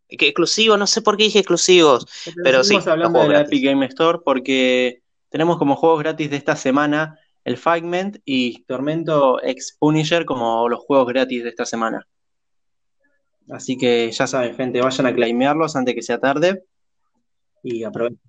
Que 0.08 0.28
exclusivos, 0.28 0.78
no 0.78 0.86
sé 0.86 1.02
por 1.02 1.18
qué 1.18 1.24
dije 1.24 1.40
exclusivos. 1.40 2.06
Pero 2.44 2.66
sí, 2.66 2.76
los 2.76 2.86
hablando 2.86 3.24
de 3.24 3.30
la. 3.30 3.42
Epic 3.42 3.64
Game 3.64 3.86
Store 3.86 4.20
porque 4.24 5.02
tenemos 5.30 5.58
como 5.58 5.78
juegos 5.78 6.00
gratis 6.00 6.30
de 6.30 6.36
esta 6.36 6.58
semana 6.58 7.18
el 7.44 7.58
Figment 7.58 8.18
y 8.26 8.64
Tormento 8.66 9.42
X 9.42 9.78
Punisher 9.80 10.26
como 10.26 10.68
los 10.70 10.82
juegos 10.82 11.08
gratis 11.08 11.44
de 11.44 11.50
esta 11.50 11.66
semana. 11.66 12.06
Así 13.50 13.78
que 13.78 14.12
ya 14.12 14.28
saben, 14.28 14.56
gente, 14.56 14.82
vayan 14.82 15.06
a 15.08 15.16
claimearlos 15.16 15.76
antes 15.76 15.96
que 15.96 16.02
sea 16.02 16.20
tarde 16.20 16.64
y 17.64 17.84
aprovechen. 17.84 18.20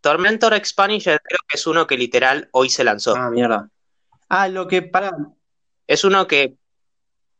Tormentor 0.00 0.54
Expansion 0.54 1.18
creo 1.22 1.40
que 1.48 1.56
es 1.56 1.66
uno 1.66 1.86
que 1.86 1.96
literal 1.96 2.48
hoy 2.52 2.68
se 2.70 2.84
lanzó. 2.84 3.14
Ah, 3.16 3.30
mierda. 3.30 3.68
Ah, 4.28 4.48
lo 4.48 4.66
que 4.66 4.82
para. 4.82 5.12
Es 5.86 6.04
uno 6.04 6.26
que 6.26 6.54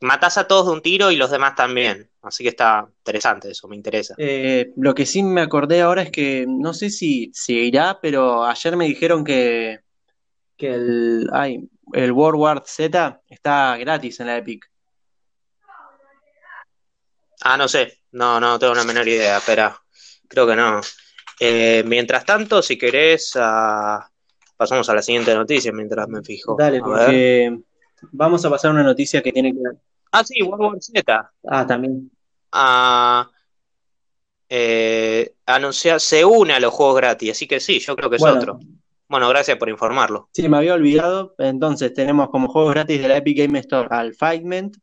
matás 0.00 0.38
a 0.38 0.46
todos 0.46 0.66
de 0.66 0.72
un 0.72 0.83
tiro 0.83 1.11
y 1.11 1.16
los 1.16 1.31
demás 1.31 1.55
también. 1.55 2.11
Así 2.22 2.42
que 2.42 2.50
está 2.50 2.88
interesante 2.98 3.50
eso, 3.50 3.68
me 3.68 3.76
interesa. 3.76 4.14
eh, 4.18 4.72
lo 4.76 4.94
que 4.94 5.07
sí 5.07 5.22
me 5.22 5.42
acordé 5.42 5.83
ahora 5.83 6.02
es 6.02 6.11
que 6.11 6.44
no 6.48 6.74
sé 6.74 6.90
si 6.90 7.31
seguirá, 7.33 8.00
pero 8.00 8.44
ayer 8.44 8.76
me 8.76 8.87
dijeron 8.87 9.22
que, 9.24 9.81
que 10.57 10.74
el, 10.74 11.31
ay, 11.33 11.68
el 11.92 12.11
World 12.11 12.40
War 12.40 12.62
Z 12.66 13.22
está 13.29 13.76
gratis 13.76 14.18
en 14.18 14.26
la 14.26 14.38
Epic. 14.38 14.68
Ah, 17.42 17.57
no 17.57 17.68
sé, 17.68 18.01
no, 18.12 18.40
no 18.40 18.59
tengo 18.59 18.75
la 18.75 18.85
menor 18.85 19.07
idea, 19.07 19.38
espera, 19.38 19.77
creo 20.29 20.46
que 20.46 20.57
no. 20.57 20.81
Eh, 21.38 21.83
mientras 21.87 22.25
tanto, 22.25 22.62
si 22.62 22.79
querés, 22.79 23.33
ah, 23.37 24.09
pasamos 24.57 24.88
a 24.88 24.94
la 24.94 25.03
siguiente 25.03 25.35
noticia 25.35 25.72
mientras 25.72 26.09
me 26.09 26.22
fijo. 26.22 26.57
Dale, 26.59 26.79
A 26.79 26.81
ver. 26.81 26.90
porque 26.90 27.59
vamos 28.12 28.44
a 28.44 28.51
pasar 28.51 28.70
una 28.70 28.83
noticia 28.83 29.22
que 29.22 29.33
tiene 29.33 29.53
que 29.53 29.59
ver. 29.61 29.77
Ah, 30.12 30.25
sí, 30.25 30.42
World 30.42 30.81
Z. 30.81 31.33
Ah, 31.49 31.66
también. 31.66 32.11
Ah, 32.53 33.31
eh, 34.49 35.35
anuncia, 35.46 35.99
se 35.99 36.25
une 36.25 36.55
a 36.55 36.61
los 36.61 36.72
juegos 36.72 36.96
gratis, 36.96 37.33
así 37.33 37.46
que 37.46 37.61
sí, 37.61 37.81
yo 37.81 37.96
creo 37.96 38.09
que 38.11 38.16
es 38.16 38.22
Bueno. 38.22 38.37
otro. 38.38 38.59
Bueno, 39.09 39.29
gracias 39.29 39.57
por 39.57 39.68
informarlo. 39.68 40.29
Sí, 40.33 40.49
me 40.49 40.57
había 40.57 40.75
olvidado. 40.75 41.35
Entonces 41.38 41.94
tenemos 41.94 42.29
como 42.31 42.49
juegos 42.49 42.72
gratis 42.75 43.01
de 43.01 43.09
la 43.09 43.16
Epic 43.18 43.38
Game 43.38 43.59
Store 43.61 43.88
al 43.90 44.14
Figment, 44.14 44.77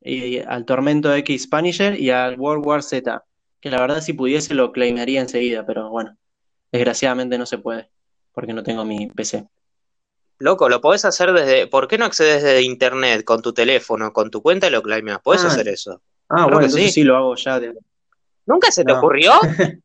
y 0.00 0.38
al 0.40 0.64
Tormento 0.64 1.14
X 1.14 1.46
Punisher 1.46 1.98
y 2.00 2.10
al 2.10 2.38
World 2.38 2.64
War 2.66 2.82
Z. 2.82 3.24
Que 3.60 3.70
la 3.70 3.80
verdad 3.80 4.00
si 4.00 4.12
pudiese 4.14 4.54
lo 4.54 4.72
claimaría 4.72 5.20
enseguida, 5.20 5.66
pero 5.66 5.90
bueno, 5.90 6.16
desgraciadamente 6.72 7.36
no 7.36 7.44
se 7.46 7.58
puede, 7.58 7.90
porque 8.32 8.52
no 8.54 8.62
tengo 8.62 8.84
mi 8.84 9.08
PC. 9.08 9.46
Loco, 10.38 10.70
lo 10.70 10.80
podés 10.80 11.04
hacer 11.04 11.32
desde. 11.34 11.66
¿Por 11.66 11.86
qué 11.86 11.98
no 11.98 12.06
accedes 12.06 12.42
desde 12.42 12.62
internet 12.62 13.24
con 13.24 13.42
tu 13.42 13.52
teléfono, 13.52 14.12
con 14.14 14.30
tu 14.30 14.40
cuenta 14.40 14.68
y 14.68 14.70
lo 14.70 14.80
claimeas? 14.82 15.20
Podés 15.20 15.44
Ah, 15.44 15.48
hacer 15.48 15.68
eso. 15.68 16.00
Ah, 16.30 16.36
Creo 16.36 16.44
bueno, 16.46 16.60
entonces 16.64 16.86
sí. 16.86 16.92
sí 17.00 17.02
lo 17.04 17.16
hago 17.18 17.34
ya. 17.36 17.60
de- 17.60 17.74
¿Nunca 18.46 18.70
se 18.72 18.82
te 18.84 18.92
No. 18.92 18.98
ocurrió? 18.98 19.32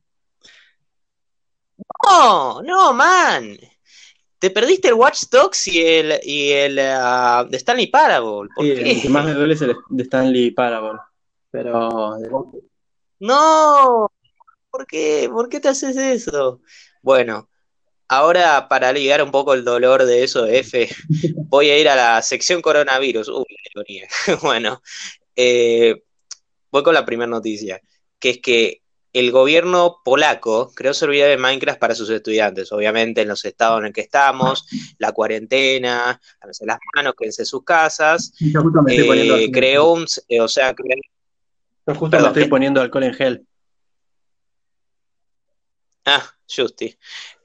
No, 2.04 2.62
no, 2.62 2.94
man. 2.94 3.58
Te 4.46 4.52
perdiste 4.52 4.90
el 4.90 4.94
Watch 4.94 5.24
Dogs 5.32 5.68
y 5.70 5.82
el, 5.84 6.20
y 6.22 6.52
el 6.52 6.78
ah, 6.78 7.48
de 7.50 7.58
Stanley 7.58 7.88
Parable. 7.88 8.48
¿Por 8.56 8.64
Sí, 8.64 8.76
qué? 8.76 8.92
el 8.92 9.02
que 9.02 9.10
más 9.10 9.26
me 9.26 9.34
duele 9.34 9.56
es 9.56 9.62
el 9.64 9.76
de 9.90 10.04
Stanley 10.04 10.52
Parable. 10.52 11.00
Pero 11.50 12.16
No, 13.20 14.12
¿por 14.70 14.86
qué? 14.86 15.28
¿Por 15.34 15.50
qué 15.50 15.60
te 15.60 15.70
haces 15.70 15.98
eso? 15.98 16.62
Bueno, 17.02 17.50
ahora 18.08 18.68
para 18.70 18.90
aliviar 18.90 19.24
un 19.24 19.32
poco 19.32 19.56
el 19.56 19.66
dolor 19.66 20.06
de 20.06 20.24
eso, 20.24 20.46
F, 20.46 20.90
voy 21.50 21.72
a 21.72 21.80
ir 21.80 21.90
a 21.90 21.96
la 21.96 22.22
sección 22.22 22.62
coronavirus. 22.62 23.30
Uy, 23.30 23.46
qué 23.48 23.70
ironía. 23.74 24.08
Bueno, 24.44 24.80
eh, 25.36 26.04
voy 26.70 26.84
con 26.84 26.94
la 26.94 27.04
primera 27.04 27.32
noticia, 27.32 27.82
que 28.20 28.30
es 28.30 28.38
que 28.42 28.84
el 29.20 29.32
gobierno 29.32 30.02
polaco 30.04 30.72
creó 30.76 30.94
servidores 30.94 31.38
de 31.38 31.42
Minecraft 31.42 31.80
para 31.80 31.96
sus 31.96 32.10
estudiantes. 32.10 32.72
Obviamente, 32.72 33.22
en 33.22 33.30
los 33.30 33.46
estados 33.46 33.80
en 33.80 33.86
el 33.88 33.94
que 33.94 34.02
estamos, 34.02 34.68
la 34.98 35.14
cuarentena, 35.14 36.20
lávense 36.42 36.66
las 36.66 36.80
manos, 36.96 37.14
quédense 37.18 37.44
en 37.44 37.46
sus 37.46 37.64
casas. 37.64 38.34
yo 38.40 38.62
justo 38.62 38.82
me 38.82 38.92
estoy 38.92 39.08
poniendo 39.08 39.38
Eh, 39.38 39.52
creó 39.52 39.94
un, 39.94 40.06
eh, 40.28 40.42
o 40.42 40.48
sea, 40.48 40.74
creó 40.76 40.98
Yo 41.88 41.94
justo 41.96 42.10
Perdón, 42.10 42.24
me 42.24 42.28
estoy 42.30 42.44
¿qué? 42.44 42.50
poniendo 42.50 42.82
alcohol 42.82 43.04
en 43.04 43.14
gel. 43.14 43.48
Ah, 46.06 46.24
Justi. 46.48 46.96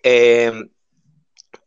Eh, 0.03 0.53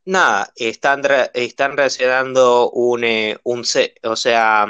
nada, 0.06 0.52
están, 0.56 1.04
re- 1.04 1.32
están 1.34 1.78
reaccionando 1.78 2.70
un, 2.72 3.04
eh, 3.04 3.38
un 3.44 3.64
o 4.04 4.16
sea, 4.16 4.68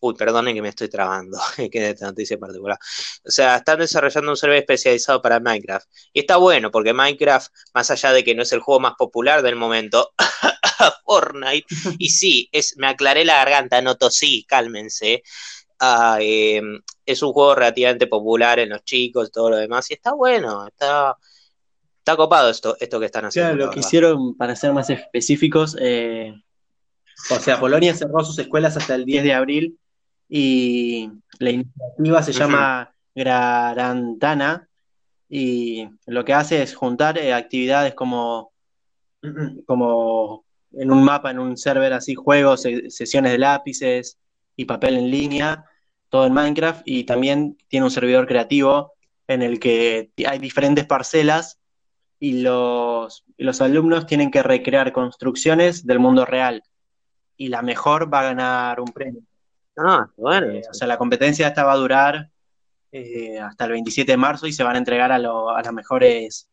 uy, 0.00 0.14
perdonen 0.14 0.54
que 0.54 0.62
me 0.62 0.68
estoy 0.68 0.88
trabando, 0.88 1.38
que 1.56 1.80
de 1.80 1.90
esta 1.90 2.06
noticia 2.06 2.34
en 2.34 2.40
particular. 2.40 2.78
O 3.24 3.30
sea, 3.30 3.56
están 3.56 3.78
desarrollando 3.78 4.30
un 4.30 4.36
server 4.36 4.58
especializado 4.58 5.20
para 5.20 5.40
Minecraft. 5.40 5.88
Y 6.12 6.20
está 6.20 6.36
bueno, 6.36 6.70
porque 6.70 6.92
Minecraft, 6.92 7.52
más 7.74 7.90
allá 7.90 8.12
de 8.12 8.24
que 8.24 8.34
no 8.34 8.42
es 8.42 8.52
el 8.52 8.60
juego 8.60 8.80
más 8.80 8.94
popular 8.94 9.42
del 9.42 9.56
momento, 9.56 10.12
Fortnite, 11.04 11.66
y 11.98 12.08
sí, 12.10 12.48
es, 12.52 12.76
me 12.76 12.88
aclaré 12.88 13.24
la 13.24 13.36
garganta, 13.36 13.80
no 13.82 13.96
tosí, 13.96 14.44
cálmense. 14.44 15.22
Ah, 15.80 16.18
eh, 16.20 16.60
es 17.06 17.22
un 17.22 17.32
juego 17.32 17.54
relativamente 17.54 18.08
popular 18.08 18.58
en 18.58 18.70
los 18.70 18.82
chicos 18.84 19.28
y 19.28 19.30
todo 19.30 19.50
lo 19.50 19.56
demás, 19.56 19.90
y 19.90 19.94
está 19.94 20.12
bueno, 20.12 20.66
está, 20.66 21.16
está 21.98 22.16
copado 22.16 22.50
esto, 22.50 22.76
esto 22.80 22.98
que 22.98 23.06
están 23.06 23.26
haciendo. 23.26 23.50
Claro, 23.50 23.60
la 23.60 23.66
lo 23.66 23.70
que 23.72 23.80
hicieron, 23.80 24.36
para 24.36 24.56
ser 24.56 24.72
más 24.72 24.90
específicos, 24.90 25.76
eh, 25.80 26.34
o 27.30 27.40
sea, 27.40 27.60
Polonia 27.60 27.94
cerró 27.94 28.24
sus 28.24 28.38
escuelas 28.38 28.76
hasta 28.76 28.94
el 28.94 29.04
10 29.04 29.24
de 29.24 29.34
abril 29.34 29.78
y 30.28 31.10
la 31.38 31.50
iniciativa 31.50 32.22
se 32.22 32.32
llama 32.32 32.94
Grarantana 33.14 34.68
y 35.28 35.88
lo 36.06 36.24
que 36.24 36.34
hace 36.34 36.62
es 36.62 36.74
juntar 36.74 37.18
eh, 37.18 37.32
actividades 37.34 37.94
como, 37.94 38.52
como 39.66 40.44
en 40.72 40.90
un 40.90 41.02
mapa, 41.02 41.30
en 41.30 41.38
un 41.38 41.56
server 41.56 41.92
así, 41.92 42.14
juegos, 42.14 42.62
se- 42.62 42.90
sesiones 42.90 43.32
de 43.32 43.38
lápices, 43.38 44.18
y 44.56 44.64
papel 44.64 44.96
en 44.96 45.10
línea, 45.10 45.64
todo 46.08 46.26
en 46.26 46.32
Minecraft, 46.32 46.82
y 46.84 47.04
también 47.04 47.56
tiene 47.68 47.84
un 47.84 47.92
servidor 47.92 48.26
creativo 48.26 48.92
en 49.28 49.42
el 49.42 49.60
que 49.60 50.10
hay 50.26 50.38
diferentes 50.40 50.84
parcelas 50.84 51.58
y 52.18 52.40
los, 52.40 53.24
los 53.36 53.60
alumnos 53.60 54.06
tienen 54.06 54.30
que 54.32 54.42
recrear 54.42 54.92
construcciones 54.92 55.86
del 55.86 56.00
mundo 56.00 56.24
real. 56.24 56.64
Y 57.36 57.48
la 57.48 57.62
mejor 57.62 58.12
va 58.12 58.20
a 58.20 58.24
ganar 58.24 58.80
un 58.80 58.88
premio. 58.88 59.22
Ah, 59.78 60.08
bueno. 60.16 60.48
Eh, 60.48 60.62
o 60.68 60.74
sea, 60.74 60.86
la 60.86 60.98
competencia 60.98 61.48
esta 61.48 61.64
va 61.64 61.72
a 61.72 61.76
durar 61.76 62.30
eh, 62.92 63.38
hasta 63.38 63.64
el 63.64 63.72
27 63.72 64.12
de 64.12 64.18
marzo 64.18 64.46
y 64.46 64.52
se 64.52 64.64
van 64.64 64.74
a 64.74 64.78
entregar 64.78 65.12
a, 65.12 65.16
a 65.16 65.62
las 65.62 65.72
mejores 65.72 66.48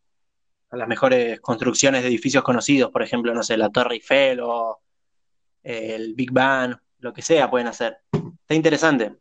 a 0.70 0.78
las 0.78 0.88
mejores 0.88 1.40
construcciones 1.42 2.02
de 2.02 2.08
edificios 2.10 2.44
conocidos, 2.44 2.92
por 2.92 3.04
ejemplo, 3.04 3.34
no 3.34 3.44
sé, 3.44 3.56
la 3.56 3.70
Torre 3.70 3.96
Eiffel 3.96 4.40
o 4.42 4.82
el 5.64 6.14
Big 6.16 6.32
Bang, 6.32 6.76
lo 7.00 7.14
que 7.14 7.22
sea 7.22 7.50
pueden 7.50 7.68
hacer. 7.68 7.98
Está 8.12 8.56
interesante. 8.56 9.16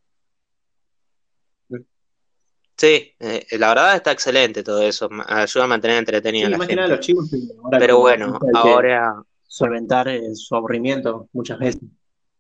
Sí, 2.77 3.15
eh, 3.21 3.47
la 3.53 3.69
verdad 3.69 3.95
está 3.95 4.11
excelente 4.11 4.65
todo 4.65 4.83
eso, 4.83 5.09
ayuda 5.29 5.65
a 5.65 5.69
mantener 5.69 5.99
entretenida 5.99 6.49
la 6.49 6.59
gente. 6.59 6.89
los 6.89 7.01
chicos, 7.01 7.31
pero 7.79 8.01
bueno, 8.01 8.39
ahora 8.53 9.23
solventar 9.47 10.09
eh, 10.09 10.35
su 10.35 10.57
aburrimiento 10.57 11.29
muchas 11.33 11.59
veces. 11.59 11.83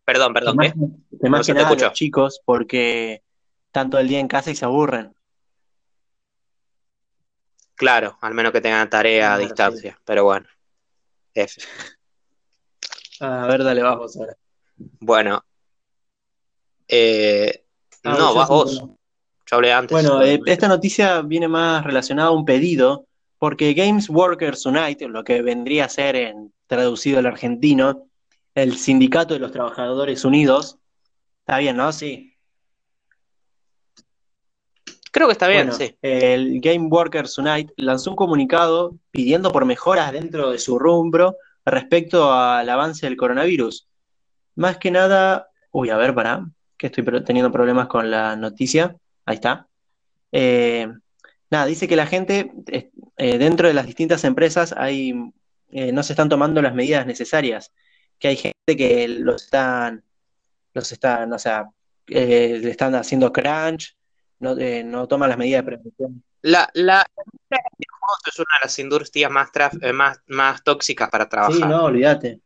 Perdón, 0.04 0.34
perdón. 0.34 0.58
¿qué? 0.58 1.28
más 1.28 1.46
que 1.46 1.54
nada 1.54 1.74
los 1.74 1.92
chicos 1.92 2.40
porque 2.44 3.22
tanto 3.70 3.98
el 3.98 4.08
día 4.08 4.20
en 4.20 4.28
casa 4.28 4.50
y 4.50 4.56
se 4.56 4.64
aburren. 4.64 5.14
Claro, 7.74 8.18
al 8.20 8.34
menos 8.34 8.52
que 8.52 8.60
tengan 8.60 8.88
tarea 8.88 9.34
a 9.34 9.38
distancia, 9.38 9.98
pero 10.04 10.24
bueno. 10.24 10.46
A 13.20 13.46
ver, 13.46 13.64
dale, 13.64 13.82
vamos 13.82 14.16
ahora. 14.16 14.36
Bueno. 15.00 15.44
Eh, 16.86 17.64
ah, 18.04 18.16
no, 18.16 18.34
vas 18.34 18.48
vos. 18.48 18.80
Yo 19.46 19.56
hablé 19.56 19.72
antes. 19.72 19.90
Bueno, 19.90 20.22
eh, 20.22 20.40
esta 20.46 20.68
noticia 20.68 21.22
viene 21.22 21.48
más 21.48 21.84
relacionada 21.84 22.28
a 22.28 22.32
un 22.32 22.44
pedido, 22.44 23.06
porque 23.38 23.74
Games 23.74 24.08
Workers 24.08 24.64
Unite, 24.66 25.08
lo 25.08 25.24
que 25.24 25.42
vendría 25.42 25.86
a 25.86 25.88
ser 25.88 26.16
en 26.16 26.52
traducido 26.66 27.18
al 27.18 27.26
argentino, 27.26 28.06
el 28.54 28.76
Sindicato 28.76 29.34
de 29.34 29.40
los 29.40 29.52
Trabajadores 29.52 30.24
Unidos, 30.24 30.78
está 31.40 31.58
bien, 31.58 31.76
¿no? 31.76 31.92
Sí. 31.92 32.36
Creo 35.10 35.28
que 35.28 35.32
está 35.32 35.46
bien, 35.46 35.72
sí. 35.72 35.96
El 36.02 36.60
Game 36.60 36.88
Workers 36.88 37.38
Unite 37.38 37.72
lanzó 37.76 38.10
un 38.10 38.16
comunicado 38.16 38.96
pidiendo 39.12 39.52
por 39.52 39.64
mejoras 39.64 40.12
dentro 40.12 40.50
de 40.50 40.58
su 40.58 40.78
rubro 40.78 41.36
respecto 41.64 42.32
al 42.32 42.68
avance 42.68 43.06
del 43.06 43.16
coronavirus. 43.16 43.88
Más 44.56 44.78
que 44.78 44.90
nada, 44.90 45.48
uy, 45.70 45.90
a 45.90 45.96
ver, 45.96 46.14
para, 46.14 46.46
que 46.76 46.86
estoy 46.88 47.04
teniendo 47.24 47.52
problemas 47.52 47.86
con 47.86 48.10
la 48.10 48.34
noticia. 48.36 48.96
Ahí 49.24 49.36
está. 49.36 49.68
Eh, 50.32 50.88
nada, 51.50 51.66
dice 51.66 51.86
que 51.86 51.96
la 51.96 52.06
gente 52.06 52.52
eh, 52.66 53.38
dentro 53.38 53.68
de 53.68 53.74
las 53.74 53.86
distintas 53.86 54.24
empresas 54.24 54.74
hay, 54.76 55.14
eh, 55.70 55.92
no 55.92 56.02
se 56.02 56.12
están 56.12 56.28
tomando 56.28 56.60
las 56.60 56.74
medidas 56.74 57.06
necesarias, 57.06 57.72
que 58.18 58.28
hay 58.28 58.36
gente 58.36 58.76
que 58.76 59.08
los 59.08 59.44
están, 59.44 60.02
los 60.72 60.90
están, 60.92 61.32
o 61.32 61.38
sea, 61.38 61.68
le 62.06 62.70
están 62.70 62.94
haciendo 62.94 63.32
crunch, 63.32 63.96
no, 64.40 64.54
no 64.84 65.08
toman 65.08 65.28
las 65.28 65.38
medidas 65.38 65.64
de 65.64 65.66
prevención. 65.66 66.22
La, 66.42 66.68
la, 66.74 67.06
es 67.50 68.38
una 68.38 68.58
de 68.60 68.64
las 68.64 68.78
industrias 68.78 69.30
más, 69.30 69.50
más, 69.94 70.20
más 70.26 70.62
tóxicas 70.62 71.08
para 71.08 71.28
trabajar. 71.28 71.54
Sí, 71.54 71.62
no, 71.62 71.84
olvídate. 71.84 72.40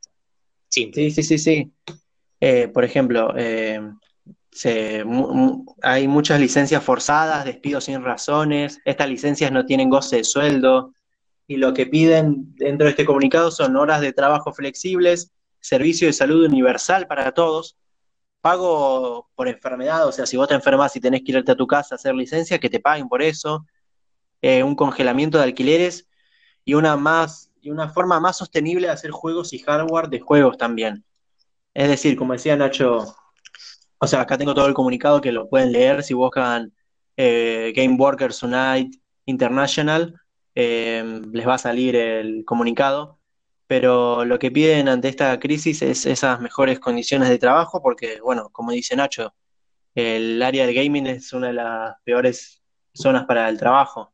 Sí, 0.68 0.90
sí, 0.94 1.10
sí, 1.10 1.38
sí. 1.38 1.72
por 2.72 2.84
ejemplo, 2.84 3.34
hay 5.82 6.08
muchas 6.08 6.40
licencias 6.40 6.82
forzadas, 6.82 7.44
despidos 7.44 7.84
sin 7.84 8.02
razones, 8.02 8.80
estas 8.84 9.08
licencias 9.08 9.50
no 9.52 9.64
tienen 9.64 9.90
goce 9.90 10.16
de 10.16 10.24
sueldo 10.24 10.92
y 11.46 11.56
lo 11.56 11.72
que 11.72 11.86
piden 11.86 12.54
dentro 12.56 12.84
de 12.84 12.90
este 12.90 13.04
comunicado 13.06 13.50
son 13.50 13.76
horas 13.76 14.00
de 14.00 14.12
trabajo 14.12 14.52
flexibles, 14.52 15.32
servicio 15.60 16.06
de 16.06 16.12
salud 16.12 16.44
universal 16.46 17.06
para 17.06 17.32
todos, 17.32 17.76
pago 18.40 19.28
por 19.34 19.48
enfermedad, 19.48 20.06
o 20.06 20.12
sea, 20.12 20.26
si 20.26 20.36
vos 20.36 20.48
te 20.48 20.54
enfermas 20.54 20.94
y 20.96 21.00
tenés 21.00 21.22
que 21.24 21.32
irte 21.32 21.52
a 21.52 21.56
tu 21.56 21.66
casa 21.66 21.94
a 21.94 21.96
hacer 21.96 22.14
licencia, 22.14 22.58
que 22.58 22.70
te 22.70 22.80
paguen 22.80 23.08
por 23.08 23.22
eso, 23.22 23.66
eh, 24.42 24.62
un 24.62 24.74
congelamiento 24.76 25.38
de 25.38 25.44
alquileres 25.44 26.08
y 26.64 26.74
una, 26.74 26.96
más, 26.96 27.50
y 27.60 27.70
una 27.70 27.88
forma 27.88 28.20
más 28.20 28.38
sostenible 28.38 28.86
de 28.86 28.92
hacer 28.92 29.10
juegos 29.10 29.52
y 29.52 29.58
hardware 29.58 30.08
de 30.08 30.20
juegos 30.20 30.56
también. 30.56 31.04
Es 31.74 31.88
decir, 31.88 32.16
como 32.16 32.32
decía 32.32 32.56
Nacho 32.56 33.14
o 34.00 34.06
sea, 34.06 34.20
acá 34.20 34.38
tengo 34.38 34.54
todo 34.54 34.66
el 34.66 34.74
comunicado 34.74 35.20
que 35.20 35.32
lo 35.32 35.48
pueden 35.48 35.72
leer 35.72 36.02
si 36.02 36.14
buscan 36.14 36.72
eh, 37.16 37.72
Game 37.74 37.96
Workers 37.96 38.42
Unite 38.42 38.98
International, 39.26 40.14
eh, 40.54 41.20
les 41.32 41.46
va 41.46 41.54
a 41.54 41.58
salir 41.58 41.96
el 41.96 42.44
comunicado. 42.44 43.17
Pero 43.68 44.24
lo 44.24 44.38
que 44.38 44.50
piden 44.50 44.88
ante 44.88 45.08
esta 45.08 45.38
crisis 45.38 45.82
es 45.82 46.06
esas 46.06 46.40
mejores 46.40 46.80
condiciones 46.80 47.28
de 47.28 47.38
trabajo, 47.38 47.80
porque, 47.80 48.20
bueno, 48.20 48.48
como 48.50 48.72
dice 48.72 48.96
Nacho, 48.96 49.34
el 49.94 50.42
área 50.42 50.66
del 50.66 50.74
gaming 50.74 51.06
es 51.06 51.32
una 51.32 51.48
de 51.48 51.52
las 51.52 51.96
peores 52.02 52.60
zonas 52.92 53.24
para 53.26 53.48
el 53.48 53.58
trabajo. 53.58 54.12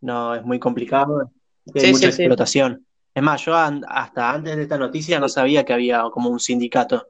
No, 0.00 0.34
es 0.34 0.42
muy 0.42 0.58
complicado, 0.58 1.30
hay 1.74 1.92
mucha 1.92 2.08
explotación. 2.08 2.84
Es 3.14 3.22
más, 3.22 3.44
yo 3.44 3.54
hasta 3.54 4.30
antes 4.30 4.56
de 4.56 4.62
esta 4.62 4.78
noticia 4.78 5.20
no 5.20 5.28
sabía 5.28 5.64
que 5.64 5.72
había 5.72 6.02
como 6.12 6.28
un 6.28 6.40
sindicato. 6.40 7.06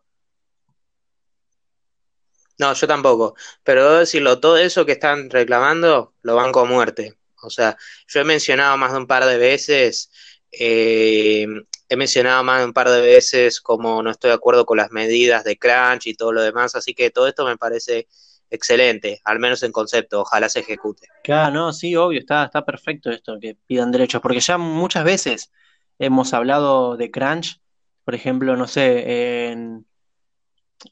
No, 2.58 2.74
yo 2.74 2.86
tampoco. 2.86 3.34
Pero 3.62 3.84
debo 3.84 3.98
decirlo, 4.00 4.40
todo 4.40 4.56
eso 4.58 4.84
que 4.84 4.92
están 4.92 5.30
reclamando 5.30 6.14
lo 6.22 6.36
van 6.36 6.52
con 6.52 6.68
muerte. 6.68 7.18
O 7.42 7.50
sea, 7.50 7.76
yo 8.06 8.20
he 8.20 8.24
mencionado 8.24 8.76
más 8.76 8.92
de 8.92 8.98
un 8.98 9.06
par 9.06 9.24
de 9.24 9.36
veces, 9.38 10.10
eh, 10.52 11.46
he 11.88 11.96
mencionado 11.96 12.44
más 12.44 12.60
de 12.60 12.66
un 12.66 12.72
par 12.72 12.88
de 12.90 13.00
veces 13.00 13.60
como 13.60 14.02
no 14.02 14.10
estoy 14.10 14.28
de 14.28 14.34
acuerdo 14.34 14.64
con 14.66 14.76
las 14.76 14.90
medidas 14.90 15.44
de 15.44 15.58
crunch 15.58 16.06
y 16.06 16.14
todo 16.14 16.32
lo 16.32 16.42
demás, 16.42 16.74
así 16.74 16.94
que 16.94 17.10
todo 17.10 17.26
esto 17.26 17.44
me 17.44 17.56
parece 17.56 18.06
excelente, 18.50 19.20
al 19.24 19.38
menos 19.38 19.62
en 19.62 19.72
concepto, 19.72 20.20
ojalá 20.20 20.48
se 20.48 20.60
ejecute. 20.60 21.08
Claro, 21.24 21.54
no, 21.54 21.72
sí, 21.72 21.96
obvio, 21.96 22.20
está, 22.20 22.44
está 22.44 22.64
perfecto 22.64 23.10
esto, 23.10 23.38
que 23.40 23.56
pidan 23.66 23.90
derechos, 23.90 24.20
porque 24.20 24.40
ya 24.40 24.58
muchas 24.58 25.04
veces 25.04 25.50
hemos 25.98 26.34
hablado 26.34 26.96
de 26.96 27.10
crunch, 27.10 27.60
por 28.04 28.14
ejemplo, 28.14 28.56
no 28.56 28.68
sé, 28.68 29.48
en 29.48 29.86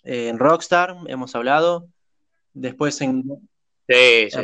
en 0.05 0.39
Rockstar 0.39 0.97
hemos 1.07 1.35
hablado, 1.35 1.89
después 2.53 3.01
en, 3.01 3.25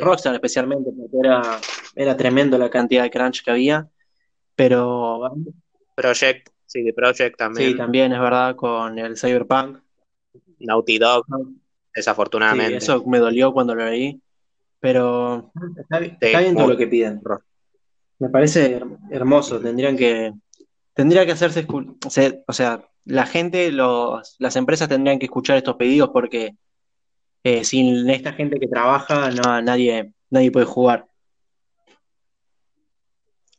Rockstar 0.00 0.34
especialmente, 0.34 0.90
porque 0.90 1.16
era, 1.22 1.60
era 1.94 2.16
tremendo 2.16 2.58
la 2.58 2.70
cantidad 2.70 3.04
de 3.04 3.10
crunch 3.10 3.44
que 3.44 3.50
había, 3.50 3.88
pero... 4.56 5.32
Project, 5.94 6.48
sí, 6.66 6.82
de 6.82 6.92
Project 6.92 7.36
también. 7.36 7.70
Sí, 7.70 7.76
también 7.76 8.12
es 8.12 8.20
verdad, 8.20 8.56
con 8.56 8.98
el 8.98 9.16
Cyberpunk. 9.16 9.78
Naughty 10.58 10.98
Dog, 10.98 11.26
desafortunadamente. 11.94 12.76
eso 12.76 13.04
me 13.06 13.18
dolió 13.18 13.52
cuando 13.52 13.74
lo 13.74 13.84
leí, 13.84 14.20
pero 14.80 15.52
está, 15.78 15.98
bien 15.98 16.56
todo 16.56 16.68
lo 16.68 16.76
que 16.76 16.86
piden. 16.86 17.20
Me 18.18 18.28
parece 18.30 18.80
hermoso, 19.10 19.60
tendrían 19.60 19.96
que... 19.96 20.32
Tendría 20.94 21.26
que 21.26 21.32
hacerse, 21.32 21.66
o 21.68 22.52
sea, 22.54 22.88
la 23.04 23.26
gente, 23.26 23.70
los, 23.70 24.36
las 24.38 24.56
empresas 24.56 24.88
tendrían 24.88 25.18
que 25.18 25.26
escuchar 25.26 25.58
estos 25.58 25.76
pedidos 25.76 26.08
porque 26.08 26.56
eh, 27.44 27.64
sin 27.64 28.08
esta 28.08 28.32
gente 28.32 28.58
que 28.58 28.66
trabaja, 28.66 29.30
no, 29.30 29.60
nadie, 29.60 30.12
nadie 30.30 30.50
puede 30.50 30.64
jugar. 30.64 31.06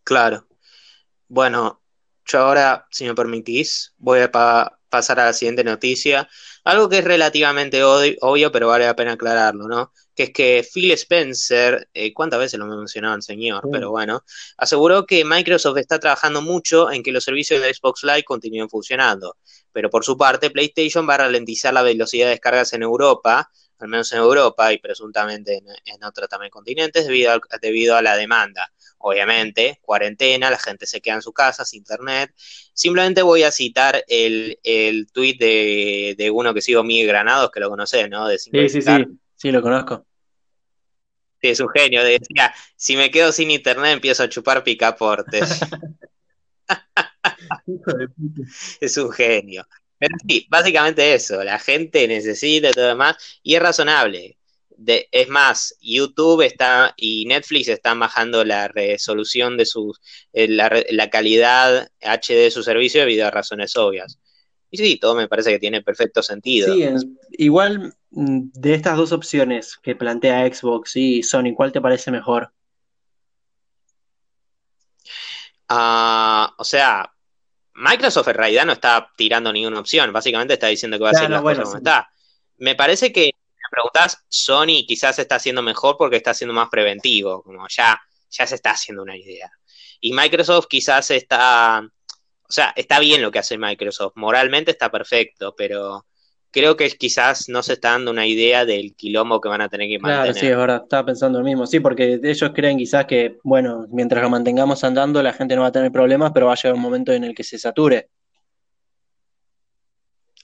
Claro. 0.03 0.46
Bueno, 1.29 1.81
yo 2.25 2.39
ahora, 2.39 2.87
si 2.91 3.05
me 3.05 3.15
permitís, 3.15 3.93
voy 3.97 4.19
a 4.19 4.31
pasar 4.31 5.19
a 5.19 5.25
la 5.25 5.33
siguiente 5.33 5.63
noticia. 5.63 6.27
Algo 6.63 6.89
que 6.89 6.99
es 6.99 7.03
relativamente 7.03 7.83
obvio, 7.83 8.51
pero 8.51 8.67
vale 8.67 8.85
la 8.85 8.95
pena 8.95 9.13
aclararlo, 9.13 9.67
¿no? 9.67 9.93
Que 10.15 10.23
es 10.23 10.33
que 10.33 10.67
Phil 10.73 10.91
Spencer, 10.91 11.89
eh, 11.93 12.13
¿cuántas 12.13 12.39
veces 12.39 12.59
lo 12.59 12.65
ha 12.65 12.77
mencionado 12.77 13.15
el 13.15 13.21
señor? 13.21 13.67
Pero 13.71 13.91
bueno, 13.91 14.23
aseguró 14.57 15.05
que 15.05 15.23
Microsoft 15.23 15.77
está 15.77 15.99
trabajando 15.99 16.41
mucho 16.41 16.91
en 16.91 17.03
que 17.03 17.11
los 17.11 17.23
servicios 17.23 17.61
de 17.61 17.73
Xbox 17.73 18.03
Live 18.03 18.23
continúen 18.23 18.69
funcionando. 18.69 19.37
Pero 19.71 19.89
por 19.89 20.03
su 20.03 20.17
parte, 20.17 20.49
PlayStation 20.49 21.07
va 21.07 21.15
a 21.15 21.19
ralentizar 21.19 21.73
la 21.73 21.83
velocidad 21.83 22.25
de 22.25 22.31
descargas 22.31 22.73
en 22.73 22.83
Europa, 22.83 23.49
al 23.79 23.87
menos 23.87 24.11
en 24.11 24.19
Europa 24.19 24.73
y 24.73 24.79
presuntamente 24.79 25.61
en, 25.85 26.03
otros 26.03 26.27
también 26.27 26.49
continentes, 26.49 27.05
debido 27.05 27.39
debido 27.61 27.95
a 27.95 28.01
la 28.01 28.17
demanda. 28.17 28.71
Obviamente, 28.99 29.79
cuarentena, 29.81 30.49
la 30.49 30.57
gente 30.57 30.85
se 30.85 31.01
queda 31.01 31.15
en 31.15 31.21
su 31.21 31.31
casa, 31.31 31.65
sin 31.65 31.79
internet. 31.79 32.33
Simplemente 32.73 33.21
voy 33.21 33.43
a 33.43 33.51
citar 33.51 34.03
el, 34.07 34.59
el 34.63 35.07
tuit 35.11 35.39
de, 35.39 36.31
uno 36.33 36.53
que 36.53 36.61
sigo, 36.61 36.83
Miguel 36.83 37.07
Granados, 37.07 37.51
que 37.51 37.59
lo 37.59 37.69
conoces, 37.69 38.09
¿no? 38.09 38.27
sí, 38.29 38.49
sí, 38.69 38.81
sí, 38.81 38.91
sí, 39.35 39.51
lo 39.51 39.61
conozco. 39.61 40.05
Sí, 41.41 41.49
es 41.49 41.59
un 41.59 41.69
genio. 41.69 42.03
Decía, 42.03 42.53
si 42.75 42.95
me 42.95 43.11
quedo 43.11 43.31
sin 43.31 43.51
internet 43.51 43.93
empiezo 43.93 44.23
a 44.23 44.29
chupar 44.29 44.63
picaportes. 44.63 45.59
es 48.81 48.97
un 48.97 49.11
genio. 49.11 49.67
Pero 49.99 50.15
sí, 50.27 50.47
básicamente 50.49 51.13
eso, 51.13 51.43
la 51.43 51.59
gente 51.59 52.07
necesita 52.07 52.69
y 52.69 52.73
todo 52.73 52.87
demás, 52.87 53.39
y 53.41 53.55
es 53.55 53.61
razonable. 53.61 54.37
De, 54.77 55.09
es 55.11 55.27
más, 55.27 55.75
YouTube 55.81 56.41
está 56.43 56.93
y 56.95 57.25
Netflix 57.25 57.67
están 57.67 57.99
bajando 57.99 58.45
la 58.45 58.67
resolución 58.67 59.57
de 59.57 59.65
sus, 59.65 59.99
eh, 60.33 60.47
la, 60.47 61.09
calidad 61.09 61.89
HD 62.01 62.43
de 62.43 62.51
su 62.51 62.61
servicio 62.63 63.01
debido 63.01 63.25
a 63.25 63.31
razones 63.31 63.75
obvias. 63.75 64.19
Y 64.69 64.77
sí, 64.77 64.97
todo 64.99 65.15
me 65.15 65.27
parece 65.27 65.51
que 65.51 65.59
tiene 65.59 65.81
perfecto 65.81 66.21
sentido. 66.21 66.73
Sí, 66.73 66.85
igual 67.31 67.95
mm, 68.11 68.49
de 68.53 68.73
estas 68.75 68.97
dos 68.97 69.11
opciones 69.11 69.77
que 69.77 69.95
plantea 69.95 70.45
Xbox 70.53 70.95
y 70.95 71.23
Sony, 71.23 71.53
¿cuál 71.55 71.71
te 71.71 71.81
parece 71.81 72.11
mejor? 72.11 72.51
Ah, 75.69 76.53
o 76.57 76.63
sea, 76.63 77.11
Microsoft 77.77 78.27
en 78.29 78.33
realidad 78.35 78.65
no 78.65 78.73
está 78.73 79.11
tirando 79.15 79.53
ninguna 79.53 79.79
opción, 79.79 80.11
básicamente 80.11 80.53
está 80.53 80.67
diciendo 80.67 80.97
que 80.97 81.03
va 81.03 81.11
a 81.11 81.13
ser 81.13 81.29
las 81.29 81.41
cosas 81.41 81.63
como 81.65 81.77
está. 81.77 82.09
Me 82.57 82.75
parece 82.75 83.11
que, 83.11 83.31
me 83.71 83.75
preguntas, 83.75 84.23
Sony 84.27 84.85
quizás 84.87 85.19
está 85.19 85.35
haciendo 85.35 85.61
mejor 85.61 85.95
porque 85.97 86.17
está 86.17 86.33
siendo 86.33 86.53
más 86.53 86.69
preventivo, 86.69 87.43
como 87.43 87.65
ya, 87.69 87.99
ya 88.29 88.47
se 88.47 88.55
está 88.55 88.71
haciendo 88.71 89.03
una 89.03 89.17
idea. 89.17 89.51
Y 89.99 90.13
Microsoft 90.13 90.67
quizás 90.69 91.11
está, 91.11 91.81
o 91.81 92.51
sea, 92.51 92.73
está 92.75 92.99
bien 92.99 93.21
lo 93.21 93.31
que 93.31 93.39
hace 93.39 93.57
Microsoft, 93.57 94.13
moralmente 94.15 94.71
está 94.71 94.91
perfecto, 94.91 95.53
pero 95.57 96.05
creo 96.51 96.75
que 96.77 96.89
quizás 96.91 97.49
no 97.49 97.61
se 97.61 97.73
está 97.73 97.91
dando 97.91 98.11
una 98.11 98.25
idea 98.25 98.65
del 98.65 98.95
quilombo 98.95 99.41
que 99.41 99.49
van 99.49 99.61
a 99.61 99.69
tener 99.69 99.87
que 99.87 99.99
mantener. 99.99 100.33
Claro, 100.33 100.39
sí, 100.39 100.51
ahora 100.51 100.81
estaba 100.83 101.05
pensando 101.05 101.39
lo 101.39 101.45
mismo. 101.45 101.67
Sí, 101.67 101.79
porque 101.79 102.19
ellos 102.23 102.51
creen 102.53 102.77
quizás 102.77 103.05
que, 103.05 103.37
bueno, 103.43 103.85
mientras 103.89 104.23
lo 104.23 104.29
mantengamos 104.29 104.83
andando, 104.83 105.21
la 105.21 105.33
gente 105.33 105.55
no 105.55 105.61
va 105.61 105.67
a 105.67 105.71
tener 105.71 105.91
problemas, 105.91 106.31
pero 106.33 106.47
va 106.47 106.53
a 106.53 106.55
llegar 106.55 106.73
un 106.73 106.81
momento 106.81 107.11
en 107.11 107.23
el 107.25 107.35
que 107.35 107.43
se 107.43 107.59
sature. 107.59 108.09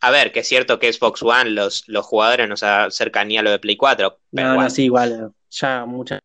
A 0.04 0.12
ver, 0.12 0.34
que 0.34 0.42
es 0.42 0.48
cierto 0.48 0.80
que 0.80 0.92
Xbox 0.92 1.24
One, 1.24 1.52
los, 1.52 1.88
los 1.88 2.06
jugadores 2.06 2.50
no 2.50 2.58
se 2.58 2.66
acercan 2.66 3.30
ni 3.30 3.38
a 3.38 3.42
lo 3.42 3.52
de 3.52 3.60
Play 3.60 3.78
4. 3.78 4.20
no, 4.32 4.56
no, 4.56 4.70
sí, 4.70 4.84
igual. 4.84 5.32
Ya 5.50 5.86
mucha 5.86 6.20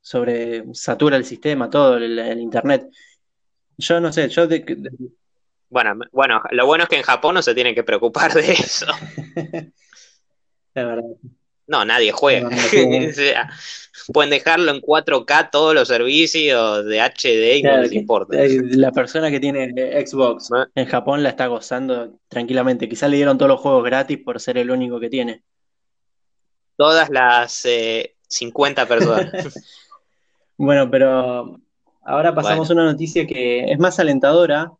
sobre 0.00 0.64
satura 0.72 1.18
el 1.18 1.26
sistema, 1.26 1.68
todo, 1.68 1.98
el, 1.98 2.40
internet. 2.40 2.88
Yo 3.76 4.00
no 4.00 4.10
sé, 4.10 4.30
yo 4.30 4.46
de, 4.46 4.64
bueno, 5.68 5.98
bueno, 6.12 6.42
lo 6.50 6.64
bueno 6.64 6.84
es 6.84 6.88
que 6.88 6.96
en 6.96 7.02
Japón 7.02 7.34
no 7.34 7.42
se 7.42 7.54
tienen 7.54 7.74
que 7.74 7.84
preocupar 7.84 8.32
de 8.32 8.52
eso. 8.52 8.86
No, 11.68 11.84
nadie 11.84 12.10
juega. 12.12 12.48
pueden 14.12 14.30
dejarlo 14.30 14.70
en 14.70 14.80
4K 14.80 15.50
todos 15.52 15.74
los 15.74 15.86
servicios 15.86 16.84
de 16.86 17.00
HD 17.00 17.58
y 17.58 17.62
no 17.62 17.76
les 17.76 17.92
importa. 17.92 18.36
La 18.38 18.90
persona 18.90 19.30
que 19.30 19.38
tiene 19.38 19.70
Xbox 20.06 20.48
en 20.74 20.86
Japón 20.86 21.22
la 21.22 21.28
está 21.28 21.46
gozando 21.46 22.14
tranquilamente. 22.28 22.88
Quizás 22.88 23.10
le 23.10 23.16
dieron 23.16 23.36
todos 23.36 23.50
los 23.50 23.60
juegos 23.60 23.84
gratis 23.84 24.18
por 24.18 24.40
ser 24.40 24.56
el 24.58 24.70
único 24.70 24.98
que 24.98 25.10
tiene. 25.10 25.42
Todas 26.76 27.10
las 27.10 27.66
50 28.28 28.82
eh, 28.82 28.86
personas. 28.86 29.30
bueno, 30.56 30.90
pero 30.90 31.60
ahora 32.02 32.34
pasamos 32.34 32.70
a 32.70 32.72
una 32.72 32.84
noticia 32.84 33.26
que 33.26 33.70
es 33.70 33.78
más 33.78 33.98
alentadora 33.98 34.72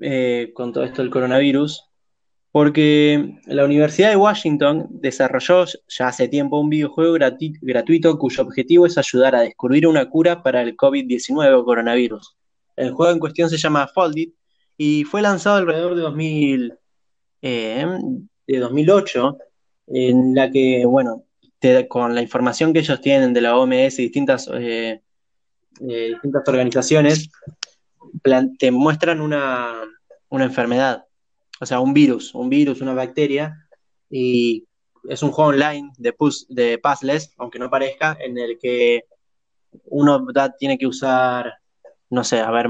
eh, 0.00 0.52
con 0.54 0.72
todo 0.72 0.84
esto 0.84 1.02
del 1.02 1.10
coronavirus, 1.10 1.84
porque 2.54 3.40
la 3.46 3.64
Universidad 3.64 4.10
de 4.10 4.16
Washington 4.16 4.86
desarrolló 4.88 5.64
ya 5.88 6.06
hace 6.06 6.28
tiempo 6.28 6.60
un 6.60 6.68
videojuego 6.68 7.14
gratuito 7.14 8.16
cuyo 8.16 8.44
objetivo 8.44 8.86
es 8.86 8.96
ayudar 8.96 9.34
a 9.34 9.40
descubrir 9.40 9.88
una 9.88 10.08
cura 10.08 10.40
para 10.40 10.62
el 10.62 10.76
COVID-19 10.76 11.52
o 11.52 11.64
coronavirus. 11.64 12.36
El 12.76 12.92
juego 12.92 13.10
en 13.10 13.18
cuestión 13.18 13.50
se 13.50 13.56
llama 13.56 13.88
Foldit 13.88 14.36
y 14.78 15.02
fue 15.02 15.20
lanzado 15.20 15.56
alrededor 15.56 15.96
de, 15.96 16.02
2000, 16.02 16.74
eh, 17.42 17.86
2008, 18.46 19.36
en 19.88 20.36
la 20.36 20.48
que, 20.48 20.86
bueno, 20.86 21.24
con 21.88 22.14
la 22.14 22.22
información 22.22 22.72
que 22.72 22.78
ellos 22.78 23.00
tienen 23.00 23.34
de 23.34 23.40
la 23.40 23.56
OMS 23.56 23.98
y 23.98 24.02
distintas, 24.02 24.48
eh, 24.54 25.00
distintas 25.80 26.44
organizaciones, 26.46 27.28
te 28.60 28.70
muestran 28.70 29.20
una, 29.20 29.72
enfermedad, 30.30 31.04
o 31.60 31.66
sea, 31.66 31.80
un 31.80 31.94
virus, 31.94 32.34
un 32.34 32.48
virus, 32.48 32.80
una 32.80 32.94
bacteria, 32.94 33.56
y 34.10 34.64
es 35.08 35.22
un 35.22 35.32
juego 35.32 35.50
online 35.50 35.92
de, 35.98 36.14
de 36.48 36.78
puzzles, 36.78 37.34
aunque 37.36 37.58
no 37.58 37.70
parezca, 37.70 38.16
en 38.20 38.38
el 38.38 38.58
que 38.58 39.04
uno 39.86 40.24
tiene 40.58 40.78
que 40.78 40.86
usar, 40.86 41.54
no 42.10 42.24
sé, 42.24 42.40
a 42.40 42.50
ver, 42.50 42.68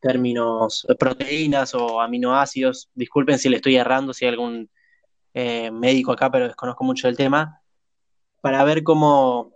términos, 0.00 0.86
proteínas 0.98 1.74
o 1.74 2.00
aminoácidos. 2.00 2.88
Disculpen 2.94 3.38
si 3.38 3.48
le 3.48 3.56
estoy 3.56 3.76
errando, 3.76 4.14
si 4.14 4.24
hay 4.24 4.30
algún 4.30 4.70
eh, 5.34 5.70
médico 5.70 6.12
acá, 6.12 6.30
pero 6.30 6.46
desconozco 6.46 6.84
mucho 6.84 7.08
el 7.08 7.16
tema, 7.16 7.60
para 8.40 8.64
ver 8.64 8.82
cómo, 8.82 9.52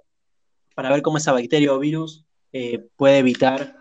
para 0.74 0.91
ver 0.91 1.03
cómo 1.03 1.18
esa 1.18 1.33
bacteria 1.33 1.72
o 1.72 1.78
virus 1.78 2.24
eh, 2.53 2.87
puede 2.97 3.18
evitar 3.18 3.81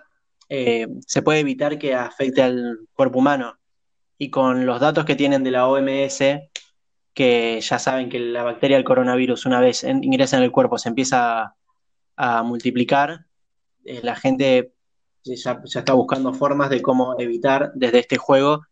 eh, 0.50 0.88
se 1.06 1.22
puede 1.22 1.39
evitar 1.39 1.78
que 1.78 1.93
afecte 1.93 2.41
al 2.41 2.80
cuerpo 2.93 3.20
humano. 3.20 3.58
Y 4.20 4.30
con 4.30 4.67
los 4.67 4.80
datos 4.80 5.05
que 5.05 5.15
tienen 5.15 5.43
de 5.43 5.49
la 5.49 5.67
OMS, 5.67 6.20
que 7.13 7.59
ya 7.61 7.80
saben 7.80 8.09
que 8.09 8.20
la 8.20 8.43
bacteria 8.43 8.78
del 8.78 8.84
coronavirus 8.84 9.45
una 9.47 9.59
vez 9.59 9.84
ingresa 9.84 10.38
en 10.38 10.43
el 10.43 10.51
cuerpo 10.51 10.78
se 10.78 10.89
empieza 10.89 11.55
a, 12.15 12.43
multiplicar, 12.43 13.26
eh, 13.86 14.01
la 14.03 14.15
gente 14.15 14.74
ya, 15.24 15.61
está 15.63 15.93
buscando 15.93 16.34
formas 16.34 16.70
de 16.70 16.82
cómo 16.82 17.15
evitar 17.17 17.72
desde 17.74 17.99
este 17.99 18.17
juego 18.17 18.67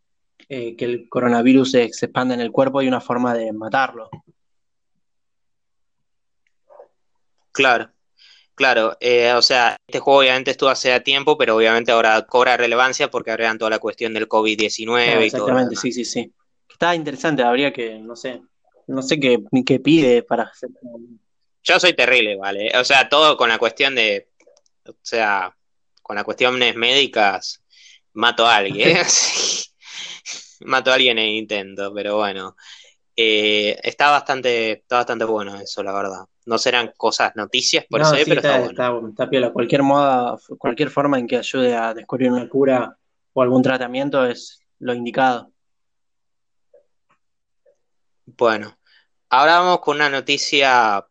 eh, 0.49 0.75
que 0.75 0.85
el 0.85 1.09
coronavirus 1.09 1.71
se, 1.71 1.93
se 1.93 2.05
expanda 2.07 2.35
en 2.35 2.41
el 2.41 2.51
cuerpo 2.51 2.81
y 2.81 2.87
una 2.87 3.01
forma 3.01 3.33
de 3.33 3.51
matarlo. 3.53 4.09
Claro. 7.53 7.89
Claro, 8.57 8.97
eh, 8.99 9.33
o 9.33 9.41
sea, 9.43 9.77
este 9.87 9.99
juego 9.99 10.21
obviamente 10.21 10.49
estuvo 10.49 10.69
hace 10.69 10.99
tiempo, 11.01 11.37
pero 11.37 11.55
obviamente 11.55 11.91
ahora 11.91 12.23
cobra 12.23 12.57
relevancia 12.57 13.07
porque 13.11 13.29
agregan 13.29 13.59
toda 13.59 13.69
la 13.69 13.77
cuestión 13.77 14.15
del 14.15 14.27
COVID-19 14.27 15.27
y 15.27 15.29
todo. 15.29 15.43
Exactamente, 15.43 15.75
sí, 15.75 15.91
sí, 15.91 16.03
sí. 16.03 16.33
Está 16.67 16.95
interesante, 16.95 17.43
habría 17.43 17.71
que, 17.71 17.99
no 17.99 18.15
sé, 18.15 18.41
no 18.87 19.03
sé 19.03 19.19
qué, 19.19 19.43
qué 19.63 19.79
pide 19.79 20.23
para 20.23 20.45
hacer. 20.45 20.71
Yo 21.63 21.79
soy 21.79 21.93
terrible, 21.93 22.35
¿vale? 22.35 22.71
O 22.79 22.83
sea, 22.83 23.07
todo 23.07 23.37
con 23.37 23.49
la 23.49 23.59
cuestión 23.59 23.93
de, 23.93 24.29
o 24.87 24.95
sea, 25.03 25.55
con 26.01 26.15
las 26.15 26.25
cuestiones 26.25 26.75
médicas, 26.75 27.63
mato 28.13 28.47
a 28.47 28.55
alguien. 28.55 28.97
mato 30.61 30.89
a 30.89 30.95
alguien 30.95 31.19
en 31.19 31.29
intento, 31.29 31.93
pero 31.93 32.15
bueno. 32.15 32.55
Eh, 33.18 33.78
está 33.84 34.11
bastante, 34.11 34.74
está 34.74 34.97
bastante 34.97 35.26
bueno 35.26 35.59
eso, 35.59 35.82
la 35.84 35.91
verdad 35.91 36.28
no 36.47 36.57
serán 36.57 36.93
cosas 36.95 37.36
noticias 37.36 37.86
por 37.89 38.01
eso, 38.01 38.15
pero 38.26 38.39
está, 38.39 38.89
bueno. 38.91 39.09
Está, 39.09 39.30
piola. 39.30 39.51
Cualquier 39.51 39.84
moda, 39.84 40.38
cualquier 40.57 40.89
forma 40.89 41.20
en 41.20 41.28
que 41.28 41.38
ayude 41.38 41.76
a 41.76 41.93
descubrir 41.93 42.32
una 42.32 42.47
cura 42.47 42.97
o 43.34 43.41
algún 43.41 43.61
tratamiento 43.61 44.26
es 44.26 44.61
lo 44.80 44.93
indicado. 44.93 45.51
Bueno, 48.26 48.78
ahora 49.30 49.59
vamos 49.59 49.82
con 49.82 49.97
una 49.97 50.09
noticia 50.09 51.05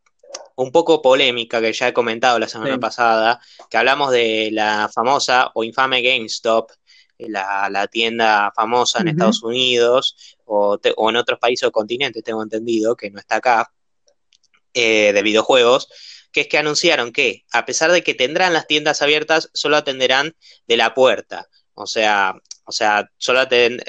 un 0.56 0.72
poco 0.72 1.02
polémica 1.02 1.60
que 1.60 1.72
ya 1.72 1.88
he 1.88 1.92
comentado 1.92 2.38
la 2.38 2.48
semana 2.48 2.78
pasada, 2.78 3.38
que 3.68 3.76
hablamos 3.76 4.12
de 4.12 4.48
la 4.52 4.88
famosa 4.92 5.50
o 5.54 5.64
infame 5.64 6.00
GameStop, 6.00 6.70
la, 7.18 7.86
tienda 7.88 8.50
famosa 8.56 9.00
en 9.00 9.08
Estados 9.08 9.42
Unidos 9.42 10.35
o, 10.46 10.78
en 10.82 11.16
otros 11.16 11.38
países 11.38 11.68
o 11.68 11.72
continentes, 11.72 12.24
tengo 12.24 12.42
entendido, 12.42 12.96
que 12.96 13.10
no 13.10 13.18
está 13.18 13.36
acá, 13.36 13.72
eh, 14.74 15.12
de 15.12 15.22
videojuegos, 15.22 15.88
que 16.32 16.42
es 16.42 16.48
que 16.48 16.58
anunciaron 16.58 17.12
que, 17.12 17.44
a 17.52 17.64
pesar 17.66 17.92
de 17.92 18.02
que 18.02 18.14
tendrán 18.14 18.52
las 18.52 18.66
tiendas 18.66 19.02
abiertas, 19.02 19.50
solo 19.54 19.76
atenderán 19.76 20.36
de 20.66 20.76
la 20.76 20.94
puerta. 20.94 21.48
O 21.74 21.86
sea, 21.86 22.34
o 22.66 22.72
sea, 22.72 23.10
solo 23.16 23.40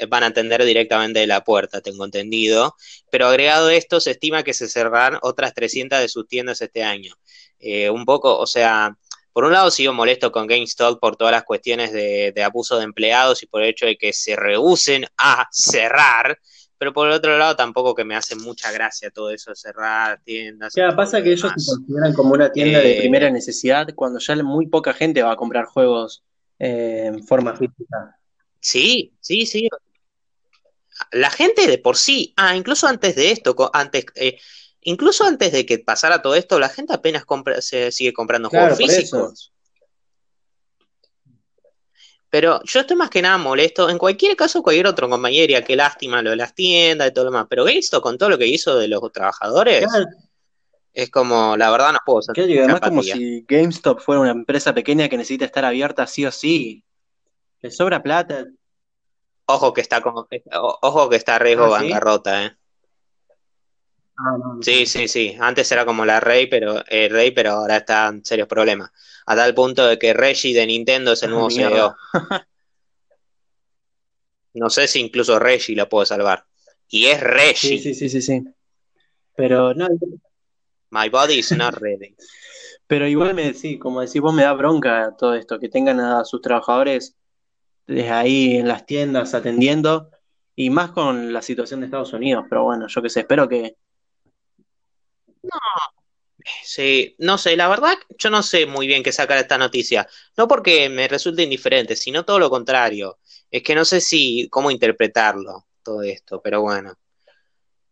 van 0.08 0.22
a 0.22 0.26
atender 0.26 0.64
directamente 0.64 1.18
de 1.20 1.26
la 1.26 1.42
puerta, 1.42 1.80
tengo 1.80 2.04
entendido. 2.04 2.76
Pero 3.10 3.26
agregado 3.26 3.70
esto, 3.70 4.00
se 4.00 4.12
estima 4.12 4.44
que 4.44 4.54
se 4.54 4.68
cerrarán 4.68 5.18
otras 5.22 5.52
300 5.52 5.98
de 5.98 6.08
sus 6.08 6.28
tiendas 6.28 6.60
este 6.60 6.84
año. 6.84 7.14
Eh, 7.58 7.90
un 7.90 8.04
poco, 8.04 8.38
o 8.38 8.46
sea, 8.46 8.96
por 9.32 9.44
un 9.44 9.52
lado 9.52 9.70
sigo 9.70 9.92
molesto 9.92 10.32
con 10.32 10.46
GameStop 10.46 11.00
por 11.00 11.16
todas 11.16 11.32
las 11.32 11.44
cuestiones 11.44 11.92
de, 11.92 12.32
de, 12.34 12.42
abuso 12.42 12.78
de 12.78 12.84
empleados 12.84 13.42
y 13.42 13.46
por 13.46 13.62
el 13.62 13.68
hecho 13.68 13.86
de 13.86 13.96
que 13.96 14.12
se 14.12 14.36
rehúsen 14.36 15.04
a 15.16 15.46
cerrar, 15.50 16.38
pero 16.78 16.92
por 16.92 17.08
el 17.08 17.14
otro 17.14 17.36
lado 17.36 17.56
tampoco 17.56 17.94
que 17.94 18.04
me 18.04 18.14
hace 18.14 18.36
mucha 18.36 18.70
gracia 18.70 19.10
todo 19.10 19.30
eso 19.30 19.54
cerrar 19.54 20.20
tiendas. 20.24 20.74
Ya, 20.74 20.94
pasa 20.94 21.22
que 21.22 21.32
ellos 21.32 21.52
se 21.56 21.70
consideran 21.72 22.14
como 22.14 22.34
una 22.34 22.50
tienda 22.52 22.78
de 22.78 22.98
eh, 22.98 23.00
primera 23.00 23.30
necesidad 23.30 23.88
cuando 23.94 24.18
ya 24.20 24.36
muy 24.36 24.68
poca 24.68 24.94
gente 24.94 25.22
va 25.22 25.32
a 25.32 25.36
comprar 25.36 25.66
juegos 25.66 26.22
eh, 26.58 27.04
en 27.06 27.26
forma 27.26 27.56
física. 27.56 28.16
Sí, 28.60 29.12
sí, 29.20 29.46
sí. 29.46 29.68
La 31.12 31.30
gente 31.30 31.66
de 31.66 31.78
por 31.78 31.96
sí, 31.96 32.32
ah, 32.36 32.56
incluso 32.56 32.86
antes 32.86 33.14
de 33.14 33.30
esto, 33.30 33.70
antes, 33.72 34.06
eh, 34.16 34.38
incluso 34.82 35.24
antes 35.24 35.52
de 35.52 35.66
que 35.66 35.78
pasara 35.78 36.22
todo 36.22 36.34
esto, 36.34 36.58
la 36.58 36.68
gente 36.68 36.92
apenas 36.92 37.24
compra, 37.24 37.60
se 37.60 37.92
sigue 37.92 38.12
comprando 38.12 38.50
juegos 38.50 38.76
físicos. 38.76 39.52
Pero 42.30 42.62
yo 42.64 42.80
estoy 42.80 42.96
más 42.96 43.08
que 43.08 43.22
nada 43.22 43.38
molesto. 43.38 43.88
En 43.88 43.96
cualquier 43.96 44.36
caso, 44.36 44.62
cualquier 44.62 44.86
otro 44.86 45.08
compañero, 45.08 45.64
qué 45.66 45.76
lástima 45.76 46.20
lo 46.20 46.30
de 46.30 46.36
las 46.36 46.54
tiendas 46.54 47.08
y 47.08 47.12
todo 47.12 47.24
lo 47.26 47.30
demás. 47.30 47.46
Pero 47.48 47.66
esto 47.66 48.02
con 48.02 48.18
todo 48.18 48.28
lo 48.28 48.38
que 48.38 48.46
hizo 48.46 48.78
de 48.78 48.88
los 48.88 49.00
trabajadores, 49.12 49.86
es 50.92 51.10
como, 51.10 51.56
la 51.56 51.70
verdad, 51.70 51.92
no 51.92 51.98
puedo 52.04 52.22
sentir. 52.22 52.44
Claro, 52.44 52.64
además, 52.64 52.80
como 52.80 53.02
si 53.02 53.44
GameStop 53.48 54.00
fuera 54.00 54.20
una 54.20 54.32
empresa 54.32 54.74
pequeña 54.74 55.08
que 55.08 55.16
necesita 55.16 55.46
estar 55.46 55.64
abierta 55.64 56.06
sí 56.06 56.26
o 56.26 56.32
sí. 56.32 56.84
Le 57.60 57.70
sobra 57.70 58.02
plata. 58.02 58.46
Ojo 59.46 59.72
que 59.72 59.80
está 59.80 60.02
como, 60.02 60.28
ojo 60.82 61.08
que 61.08 61.16
está 61.16 61.36
a 61.36 61.38
riesgo 61.38 61.64
¿Ah, 61.64 61.80
bancarrota, 61.80 62.44
eh. 62.44 62.56
Ah, 64.18 64.36
sí, 64.60 64.84
sí, 64.86 65.06
sí. 65.06 65.36
Antes 65.38 65.70
era 65.70 65.84
como 65.84 66.04
la 66.04 66.18
Rey, 66.18 66.48
pero 66.48 66.84
el 66.86 67.10
Rey, 67.10 67.30
pero 67.30 67.52
ahora 67.52 67.76
está 67.76 68.08
en 68.08 68.24
serios 68.24 68.48
problemas. 68.48 68.90
A 69.26 69.36
tal 69.36 69.54
punto 69.54 69.86
de 69.86 69.98
que 69.98 70.12
Reggie 70.12 70.54
de 70.54 70.66
Nintendo 70.66 71.12
es 71.12 71.22
el 71.22 71.30
ah, 71.30 71.32
nuevo 71.32 71.50
CEO. 71.50 71.96
no 74.54 74.70
sé 74.70 74.88
si 74.88 75.00
incluso 75.00 75.38
Reggie 75.38 75.76
lo 75.76 75.88
puede 75.88 76.06
salvar. 76.06 76.44
Y 76.88 77.06
es 77.06 77.20
Reggie. 77.20 77.54
Sí, 77.54 77.78
sí, 77.78 77.94
sí, 77.94 78.08
sí, 78.08 78.20
sí. 78.20 78.44
Pero 79.36 79.72
no. 79.74 79.86
My 80.90 81.08
body 81.08 81.38
is 81.38 81.52
not 81.52 81.74
ready. 81.80 82.16
Pero 82.88 83.06
igual 83.06 83.34
me 83.34 83.52
sí, 83.52 83.78
como 83.78 84.00
decís 84.00 84.20
vos, 84.20 84.34
me 84.34 84.42
da 84.42 84.54
bronca 84.54 85.14
todo 85.16 85.34
esto, 85.34 85.60
que 85.60 85.68
tengan 85.68 86.00
a 86.00 86.24
sus 86.24 86.40
trabajadores 86.40 87.14
desde 87.86 88.10
ahí 88.10 88.56
en 88.56 88.66
las 88.66 88.86
tiendas 88.86 89.34
atendiendo, 89.34 90.10
y 90.56 90.70
más 90.70 90.90
con 90.90 91.32
la 91.32 91.42
situación 91.42 91.80
de 91.80 91.86
Estados 91.86 92.12
Unidos, 92.12 92.46
pero 92.48 92.64
bueno, 92.64 92.86
yo 92.88 93.02
qué 93.02 93.10
sé, 93.10 93.20
espero 93.20 93.48
que, 93.48 93.76
no, 95.52 95.58
sí, 96.62 97.14
no 97.18 97.38
sé, 97.38 97.56
la 97.56 97.68
verdad, 97.68 97.94
yo 98.18 98.30
no 98.30 98.42
sé 98.42 98.66
muy 98.66 98.86
bien 98.86 99.02
qué 99.02 99.12
sacar 99.12 99.38
esta 99.38 99.58
noticia. 99.58 100.06
No 100.36 100.48
porque 100.48 100.88
me 100.88 101.08
resulte 101.08 101.42
indiferente, 101.42 101.96
sino 101.96 102.24
todo 102.24 102.38
lo 102.38 102.50
contrario. 102.50 103.18
Es 103.50 103.62
que 103.62 103.74
no 103.74 103.84
sé 103.84 104.00
si 104.00 104.48
cómo 104.50 104.70
interpretarlo 104.70 105.66
todo 105.82 106.02
esto, 106.02 106.40
pero 106.42 106.62
bueno. 106.62 106.94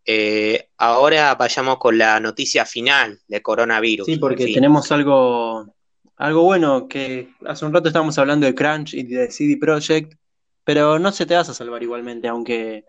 Eh, 0.08 0.68
ahora 0.76 1.34
vayamos 1.34 1.78
con 1.78 1.98
la 1.98 2.20
noticia 2.20 2.64
final 2.64 3.18
de 3.26 3.42
coronavirus. 3.42 4.06
Sí, 4.06 4.16
porque 4.18 4.52
tenemos 4.52 4.92
algo, 4.92 5.74
algo 6.16 6.42
bueno 6.42 6.86
que 6.86 7.30
hace 7.44 7.64
un 7.64 7.74
rato 7.74 7.88
estábamos 7.88 8.16
hablando 8.18 8.46
de 8.46 8.54
Crunch 8.54 8.94
y 8.94 9.02
de 9.02 9.30
CD 9.32 9.56
Projekt, 9.56 10.14
pero 10.62 11.00
no 11.00 11.10
se 11.10 11.26
te 11.26 11.34
vas 11.34 11.48
a 11.48 11.54
salvar 11.54 11.82
igualmente, 11.82 12.28
aunque, 12.28 12.84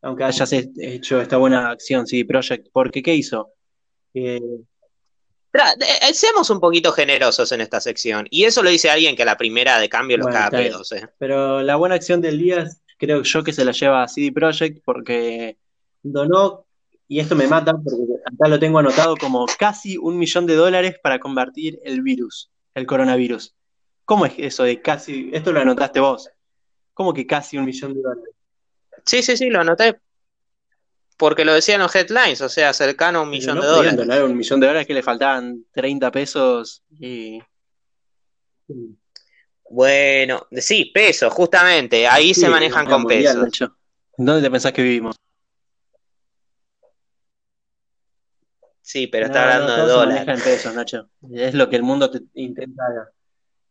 aunque 0.00 0.24
hayas 0.24 0.52
hecho 0.52 1.20
esta 1.20 1.36
buena 1.36 1.68
acción 1.68 2.06
CD 2.06 2.24
Projekt, 2.24 2.68
porque 2.72 3.02
¿qué 3.02 3.14
hizo? 3.14 3.50
Eh, 4.14 4.40
eh, 5.54 6.14
seamos 6.14 6.50
un 6.50 6.60
poquito 6.60 6.92
generosos 6.92 7.52
en 7.52 7.60
esta 7.60 7.80
sección. 7.80 8.26
Y 8.30 8.44
eso 8.44 8.62
lo 8.62 8.70
dice 8.70 8.90
alguien 8.90 9.14
que 9.14 9.22
a 9.22 9.26
la 9.26 9.36
primera 9.36 9.78
de 9.78 9.88
cambio 9.88 10.16
lo 10.16 10.26
caga 10.26 10.50
pedos. 10.50 10.90
Eh. 10.92 11.06
Pero 11.18 11.62
la 11.62 11.76
buena 11.76 11.94
acción 11.94 12.20
del 12.20 12.38
día 12.38 12.68
creo 12.98 13.22
yo 13.22 13.44
que 13.44 13.52
se 13.52 13.64
la 13.64 13.72
lleva 13.72 14.02
a 14.02 14.08
CD 14.08 14.32
Projekt 14.32 14.82
porque 14.84 15.58
donó, 16.02 16.66
y 17.06 17.20
esto 17.20 17.36
me 17.36 17.46
mata 17.46 17.72
porque 17.72 18.02
acá 18.24 18.48
lo 18.48 18.58
tengo 18.58 18.78
anotado 18.78 19.16
como 19.16 19.46
casi 19.58 19.96
un 19.96 20.18
millón 20.18 20.46
de 20.46 20.54
dólares 20.54 20.96
para 21.02 21.18
convertir 21.18 21.80
el 21.84 22.02
virus, 22.02 22.50
el 22.74 22.86
coronavirus. 22.86 23.54
¿Cómo 24.04 24.26
es 24.26 24.34
eso 24.38 24.64
de 24.64 24.82
casi? 24.82 25.30
Esto 25.32 25.52
lo 25.52 25.60
anotaste 25.60 26.00
vos. 26.00 26.30
¿Cómo 26.92 27.14
que 27.14 27.26
casi 27.26 27.58
un 27.58 27.64
millón 27.64 27.94
de 27.94 28.02
dólares? 28.02 28.34
Sí, 29.04 29.22
sí, 29.22 29.36
sí, 29.36 29.50
lo 29.50 29.60
anoté. 29.60 29.98
Porque 31.16 31.44
lo 31.44 31.54
decían 31.54 31.80
los 31.80 31.94
headlines, 31.94 32.40
o 32.40 32.48
sea, 32.48 32.72
cercano 32.72 33.20
a 33.20 33.22
un 33.22 33.30
millón 33.30 33.60
de 33.60 33.66
dólares. 33.66 34.22
un 34.22 34.36
millón 34.36 34.60
de 34.60 34.66
dólares 34.66 34.86
que 34.86 34.94
le 34.94 35.02
faltaban 35.02 35.64
30 35.72 36.10
pesos 36.10 36.82
y. 36.98 37.40
Bueno, 39.70 40.46
sí, 40.52 40.90
pesos, 40.92 41.32
justamente. 41.32 42.06
Ahí 42.06 42.34
se 42.34 42.48
manejan 42.48 42.86
con 42.86 43.04
pesos. 43.04 43.48
¿Dónde 44.16 44.42
te 44.42 44.50
pensás 44.50 44.72
que 44.72 44.82
vivimos? 44.82 45.16
Sí, 48.80 49.06
pero 49.06 49.26
está 49.26 49.42
hablando 49.42 49.76
de 49.76 49.92
dólares. 49.92 50.42
Pesos, 50.42 50.74
Nacho. 50.74 51.08
Es 51.32 51.54
lo 51.54 51.70
que 51.70 51.76
el 51.76 51.82
mundo 51.82 52.10
te 52.10 52.20
intenta 52.34 52.84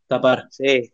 tapar. 0.08 0.48
Sí. 0.50 0.92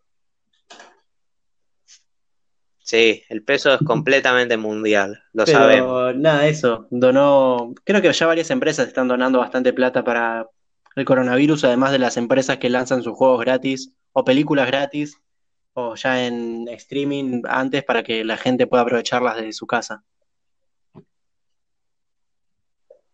Sí, 2.89 3.21
el 3.29 3.43
peso 3.43 3.71
es 3.71 3.81
completamente 3.85 4.57
mundial, 4.57 5.21
lo 5.33 5.45
Pero, 5.45 5.59
sabemos. 5.59 6.15
Nada, 6.15 6.47
eso, 6.47 6.87
donó, 6.89 7.75
creo 7.83 8.01
que 8.01 8.11
ya 8.11 8.25
varias 8.25 8.49
empresas 8.49 8.87
están 8.87 9.07
donando 9.07 9.37
bastante 9.37 9.73
plata 9.73 10.03
para 10.03 10.47
el 10.95 11.05
coronavirus, 11.05 11.65
además 11.65 11.91
de 11.91 11.99
las 11.99 12.17
empresas 12.17 12.57
que 12.57 12.67
lanzan 12.67 13.03
sus 13.03 13.13
juegos 13.13 13.41
gratis 13.41 13.93
o 14.11 14.25
películas 14.25 14.65
gratis 14.65 15.21
o 15.73 15.93
ya 15.93 16.25
en 16.25 16.67
streaming 16.69 17.43
antes 17.47 17.83
para 17.83 18.01
que 18.01 18.23
la 18.23 18.37
gente 18.37 18.65
pueda 18.65 18.81
aprovecharlas 18.81 19.35
desde 19.35 19.53
su 19.53 19.67
casa. 19.67 20.03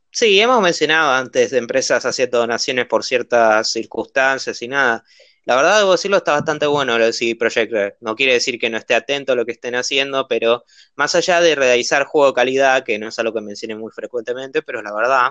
Sí, 0.10 0.40
hemos 0.40 0.62
mencionado 0.62 1.12
antes 1.12 1.52
de 1.52 1.58
empresas 1.58 2.06
haciendo 2.06 2.38
donaciones 2.38 2.86
por 2.86 3.04
ciertas 3.04 3.72
circunstancias 3.72 4.62
y 4.62 4.70
nada. 4.70 5.04
La 5.46 5.56
verdad, 5.56 5.78
debo 5.80 5.92
decirlo, 5.92 6.18
está 6.18 6.32
bastante 6.34 6.66
bueno 6.66 6.98
lo 6.98 7.06
de 7.06 7.14
CD 7.14 7.36
Projekt 7.36 7.72
Red. 7.72 7.94
No 8.02 8.16
quiere 8.16 8.34
decir 8.34 8.60
que 8.60 8.70
no 8.70 8.78
esté 8.78 8.96
atento 8.96 9.34
a 9.34 9.36
lo 9.36 9.46
que 9.46 9.52
estén 9.52 9.76
haciendo, 9.76 10.28
pero 10.28 10.64
más 10.96 11.14
allá 11.14 11.40
de 11.40 11.54
realizar 11.54 12.06
juego 12.06 12.28
de 12.28 12.34
calidad, 12.34 12.84
que 12.84 12.98
no 12.98 13.08
es 13.08 13.20
algo 13.20 13.34
que 13.34 13.42
mencioné 13.42 13.76
muy 13.76 13.92
frecuentemente, 13.92 14.64
pero 14.64 14.82
la 14.82 14.94
verdad, 14.94 15.30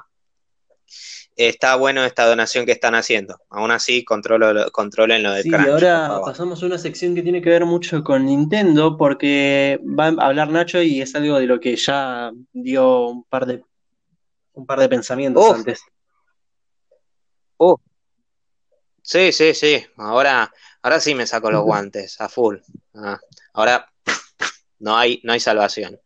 está 1.36 1.74
bueno 1.76 2.04
esta 2.04 2.26
donación 2.26 2.64
que 2.64 2.72
están 2.72 2.94
haciendo. 2.94 3.40
Aún 3.50 3.70
así, 3.70 4.04
controlo, 4.04 4.70
controlen 4.70 5.22
lo 5.22 5.32
de 5.32 5.42
Sí, 5.42 5.54
ahora 5.54 6.20
pasamos 6.24 6.62
a 6.62 6.66
una 6.66 6.78
sección 6.78 7.14
que 7.14 7.22
tiene 7.22 7.42
que 7.42 7.50
ver 7.50 7.64
mucho 7.64 8.04
con 8.04 8.26
Nintendo, 8.26 8.96
porque 8.96 9.80
va 9.82 10.06
a 10.06 10.26
hablar 10.28 10.48
Nacho 10.50 10.80
y 10.80 11.00
es 11.00 11.14
algo 11.14 11.38
de 11.38 11.46
lo 11.46 11.60
que 11.60 11.76
ya 11.76 12.30
dio 12.52 13.08
un 13.08 13.24
par 13.24 13.46
de, 13.46 13.64
un 14.52 14.66
par 14.66 14.78
de 14.78 14.88
pensamientos 14.88 15.52
antes. 15.52 15.82
Oh, 17.56 17.80
Sí, 19.04 19.32
sí, 19.32 19.54
sí. 19.54 19.84
Ahora, 19.98 20.50
ahora 20.82 20.98
sí 21.00 21.14
me 21.14 21.26
saco 21.26 21.50
los 21.50 21.62
guantes 21.64 22.20
a 22.20 22.28
full. 22.28 22.56
Ah, 22.94 23.18
ahora 23.52 23.86
no 24.80 24.96
hay, 24.96 25.20
no 25.24 25.32
hay 25.32 25.40
salvación. 25.40 26.00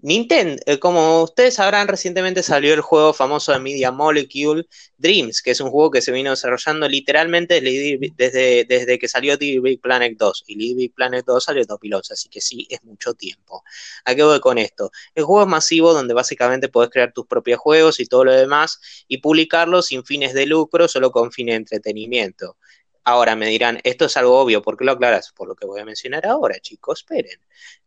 Nintendo, 0.00 0.62
eh, 0.66 0.78
como 0.78 1.24
ustedes 1.24 1.54
sabrán, 1.54 1.88
recientemente 1.88 2.44
salió 2.44 2.72
el 2.72 2.80
juego 2.82 3.12
famoso 3.12 3.50
de 3.50 3.58
Media 3.58 3.90
Molecule 3.90 4.64
Dreams, 4.96 5.42
que 5.42 5.50
es 5.50 5.60
un 5.60 5.70
juego 5.70 5.90
que 5.90 6.02
se 6.02 6.12
vino 6.12 6.30
desarrollando 6.30 6.88
literalmente 6.88 7.60
desde, 7.60 8.98
que 9.00 9.08
salió 9.08 9.34
Little 9.36 9.60
Big 9.60 9.80
Planet 9.80 10.16
2. 10.16 10.44
Y 10.46 10.54
Little 10.54 10.76
Big 10.76 10.94
Planet 10.94 11.24
2 11.26 11.42
salió 11.42 11.62
en 11.62 11.66
2011, 11.66 12.12
así 12.12 12.28
que 12.28 12.40
sí, 12.40 12.68
es 12.70 12.84
mucho 12.84 13.14
tiempo. 13.14 13.64
¿A 14.04 14.14
qué 14.14 14.22
voy 14.22 14.38
con 14.38 14.58
esto? 14.58 14.92
El 15.16 15.24
juego 15.24 15.42
es 15.42 15.48
masivo 15.48 15.92
donde 15.92 16.14
básicamente 16.14 16.68
puedes 16.68 16.90
crear 16.90 17.12
tus 17.12 17.26
propios 17.26 17.58
juegos 17.58 17.98
y 17.98 18.06
todo 18.06 18.24
lo 18.24 18.32
demás 18.32 18.80
y 19.08 19.18
publicarlos 19.18 19.86
sin 19.86 20.04
fines 20.04 20.32
de 20.32 20.46
lucro, 20.46 20.86
solo 20.86 21.10
con 21.10 21.32
fines 21.32 21.54
de 21.54 21.56
entretenimiento. 21.56 22.56
Ahora 23.02 23.34
me 23.34 23.48
dirán, 23.48 23.80
esto 23.82 24.04
es 24.04 24.16
algo 24.16 24.38
obvio, 24.38 24.62
¿por 24.62 24.76
qué 24.76 24.84
lo 24.84 24.92
aclaras? 24.92 25.32
Por 25.32 25.48
lo 25.48 25.56
que 25.56 25.66
voy 25.66 25.80
a 25.80 25.84
mencionar 25.84 26.24
ahora, 26.26 26.60
chicos, 26.60 27.00
esperen. 27.00 27.40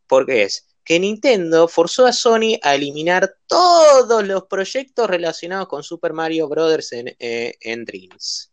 Porque 0.08 0.44
es 0.44 0.71
que 0.84 1.00
Nintendo 1.00 1.68
forzó 1.68 2.06
a 2.06 2.14
Sony 2.14 2.60
a 2.62 2.76
eliminar 2.76 3.36
todos 3.48 4.26
los 4.26 4.44
proyectos 4.46 5.10
relacionados 5.10 5.68
con 5.68 5.84
Super 5.84 6.14
Mario 6.14 6.48
Bros. 6.48 6.92
en, 6.92 7.16
eh, 7.20 7.56
Dreams. 7.86 8.52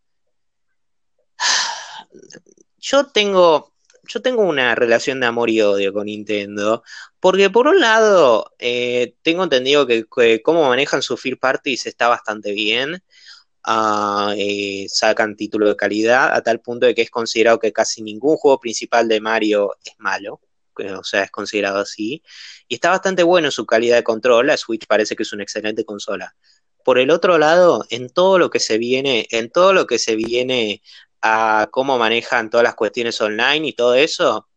Yo 2.80 3.06
tengo, 3.08 3.74
yo 4.04 4.22
tengo 4.22 4.42
una 4.42 4.74
relación 4.74 5.20
de 5.20 5.26
amor 5.26 5.50
y 5.50 5.60
odio 5.60 5.92
con 5.92 6.06
Nintendo, 6.06 6.84
porque 7.18 7.50
por 7.50 7.66
un 7.66 7.80
lado 7.80 8.52
eh, 8.58 9.14
tengo 9.22 9.42
entendido 9.42 9.86
que, 9.86 10.06
cómo 10.42 10.68
manejan 10.68 11.02
su 11.02 11.16
Fear 11.16 11.38
Parties 11.38 11.86
está 11.86 12.08
bastante 12.08 12.52
bien. 12.52 13.02
Ah, 13.64 14.32
eh, 14.38 14.86
sacan 14.88 15.36
título 15.36 15.68
de 15.68 15.76
calidad 15.76 16.32
a 16.32 16.42
tal 16.42 16.60
punto 16.60 16.86
de 16.86 16.94
que 16.94 17.02
es 17.02 17.10
considerado 17.10 17.58
que 17.58 17.72
casi 17.72 18.00
ningún 18.02 18.36
juego 18.36 18.60
principal 18.60 19.08
de 19.08 19.20
Mario 19.20 19.76
es 19.84 19.94
malo 19.98 20.40
o 20.78 21.04
sea, 21.04 21.24
es 21.24 21.30
considerado 21.30 21.78
así. 21.78 22.22
Y 22.68 22.74
está 22.74 22.90
bastante 22.90 23.22
bueno 23.22 23.50
su 23.50 23.66
calidad 23.66 23.96
de 23.96 24.04
control. 24.04 24.46
La 24.46 24.56
Switch 24.56 24.86
parece 24.86 25.16
que 25.16 25.22
es 25.22 25.32
una 25.32 25.42
excelente 25.42 25.84
consola. 25.84 26.34
Por 26.84 26.98
el 26.98 27.10
otro 27.10 27.38
lado, 27.38 27.84
en 27.90 28.08
todo 28.08 28.38
lo 28.38 28.50
que 28.50 28.60
se 28.60 28.78
viene, 28.78 29.26
en 29.30 29.50
todo 29.50 29.72
lo 29.72 29.86
que 29.86 29.98
se 29.98 30.16
viene 30.16 30.82
a 31.20 31.68
cómo 31.70 31.98
manejan 31.98 32.50
todas 32.50 32.64
las 32.64 32.74
cuestiones 32.74 33.20
online 33.20 33.68
y 33.68 33.72
todo 33.72 33.94
eso. 33.94 34.48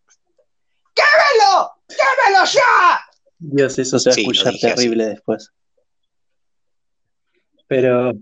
¡Quémelo! 0.93 1.71
¡Quémelo 1.87 2.45
ya! 2.45 3.01
Dios, 3.39 3.79
eso 3.79 3.97
se 3.97 4.09
va 4.11 4.15
a 4.15 4.19
escuchar 4.19 4.53
terrible 4.59 5.05
después. 5.07 5.51
Pero. 7.67 8.13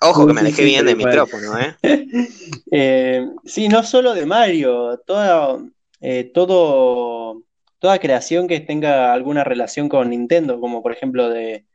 Ojo 0.00 0.26
que 0.26 0.32
me 0.32 0.40
alejé 0.40 0.64
bien 0.64 0.86
del 0.86 0.96
micrófono, 0.96 1.58
¿eh? 1.58 1.76
¿eh? 2.70 3.26
Sí, 3.44 3.68
no 3.68 3.82
solo 3.82 4.14
de 4.14 4.26
Mario, 4.26 5.02
toda, 5.06 5.58
eh, 6.00 6.30
todo, 6.32 7.42
toda 7.78 7.98
creación 7.98 8.48
que 8.48 8.60
tenga 8.60 9.12
alguna 9.12 9.44
relación 9.44 9.88
con 9.88 10.10
Nintendo, 10.10 10.60
como 10.60 10.82
por 10.82 10.92
ejemplo 10.92 11.28
de, 11.28 11.66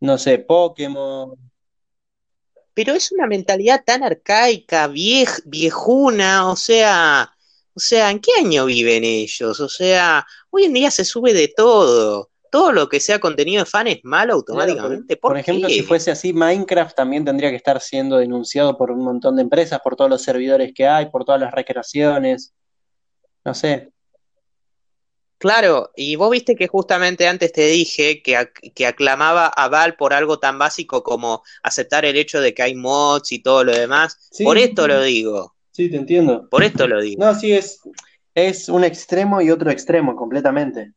no 0.00 0.18
sé, 0.18 0.38
Pokémon. 0.38 1.34
Pero 2.74 2.94
es 2.94 3.10
una 3.10 3.26
mentalidad 3.26 3.82
tan 3.84 4.04
arcaica, 4.04 4.86
viejuna, 4.88 6.48
o 6.50 6.56
sea, 6.56 7.32
O 7.78 7.80
sea, 7.80 8.10
¿en 8.10 8.18
qué 8.18 8.32
año 8.40 8.64
viven 8.64 9.04
ellos? 9.04 9.60
O 9.60 9.68
sea, 9.68 10.26
hoy 10.50 10.64
en 10.64 10.72
día 10.72 10.90
se 10.90 11.04
sube 11.04 11.32
de 11.32 11.46
todo. 11.46 12.28
Todo 12.50 12.72
lo 12.72 12.88
que 12.88 12.98
sea 12.98 13.20
contenido 13.20 13.62
de 13.62 13.70
fan 13.70 13.86
es 13.86 14.00
malo 14.02 14.34
automáticamente. 14.34 15.16
por, 15.16 15.38
ejemplo, 15.38 15.68
si 15.68 15.82
fuese 15.82 16.10
así, 16.10 16.32
Minecraft 16.32 16.96
también 16.96 17.24
tendría 17.24 17.50
que 17.50 17.56
estar 17.56 17.80
siendo 17.80 18.16
denunciado 18.16 18.76
por 18.76 18.90
un 18.90 19.04
montón 19.04 19.36
de 19.36 19.42
empresas, 19.42 19.78
por 19.80 19.94
todos 19.94 20.10
los 20.10 20.22
servidores 20.22 20.72
que 20.74 20.88
hay, 20.88 21.06
por 21.06 21.24
todas 21.24 21.40
las 21.40 21.52
recreaciones. 21.52 22.52
No 23.44 23.54
sé. 23.54 23.90
Claro, 25.38 25.92
y 25.94 26.16
vos 26.16 26.30
viste 26.32 26.56
que 26.56 26.66
justamente 26.66 27.28
antes 27.28 27.52
te 27.52 27.68
dije 27.68 28.22
que, 28.22 28.50
que, 28.74 28.86
aclamaba 28.86 29.46
a 29.46 29.68
Val 29.68 29.94
por 29.94 30.12
algo 30.12 30.40
tan 30.40 30.58
básico 30.58 31.04
como 31.04 31.44
aceptar 31.62 32.04
el 32.04 32.16
hecho 32.16 32.40
de 32.40 32.54
que 32.54 32.62
hay 32.62 32.74
mods 32.74 33.30
y 33.30 33.38
todo 33.40 33.62
lo 33.62 33.72
demás. 33.72 34.30
por 34.42 34.58
esto 34.58 34.88
lo 34.88 35.00
digo. 35.02 35.54
Sí, 35.70 35.88
te 35.88 35.96
entiendo. 35.96 36.48
Por 36.50 36.64
esto 36.64 36.88
lo 36.88 37.00
digo. 37.00 37.24
No, 37.24 37.38
sí, 37.38 37.52
es, 37.52 37.80
es 38.34 38.68
un 38.68 38.82
extremo 38.82 39.40
y 39.40 39.52
otro 39.52 39.70
extremo 39.70 40.16
completamente. 40.16 40.92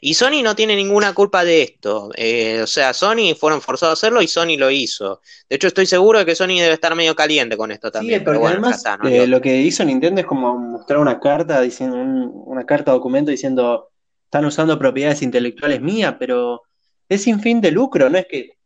Y 0.00 0.14
Sony 0.14 0.42
no 0.42 0.54
tiene 0.54 0.76
ninguna 0.76 1.12
culpa 1.12 1.44
de 1.44 1.62
esto. 1.62 2.10
Eh, 2.16 2.60
o 2.62 2.66
sea, 2.66 2.94
Sony 2.94 3.34
fueron 3.38 3.60
forzados 3.60 3.90
a 3.90 4.00
hacerlo 4.00 4.22
y 4.22 4.28
Sony 4.28 4.56
lo 4.56 4.70
hizo. 4.70 5.20
De 5.48 5.56
hecho, 5.56 5.66
estoy 5.66 5.86
seguro 5.86 6.20
de 6.20 6.24
que 6.24 6.36
Sony 6.36 6.58
debe 6.58 6.72
estar 6.72 6.94
medio 6.94 7.16
caliente 7.16 7.56
con 7.56 7.72
esto 7.72 7.90
también. 7.90 8.20
Sí, 8.20 8.24
pero, 8.24 8.46
además 8.46 8.82
eh, 9.04 9.26
lo 9.26 9.40
que 9.40 9.56
hizo 9.56 9.84
Nintendo 9.84 10.20
es 10.20 10.26
como 10.26 10.56
mostrar 10.56 11.00
una 11.00 11.18
carta, 11.18 11.60
diciendo 11.60 11.96
una 11.96 12.64
carta 12.64 12.92
documento 12.92 13.30
diciendo 13.30 13.90
están 14.24 14.44
usando 14.44 14.78
propiedades 14.78 15.22
intelectuales 15.22 15.80
mías, 15.80 16.14
pero 16.18 16.62
es 17.08 17.22
sin 17.22 17.40
fin 17.40 17.60
de 17.60 17.72
lucro, 17.72 18.08
no 18.08 18.18
es 18.18 18.26
que. 18.26 18.56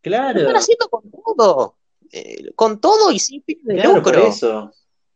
Claro. 0.00 0.40
están 0.40 0.56
haciendo 0.56 0.88
con 0.88 1.02
todo. 1.10 1.76
Eh, 2.10 2.50
con 2.54 2.80
todo 2.80 3.12
y 3.12 3.18
sin 3.18 3.42
fin 3.44 3.58
de 3.62 3.84
lucro. 3.84 4.02
Por 4.02 4.16
eso. 4.16 4.72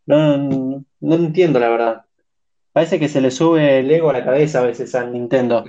no, 0.07 0.85
no 1.01 1.15
entiendo 1.15 1.59
la 1.59 1.69
verdad. 1.69 2.05
Parece 2.73 2.99
que 2.99 3.09
se 3.09 3.21
le 3.21 3.31
sube 3.31 3.81
el 3.81 3.91
ego 3.91 4.11
a 4.11 4.15
la 4.15 4.25
cabeza 4.25 4.61
a 4.61 4.63
veces 4.63 4.95
al 4.95 5.13
Nintendo. 5.13 5.65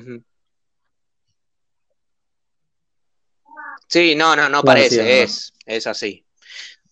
Sí, 3.87 4.15
no, 4.15 4.35
no, 4.35 4.47
no 4.49 4.63
parece, 4.63 5.21
es, 5.21 5.53
es 5.65 5.85
así. 5.85 6.25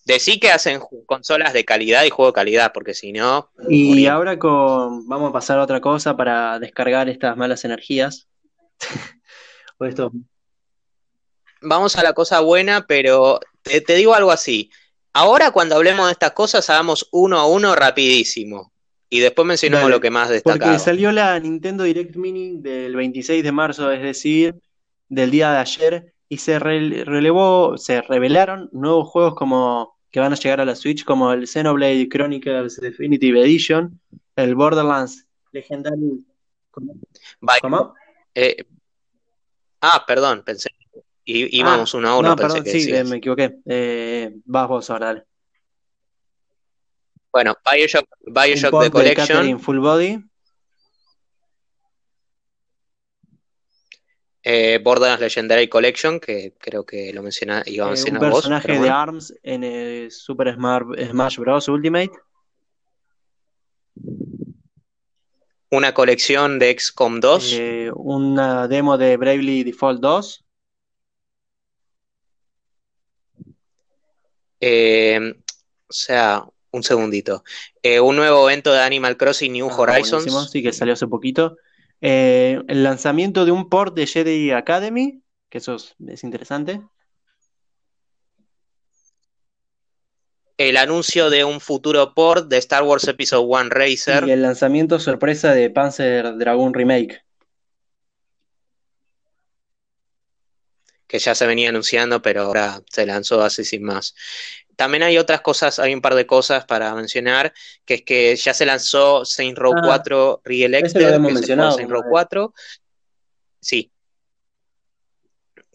Decí 0.03 0.39
que 0.39 0.51
hacen 0.51 0.81
consolas 1.05 1.53
de 1.53 1.63
calidad 1.63 2.03
y 2.03 2.09
juego 2.09 2.31
de 2.31 2.35
calidad, 2.35 2.71
porque 2.73 2.93
si 2.93 3.13
no. 3.13 3.51
Y 3.69 4.05
ahora 4.07 4.37
con, 4.37 5.07
vamos 5.07 5.29
a 5.29 5.33
pasar 5.33 5.59
a 5.59 5.63
otra 5.63 5.79
cosa 5.79 6.17
para 6.17 6.59
descargar 6.59 7.07
estas 7.07 7.37
malas 7.37 7.63
energías. 7.63 8.27
o 9.77 9.85
esto. 9.85 10.11
Vamos 11.61 11.95
a 11.95 12.03
la 12.03 12.13
cosa 12.13 12.39
buena, 12.41 12.85
pero 12.87 13.39
te, 13.61 13.79
te 13.79 13.95
digo 13.95 14.13
algo 14.13 14.31
así. 14.31 14.69
Ahora 15.13 15.51
cuando 15.51 15.75
hablemos 15.75 16.07
de 16.07 16.13
estas 16.13 16.31
cosas, 16.31 16.69
hagamos 16.69 17.07
uno 17.11 17.39
a 17.39 17.45
uno 17.45 17.75
rapidísimo. 17.75 18.73
Y 19.13 19.19
después 19.19 19.45
mencionamos 19.45 19.89
lo 19.89 19.99
que 19.99 20.09
más 20.09 20.29
destacado. 20.29 20.71
Porque 20.71 20.79
salió 20.79 21.11
la 21.11 21.37
Nintendo 21.37 21.83
Direct 21.83 22.15
Mini 22.15 22.61
del 22.61 22.95
26 22.95 23.43
de 23.43 23.51
marzo, 23.51 23.91
es 23.91 24.01
decir, 24.01 24.55
del 25.09 25.29
día 25.29 25.51
de 25.51 25.57
ayer, 25.57 26.13
y 26.29 26.37
se 26.37 26.59
relevó, 26.59 27.77
se 27.77 28.01
revelaron 28.01 28.69
nuevos 28.71 29.09
juegos 29.09 29.35
como 29.35 29.97
que 30.11 30.21
van 30.21 30.31
a 30.31 30.37
llegar 30.37 30.61
a 30.61 30.65
la 30.65 30.75
Switch, 30.75 31.03
como 31.03 31.33
el 31.33 31.45
Xenoblade 31.45 32.07
Chronicles 32.07 32.77
Definitive 32.77 33.41
Edition, 33.41 33.99
el 34.37 34.55
Borderlands 34.55 35.27
Legendary. 35.51 36.25
¿Cómo? 36.71 37.93
Eh, 38.33 38.63
ah, 39.81 40.05
perdón, 40.07 40.43
pensé. 40.45 40.69
Y, 41.25 41.59
íbamos 41.59 41.93
ah, 41.93 41.97
uno 41.97 42.07
a 42.07 42.17
uno. 42.17 42.29
No, 42.29 42.35
perdón, 42.37 42.63
sí, 42.65 42.93
me 43.07 43.17
equivoqué. 43.17 43.57
Eh, 43.65 44.37
vas 44.45 44.69
vos 44.69 44.89
ahora, 44.89 45.07
dale. 45.07 45.23
Bueno, 47.31 47.55
Bioshock, 47.63 48.05
Bioshock 48.27 48.83
The 48.83 48.91
Collection. 48.91 49.59
Full 49.59 49.79
Body. 49.79 50.31
Eh, 54.43 54.79
Borderlands 54.83 55.21
Legendary 55.21 55.69
Collection, 55.69 56.19
que 56.19 56.55
creo 56.57 56.83
que 56.83 57.13
lo 57.13 57.21
menciona, 57.21 57.61
iba 57.65 57.85
a 57.85 57.89
eh, 57.89 57.91
mencionar 57.91 58.23
un 58.23 58.31
personaje 58.31 58.79
de 58.79 58.89
ARMS 58.89 59.35
en 59.43 59.63
el 59.63 60.11
Super 60.11 60.55
Smash 60.55 61.37
Bros. 61.37 61.67
Ultimate. 61.67 62.11
Una 65.69 65.93
colección 65.93 66.59
de 66.59 66.75
XCOM 66.77 67.19
2. 67.19 67.53
Eh, 67.53 67.91
una 67.95 68.67
demo 68.67 68.97
de 68.97 69.15
Bravely 69.15 69.63
Default 69.63 70.01
2. 70.01 70.45
o 74.63 75.93
sea, 75.93 76.45
un 76.71 76.83
segundito. 76.83 77.43
Eh, 77.83 77.99
un 77.99 78.15
nuevo 78.15 78.49
evento 78.49 78.71
de 78.71 78.81
Animal 78.81 79.17
Crossing 79.17 79.53
New 79.53 79.69
ah, 79.69 79.75
Horizons. 79.77 80.51
sí, 80.51 80.63
que 80.63 80.73
salió 80.73 80.93
hace 80.93 81.07
poquito. 81.07 81.57
Eh, 81.99 82.59
el 82.67 82.83
lanzamiento 82.83 83.45
de 83.45 83.51
un 83.51 83.69
port 83.69 83.93
de 83.95 84.07
Jedi 84.07 84.51
Academy, 84.51 85.21
que 85.49 85.59
eso 85.59 85.75
es, 85.75 86.23
interesante. 86.23 86.81
El 90.57 90.77
anuncio 90.77 91.29
de 91.29 91.43
un 91.43 91.59
futuro 91.59 92.13
port 92.13 92.47
de 92.47 92.57
Star 92.57 92.83
Wars 92.83 93.07
Episode 93.07 93.45
1 93.45 93.69
Racer. 93.69 94.25
Y 94.27 94.31
el 94.31 94.41
lanzamiento 94.41 94.99
sorpresa 94.99 95.53
de 95.53 95.69
Panzer 95.69 96.37
Dragon 96.37 96.73
Remake. 96.73 97.23
Que 101.07 101.19
ya 101.19 101.35
se 101.35 101.45
venía 101.45 101.69
anunciando, 101.69 102.21
pero 102.21 102.43
ahora 102.43 102.81
se 102.89 103.05
lanzó 103.05 103.41
así 103.41 103.65
sin 103.65 103.83
más. 103.83 104.15
También 104.81 105.03
hay 105.03 105.19
otras 105.19 105.41
cosas, 105.41 105.77
hay 105.77 105.93
un 105.93 106.01
par 106.01 106.15
de 106.15 106.25
cosas 106.25 106.65
para 106.65 106.95
mencionar, 106.95 107.53
que 107.85 107.93
es 107.93 108.01
que 108.01 108.35
ya 108.35 108.51
se 108.51 108.65
lanzó 108.65 109.23
Saint 109.25 109.55
Row 109.55 109.75
4 109.79 110.41
Re-Elected, 110.43 111.21
que 111.21 111.45
Saint 111.45 111.91
Row 111.91 112.01
4. 112.09 112.51
Sí. 113.59 113.91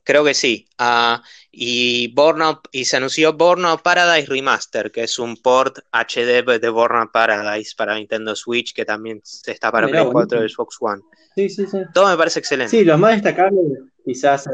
Creo 0.03 0.25
que 0.25 0.35
sí. 0.35 0.69
Ah, 0.77 1.23
y, 1.53 2.13
Burnout, 2.15 2.67
y 2.73 2.85
se 2.85 2.97
anunció 2.97 3.35
Burnout 3.35 3.81
Paradise 3.81 4.27
Remaster, 4.27 4.91
que 4.91 5.05
es 5.05 5.21
un 5.21 5.37
port 5.37 5.79
HD 5.93 6.43
de 6.59 6.69
Burnout 6.69 7.13
Paradise 7.13 7.75
para 7.77 7.95
Nintendo 7.95 8.35
Switch, 8.35 8.75
que 8.75 8.85
también 8.85 9.23
está 9.47 9.71
para 9.71 9.87
Play 9.87 10.05
4 10.05 10.45
y 10.45 10.49
Xbox 10.49 10.79
One. 10.81 11.03
Sí, 11.37 11.49
sí, 11.49 11.65
sí. 11.71 11.79
Todo 11.95 12.09
me 12.09 12.17
parece 12.17 12.41
excelente. 12.41 12.77
Sí, 12.77 12.85
los 12.85 12.99
más 12.99 13.13
destacables 13.13 13.63
quizás... 14.05 14.49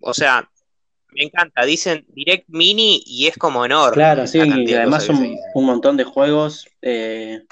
O 0.00 0.12
sea, 0.12 0.50
me 1.14 1.24
encanta, 1.24 1.64
dicen 1.64 2.04
Direct 2.08 2.48
Mini 2.48 3.02
y 3.06 3.26
es 3.26 3.36
como 3.36 3.64
enorme. 3.64 3.94
Claro, 3.94 4.26
sí, 4.26 4.38
y 4.38 4.74
además 4.74 5.04
son 5.04 5.36
un 5.54 5.64
montón 5.64 5.96
de 5.96 6.04
juegos 6.04 6.66
eh, 6.82 7.42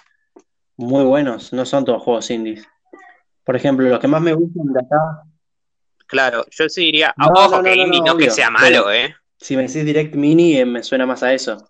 muy 0.76 1.04
buenos, 1.04 1.52
no 1.52 1.64
son 1.64 1.84
todos 1.84 2.02
juegos 2.02 2.30
indies. 2.30 2.66
Por 3.44 3.56
ejemplo, 3.56 3.88
los 3.88 4.00
que 4.00 4.08
más 4.08 4.22
me 4.22 4.32
gustan 4.32 4.72
de 4.72 4.80
acá. 4.80 5.22
Claro, 6.06 6.44
yo 6.50 6.68
sí 6.68 6.82
diría, 6.82 7.14
ojo 7.18 7.62
que 7.62 7.74
indie 7.74 8.02
no, 8.04 8.16
que 8.16 8.30
sea 8.30 8.50
malo, 8.50 8.92
¿eh? 8.92 9.14
Si 9.38 9.56
me 9.56 9.62
decís 9.62 9.84
Direct 9.84 10.14
Mini, 10.14 10.56
eh, 10.56 10.64
me 10.64 10.82
suena 10.82 11.06
más 11.06 11.22
a 11.22 11.32
eso. 11.32 11.68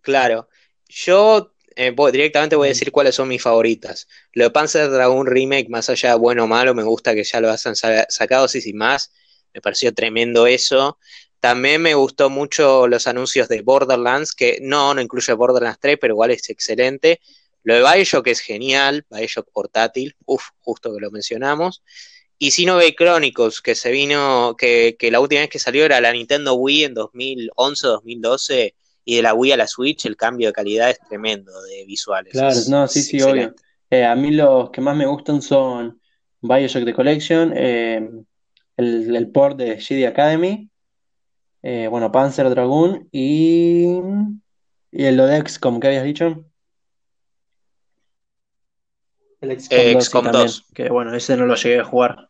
Claro, 0.00 0.48
yo 0.88 1.52
eh, 1.78 1.94
directamente 2.10 2.56
voy 2.56 2.66
a 2.66 2.70
decir 2.70 2.90
cuáles 2.90 3.14
son 3.14 3.28
mis 3.28 3.40
favoritas. 3.40 4.08
Lo 4.32 4.42
de 4.42 4.50
Panzer 4.50 4.90
Dragon 4.90 5.24
Remake, 5.24 5.68
más 5.68 5.88
allá 5.88 6.10
de 6.10 6.18
bueno 6.18 6.42
o 6.42 6.46
malo, 6.48 6.74
me 6.74 6.82
gusta 6.82 7.14
que 7.14 7.22
ya 7.22 7.40
lo 7.40 7.52
hayan 7.52 7.76
sacado 7.76 8.46
así 8.46 8.60
sin 8.60 8.76
más. 8.76 9.12
Me 9.54 9.60
pareció 9.60 9.94
tremendo 9.94 10.48
eso. 10.48 10.98
También 11.38 11.80
me 11.80 11.94
gustó 11.94 12.30
mucho 12.30 12.88
los 12.88 13.06
anuncios 13.06 13.48
de 13.48 13.62
Borderlands, 13.62 14.34
que 14.34 14.58
no, 14.60 14.92
no 14.92 15.00
incluye 15.00 15.32
Borderlands 15.34 15.78
3, 15.80 15.98
pero 16.00 16.14
igual 16.14 16.32
es 16.32 16.50
excelente. 16.50 17.20
Lo 17.62 17.74
de 17.74 17.82
Bioshock 17.82 18.26
es 18.26 18.40
genial, 18.40 19.06
Bioshock 19.08 19.48
portátil, 19.52 20.16
uff, 20.26 20.48
justo 20.58 20.92
que 20.92 21.00
lo 21.00 21.12
mencionamos. 21.12 21.84
Y 22.38 22.50
Xenoblade 22.50 22.96
Chronicles, 22.96 23.60
que 23.60 23.76
se 23.76 23.92
vino, 23.92 24.56
que, 24.58 24.96
que 24.98 25.12
la 25.12 25.20
última 25.20 25.42
vez 25.42 25.50
que 25.50 25.60
salió 25.60 25.84
era 25.84 26.00
la 26.00 26.12
Nintendo 26.12 26.54
Wii 26.54 26.84
en 26.84 26.94
2011-2012 26.96 28.74
y 29.04 29.16
de 29.16 29.22
la 29.22 29.34
Wii 29.34 29.52
a 29.52 29.56
la 29.56 29.66
Switch 29.66 30.06
el 30.06 30.16
cambio 30.16 30.48
de 30.48 30.52
calidad 30.52 30.90
es 30.90 30.98
tremendo 31.00 31.52
de 31.62 31.84
visuales. 31.86 32.32
Claro, 32.32 32.56
no, 32.68 32.88
sí, 32.88 33.02
sí, 33.02 33.20
obvio. 33.22 33.54
Eh, 33.90 34.04
a 34.04 34.14
mí 34.14 34.30
los 34.32 34.70
que 34.70 34.80
más 34.80 34.96
me 34.96 35.06
gustan 35.06 35.40
son 35.40 36.00
Bioshock 36.40 36.84
The 36.84 36.94
Collection, 36.94 37.52
eh, 37.56 38.10
el, 38.76 39.30
port 39.30 39.56
de 39.56 39.80
Jedi 39.80 40.04
Academy, 40.04 40.68
eh, 41.62 41.88
bueno, 41.90 42.12
Panzer 42.12 42.50
Dragoon 42.50 43.08
y, 43.10 43.86
y 44.92 45.04
el 45.04 45.18
Odex, 45.18 45.58
como 45.58 45.80
que 45.80 45.88
habías 45.88 46.04
dicho. 46.04 46.44
El 49.40 49.60
XCOM, 49.60 50.32
2, 50.32 50.66
que 50.74 50.88
bueno, 50.90 51.14
ese 51.14 51.36
no 51.36 51.46
lo 51.46 51.54
llegué 51.54 51.78
a 51.78 51.84
jugar. 51.84 52.28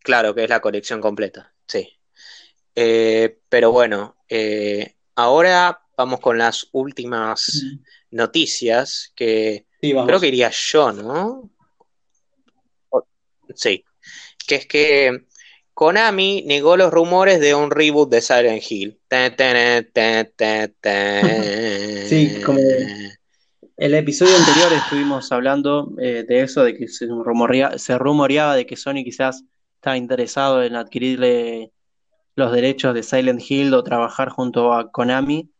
Claro, 0.00 0.34
que 0.34 0.44
es 0.44 0.50
la 0.50 0.60
colección 0.60 1.00
completa, 1.00 1.54
sí. 1.66 1.88
Eh, 2.74 3.38
pero 3.48 3.72
bueno, 3.72 4.16
eh, 4.28 4.94
ahora 5.14 5.80
vamos 5.96 6.20
con 6.20 6.38
las 6.38 6.68
últimas 6.72 7.62
noticias 8.10 9.12
que 9.14 9.66
creo 9.80 10.20
que 10.20 10.28
iría 10.28 10.50
yo, 10.52 10.92
¿no? 10.92 11.50
Sí, 13.54 13.84
que 14.46 14.56
es 14.56 14.66
que 14.66 15.26
Konami 15.74 16.42
negó 16.46 16.76
los 16.76 16.92
rumores 16.92 17.40
de 17.40 17.54
un 17.54 17.70
reboot 17.70 18.10
de 18.10 18.20
Silent 18.20 18.62
Hill. 18.68 19.00
sí, 22.08 22.42
como 22.44 22.58
el 23.76 23.94
episodio 23.94 24.36
anterior 24.36 24.72
estuvimos 24.72 25.32
hablando 25.32 25.92
eh, 26.00 26.24
de 26.26 26.42
eso, 26.42 26.62
de 26.62 26.76
que 26.76 26.86
se, 26.86 27.08
se 27.76 27.98
rumoreaba 27.98 28.54
de 28.54 28.66
que 28.66 28.76
Sony 28.76 29.02
quizás 29.04 29.42
estaba 29.74 29.96
interesado 29.96 30.62
en 30.62 30.76
adquirirle 30.76 31.72
los 32.36 32.52
derechos 32.52 32.94
de 32.94 33.02
Silent 33.02 33.42
Hill 33.48 33.74
o 33.74 33.84
trabajar 33.84 34.28
junto 34.28 34.72
a 34.72 34.90
Konami 34.90 35.50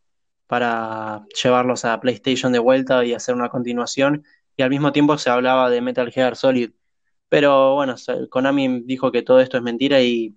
para 0.47 1.25
llevarlos 1.43 1.85
a 1.85 2.01
PlayStation 2.01 2.53
de 2.53 2.59
vuelta 2.59 3.05
y 3.05 3.14
hacer 3.14 3.35
una 3.35 3.49
continuación. 3.49 4.25
Y 4.57 4.62
al 4.62 4.70
mismo 4.70 4.93
tiempo 4.93 5.18
se 5.18 5.31
hablaba 5.31 5.70
de 5.70 5.81
Metal 5.81 6.11
Gear 6.11 6.37
Solid. 6.37 6.70
Pero 7.29 7.75
bueno, 7.75 7.95
Konami 8.31 8.83
dijo 8.85 9.11
que 9.11 9.22
todo 9.22 9.41
esto 9.41 9.57
es 9.57 9.62
mentira 9.62 10.01
y 10.01 10.35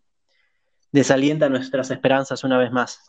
desalienta 0.91 1.49
nuestras 1.49 1.91
esperanzas 1.91 2.43
una 2.43 2.57
vez 2.57 2.71
más. 2.71 2.99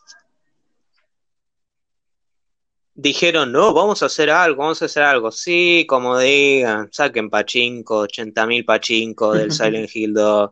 Dijeron, 2.93 3.51
no, 3.53 3.73
vamos 3.73 4.03
a 4.03 4.07
hacer 4.07 4.29
algo, 4.29 4.61
vamos 4.61 4.81
a 4.81 4.85
hacer 4.85 5.03
algo. 5.03 5.31
Sí, 5.31 5.85
como 5.87 6.17
digan, 6.17 6.89
saquen 6.91 7.29
pachinko, 7.29 8.05
80.000 8.05 8.65
pachinko 8.65 9.33
del 9.33 9.51
Silent 9.53 9.89
Hill 9.95 10.13
2. 10.13 10.51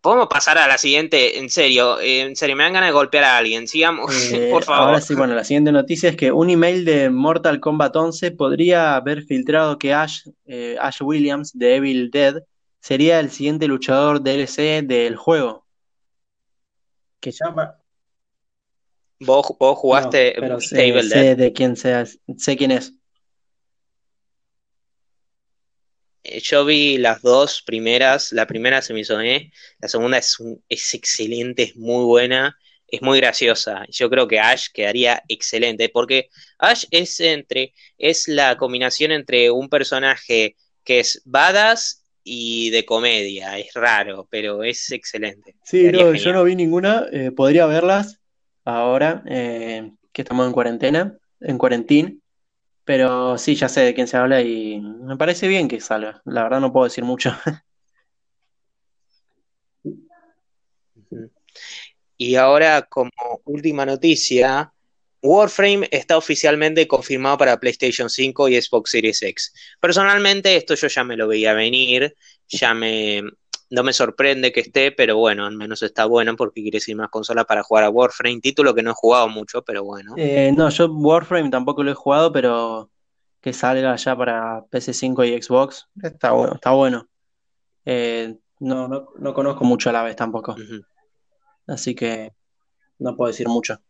Podemos 0.00 0.28
pasar 0.28 0.58
a 0.58 0.66
la 0.66 0.78
siguiente, 0.78 1.38
en 1.38 1.50
serio, 1.50 2.00
en 2.00 2.36
serio, 2.36 2.56
me 2.56 2.64
dan 2.64 2.72
ganas 2.72 2.88
de 2.88 2.92
golpear 2.92 3.24
a 3.24 3.36
alguien, 3.36 3.66
sigamos, 3.66 4.14
eh, 4.32 4.48
por 4.52 4.64
favor. 4.64 4.88
Ahora 4.88 5.00
sí, 5.00 5.14
bueno, 5.14 5.34
la 5.34 5.44
siguiente 5.44 5.72
noticia 5.72 6.10
es 6.10 6.16
que 6.16 6.32
un 6.32 6.50
email 6.50 6.84
de 6.84 7.10
Mortal 7.10 7.60
Kombat 7.60 7.94
11 7.94 8.32
podría 8.32 8.96
haber 8.96 9.22
filtrado 9.24 9.78
que 9.78 9.92
Ash, 9.94 10.28
eh, 10.46 10.76
Ash 10.80 11.02
Williams 11.02 11.56
de 11.56 11.76
Evil 11.76 12.10
Dead 12.10 12.42
sería 12.80 13.20
el 13.20 13.30
siguiente 13.30 13.66
luchador 13.66 14.22
DLC 14.22 14.82
del 14.82 15.16
juego. 15.16 15.66
Que 17.20 17.32
ya 17.32 17.78
¿Vos, 19.20 19.46
jugaste 19.58 20.38
Evil 20.38 21.08
Dead? 21.08 21.36
De 21.36 21.52
quién 21.52 21.76
seas, 21.76 22.18
sé 22.36 22.56
quién 22.56 22.70
es. 22.70 22.94
Eh, 26.17 26.17
yo 26.42 26.64
vi 26.64 26.98
las 26.98 27.22
dos 27.22 27.62
primeras, 27.62 28.32
la 28.32 28.46
primera 28.46 28.82
se 28.82 28.94
me 28.94 29.00
hizo 29.00 29.20
eh, 29.20 29.50
la 29.80 29.88
segunda 29.88 30.18
es, 30.18 30.36
es 30.68 30.94
excelente, 30.94 31.62
es 31.64 31.76
muy 31.76 32.04
buena, 32.04 32.56
es 32.86 33.02
muy 33.02 33.18
graciosa. 33.18 33.84
Yo 33.88 34.08
creo 34.10 34.26
que 34.28 34.40
Ash 34.40 34.68
quedaría 34.72 35.22
excelente, 35.28 35.88
porque 35.88 36.28
Ash 36.58 36.84
es 36.90 37.20
entre, 37.20 37.74
es 37.98 38.28
la 38.28 38.56
combinación 38.56 39.12
entre 39.12 39.50
un 39.50 39.68
personaje 39.68 40.56
que 40.84 41.00
es 41.00 41.22
badass 41.24 42.04
y 42.24 42.70
de 42.70 42.84
comedia, 42.84 43.58
es 43.58 43.72
raro, 43.74 44.26
pero 44.30 44.62
es 44.62 44.90
excelente. 44.92 45.54
Sí, 45.64 45.90
yo 45.92 46.32
no 46.32 46.44
vi 46.44 46.56
ninguna, 46.56 47.06
eh, 47.12 47.30
podría 47.30 47.66
verlas 47.66 48.20
ahora 48.64 49.22
que 49.24 50.22
estamos 50.22 50.46
en 50.46 50.52
cuarentena, 50.52 51.18
en 51.40 51.58
cuarentín, 51.58 52.22
pero 52.88 53.36
sí, 53.36 53.54
ya 53.54 53.68
sé 53.68 53.82
de 53.82 53.94
quién 53.94 54.08
se 54.08 54.16
habla 54.16 54.40
y 54.40 54.80
me 54.80 55.18
parece 55.18 55.46
bien 55.46 55.68
que 55.68 55.78
salga. 55.78 56.22
La 56.24 56.44
verdad 56.44 56.58
no 56.58 56.72
puedo 56.72 56.84
decir 56.84 57.04
mucho. 57.04 57.36
Y 62.16 62.34
ahora, 62.34 62.82
como 62.82 63.10
última 63.44 63.84
noticia, 63.86 64.72
Warframe 65.22 65.86
está 65.92 66.16
oficialmente 66.16 66.88
confirmado 66.88 67.38
para 67.38 67.60
PlayStation 67.60 68.10
5 68.10 68.48
y 68.48 68.60
Xbox 68.60 68.90
Series 68.90 69.22
X. 69.22 69.52
Personalmente, 69.78 70.56
esto 70.56 70.74
yo 70.74 70.88
ya 70.88 71.04
me 71.04 71.16
lo 71.16 71.28
veía 71.28 71.52
venir, 71.52 72.16
ya 72.48 72.74
me, 72.74 73.22
no 73.70 73.82
me 73.82 73.92
sorprende 73.92 74.52
que 74.52 74.60
esté, 74.60 74.92
pero 74.92 75.16
bueno, 75.16 75.46
al 75.46 75.56
menos 75.56 75.82
está 75.82 76.06
bueno 76.06 76.36
porque 76.36 76.62
quiere 76.62 76.76
decir 76.76 76.96
más 76.96 77.10
consola 77.10 77.44
para 77.44 77.62
jugar 77.62 77.84
a 77.84 77.90
Warframe, 77.90 78.40
título 78.40 78.74
que 78.74 78.82
no 78.82 78.90
he 78.90 78.94
jugado 78.94 79.28
mucho, 79.28 79.62
pero 79.62 79.84
bueno. 79.84 80.14
Eh, 80.16 80.52
no, 80.56 80.70
yo 80.70 80.90
Warframe 80.90 81.50
tampoco 81.50 81.82
lo 81.82 81.90
he 81.90 81.94
jugado, 81.94 82.32
pero 82.32 82.90
que 83.40 83.52
salga 83.52 83.94
ya 83.96 84.16
para 84.16 84.64
PS5 84.70 85.28
y 85.28 85.42
Xbox, 85.42 85.88
está 86.02 86.32
bueno, 86.32 86.54
está 86.54 86.70
bueno. 86.70 87.08
Eh, 87.84 88.36
no, 88.60 88.88
no, 88.88 89.34
conozco 89.34 89.64
mucho 89.64 89.90
a 89.90 89.92
la 89.92 90.02
vez 90.02 90.16
tampoco. 90.16 90.56
Así 91.66 91.94
que 91.94 92.32
no 92.98 93.16
puedo 93.16 93.30
decir 93.30 93.48
mucho. 93.48 93.80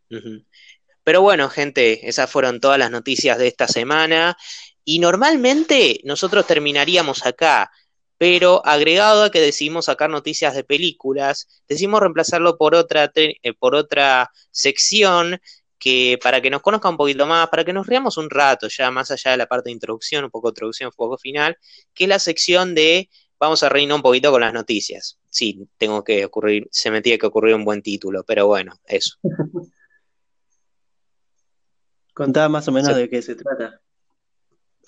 Pero 1.03 1.23
bueno, 1.23 1.49
gente, 1.49 2.07
esas 2.07 2.31
fueron 2.31 2.61
todas 2.61 2.79
las 2.79 2.91
noticias 2.91 3.39
de 3.39 3.49
esta 3.49 3.67
semana. 3.67 4.37
Y 4.85 4.99
normalmente 4.99 6.01
nosotros 6.05 6.47
terminaríamos 6.47 7.25
acá 7.25 7.71
pero 8.19 8.61
agregado 8.67 9.23
a 9.23 9.31
que 9.31 9.41
decidimos 9.41 9.87
sacar 9.87 10.11
noticias 10.11 10.55
de 10.55 10.65
películas, 10.65 11.49
decidimos 11.69 12.01
reemplazarlo 12.01 12.59
por 12.59 12.75
otra, 12.75 13.11
eh, 13.15 13.55
por 13.59 13.77
otra 13.77 14.31
sección 14.51 15.41
que 15.79 16.19
para 16.21 16.41
que 16.41 16.51
nos 16.51 16.61
conozca 16.61 16.89
un 16.89 16.97
poquito 16.97 17.25
más, 17.27 17.49
para 17.49 17.65
que 17.65 17.73
nos 17.73 17.87
riamos 17.87 18.17
un 18.17 18.29
rato, 18.29 18.67
ya 18.69 18.91
más 18.91 19.13
allá 19.13 19.31
de 19.31 19.37
la 19.37 19.47
parte 19.47 19.69
de 19.69 19.75
introducción, 19.75 20.25
un 20.25 20.31
poco 20.31 20.49
de 20.49 20.53
introducción, 20.53 20.89
un 20.89 20.97
poco 20.97 21.17
final, 21.17 21.57
que 21.95 22.05
es 22.05 22.09
la 22.09 22.19
sección 22.19 22.75
de 22.75 23.09
vamos 23.39 23.63
a 23.63 23.69
reírnos 23.69 23.97
un 23.97 24.03
poquito 24.03 24.33
con 24.33 24.41
las 24.41 24.53
noticias. 24.53 25.21
Sí, 25.31 25.69
tengo 25.77 26.03
que 26.03 26.25
ocurrir, 26.25 26.67
se 26.73 26.91
me 26.91 27.01
tiene 27.01 27.19
que 27.19 27.27
ocurrir 27.27 27.55
un 27.55 27.65
buen 27.65 27.83
título, 27.83 28.25
pero 28.25 28.49
bueno, 28.49 28.75
eso. 28.87 29.17
Contaba 32.13 32.49
más 32.49 32.67
o 32.67 32.73
menos 32.73 32.97
de 32.97 33.09
qué 33.09 33.23
se 33.23 33.37
trata. 33.37 33.81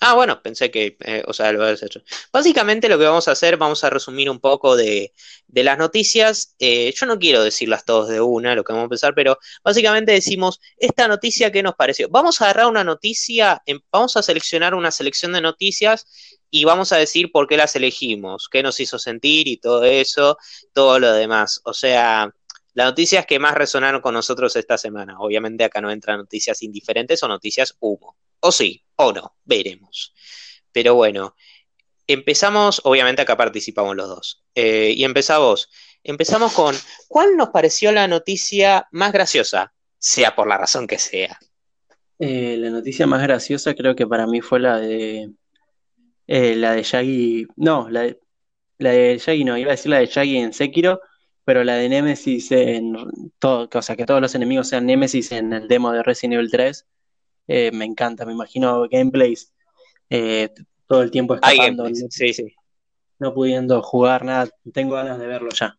Ah, 0.03 0.15
bueno, 0.15 0.41
pensé 0.41 0.71
que, 0.71 0.97
eh, 1.01 1.23
o 1.27 1.33
sea, 1.33 1.51
lo 1.51 1.63
habías 1.63 1.83
hecho. 1.83 2.01
Básicamente 2.33 2.89
lo 2.89 2.97
que 2.97 3.05
vamos 3.05 3.27
a 3.27 3.33
hacer, 3.33 3.57
vamos 3.57 3.83
a 3.83 3.89
resumir 3.91 4.31
un 4.31 4.39
poco 4.39 4.75
de, 4.75 5.13
las 5.53 5.77
noticias. 5.77 6.55
Eh, 6.57 6.91
yo 6.95 7.05
no 7.05 7.19
quiero 7.19 7.43
decirlas 7.43 7.85
todas 7.85 8.09
de 8.09 8.19
una, 8.19 8.55
lo 8.55 8.63
que 8.63 8.73
vamos 8.73 8.85
a 8.85 8.85
empezar, 8.85 9.13
pero 9.13 9.37
básicamente 9.63 10.11
decimos, 10.11 10.59
esta 10.77 11.07
noticia, 11.07 11.51
¿qué 11.51 11.61
nos 11.61 11.75
pareció? 11.75 12.09
Vamos 12.09 12.41
a 12.41 12.45
agarrar 12.45 12.65
una 12.65 12.83
noticia, 12.83 13.61
vamos 13.91 14.17
a 14.17 14.23
seleccionar 14.23 14.73
una 14.73 14.89
selección 14.89 15.33
de 15.33 15.41
noticias 15.41 16.07
y 16.49 16.65
vamos 16.65 16.91
a 16.93 16.97
decir 16.97 17.31
por 17.31 17.47
qué 17.47 17.55
las 17.57 17.75
elegimos, 17.75 18.49
qué 18.51 18.63
nos 18.63 18.79
hizo 18.79 18.97
sentir 18.97 19.47
y 19.47 19.57
todo 19.57 19.83
eso, 19.83 20.37
todo 20.73 20.97
lo 20.97 21.13
demás. 21.13 21.61
O 21.63 21.73
sea, 21.73 22.33
las 22.73 22.87
noticias 22.87 23.27
que 23.27 23.37
más 23.37 23.53
resonaron 23.53 24.01
con 24.01 24.15
nosotros 24.15 24.55
esta 24.55 24.79
semana. 24.79 25.19
Obviamente 25.19 25.63
acá 25.63 25.79
no 25.79 25.91
entran 25.91 26.17
noticias 26.17 26.63
indiferentes 26.63 27.21
o 27.21 27.27
noticias 27.27 27.75
humo. 27.79 28.15
O 28.41 28.51
sí, 28.51 28.83
o 28.95 29.11
no, 29.13 29.35
veremos. 29.45 30.13
Pero 30.71 30.95
bueno, 30.95 31.35
empezamos, 32.07 32.81
obviamente 32.83 33.21
acá 33.21 33.37
participamos 33.37 33.95
los 33.95 34.07
dos. 34.07 34.43
Eh, 34.55 34.93
y 34.95 35.03
empezamos, 35.03 35.69
empezamos 36.03 36.53
con, 36.53 36.75
¿cuál 37.07 37.37
nos 37.37 37.49
pareció 37.49 37.91
la 37.91 38.07
noticia 38.07 38.87
más 38.91 39.11
graciosa? 39.11 39.73
Sea 39.97 40.35
por 40.35 40.47
la 40.47 40.57
razón 40.57 40.87
que 40.87 40.99
sea. 40.99 41.39
Eh, 42.19 42.57
la 42.57 42.69
noticia 42.69 43.07
más 43.07 43.21
graciosa 43.23 43.73
creo 43.73 43.95
que 43.95 44.05
para 44.05 44.27
mí 44.27 44.41
fue 44.41 44.59
la 44.59 44.77
de 44.77 45.31
eh, 46.27 46.55
la 46.55 46.73
de 46.73 46.83
Shaggy, 46.83 47.47
no, 47.57 47.89
la 47.89 48.01
de, 48.03 48.19
la 48.77 48.91
de 48.91 49.17
Shaggy 49.17 49.43
no, 49.43 49.57
iba 49.57 49.71
a 49.71 49.75
decir 49.75 49.91
la 49.91 49.99
de 49.99 50.05
Shaggy 50.05 50.37
en 50.37 50.53
Sekiro, 50.53 51.01
pero 51.43 51.63
la 51.63 51.75
de 51.75 51.89
Nemesis 51.89 52.51
en 52.51 52.95
todo, 53.39 53.67
o 53.73 53.81
sea, 53.81 53.95
que 53.95 54.05
todos 54.05 54.21
los 54.21 54.35
enemigos 54.35 54.69
sean 54.69 54.85
Nemesis 54.85 55.31
en 55.31 55.51
el 55.51 55.67
demo 55.67 55.91
de 55.91 56.03
Resident 56.03 56.35
Evil 56.35 56.51
3, 56.51 56.87
eh, 57.53 57.69
me 57.73 57.83
encanta, 57.83 58.25
me 58.25 58.31
imagino 58.31 58.87
gameplays 58.87 59.51
eh, 60.09 60.49
todo 60.87 61.01
el 61.01 61.11
tiempo 61.11 61.35
escapando, 61.35 61.85
no 63.19 63.33
pudiendo 63.33 63.81
jugar 63.81 64.23
nada, 64.23 64.49
tengo 64.73 64.95
ganas 64.95 65.19
de 65.19 65.27
verlo 65.27 65.49
ya. 65.51 65.77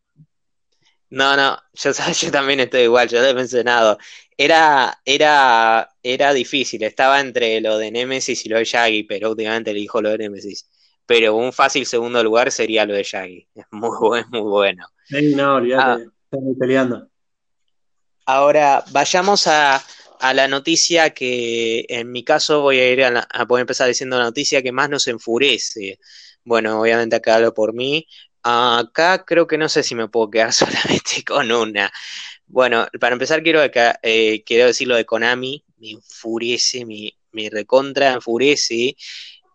No, 1.09 1.35
no, 1.35 1.59
yo, 1.73 1.91
yo 2.20 2.31
también 2.31 2.61
estoy 2.61 2.83
igual, 2.83 3.09
yo 3.09 3.23
no 3.23 3.29
he 3.29 3.35
mencionado. 3.35 3.97
Era, 4.37 5.01
era, 5.07 5.89
era 6.03 6.35
difícil, 6.35 6.83
estaba 6.83 7.20
entre 7.20 7.61
lo 7.62 7.79
de 7.79 7.91
Nemesis 7.91 8.45
y 8.45 8.51
lo 8.51 8.59
de 8.59 8.64
Shaggy, 8.64 9.05
pero 9.05 9.31
últimamente 9.31 9.70
elijo 9.70 10.03
lo 10.03 10.11
de 10.11 10.18
Nemesis. 10.18 10.68
Pero 11.07 11.37
un 11.37 11.55
fácil 11.55 11.87
segundo 11.87 12.23
lugar 12.23 12.51
sería 12.51 12.85
lo 12.85 12.93
de 12.93 13.03
Shaggy. 13.03 13.49
Es 13.55 13.64
muy, 13.70 13.97
bueno, 13.99 14.29
muy 14.31 14.43
bueno. 14.43 14.87
no, 15.37 15.55
olvídate, 15.55 16.05
ah. 16.33 16.39
peleando. 16.59 17.09
Ahora, 18.27 18.85
vayamos 18.93 19.47
a, 19.47 19.83
a 20.23 20.35
la 20.35 20.47
noticia 20.47 21.11
que 21.11 21.85
en 21.89 22.12
mi 22.12 22.23
caso 22.25 22.62
voy 22.62 22.79
a 22.79 22.93
ir 22.93 23.03
a, 23.05 23.47
poder 23.49 23.62
empezar 23.62 23.89
diciendo 23.89 24.18
la 24.18 24.25
noticia 24.27 24.62
que 24.62 24.70
más 24.70 24.89
nos 24.89 25.09
enfurece. 25.09 25.99
Bueno, 26.45 26.81
obviamente 26.81 27.16
acá 27.16 27.37
hablo 27.37 27.53
por 27.53 27.75
mí. 27.75 28.07
Acá 28.45 29.25
creo 29.25 29.49
que 29.49 29.59
no 29.59 29.68
sé 29.68 29.83
si 29.83 29.97
me 29.97 30.09
puedo 30.09 30.31
quedar 30.31 30.53
solamente 30.53 31.25
con 31.27 31.51
una. 31.51 31.93
Bueno, 32.47 32.87
para 33.01 33.14
empezar 33.14 33.43
quiero, 33.43 33.61
eh, 33.64 34.45
quiero 34.47 34.66
decir 34.66 34.87
lo 34.87 34.95
de 34.95 35.05
Konami, 35.05 35.64
me 35.79 35.91
enfurece, 35.91 36.87
me, 36.87 37.12
me 37.33 37.51
recontra 37.51 38.12
enfurece. 38.12 38.97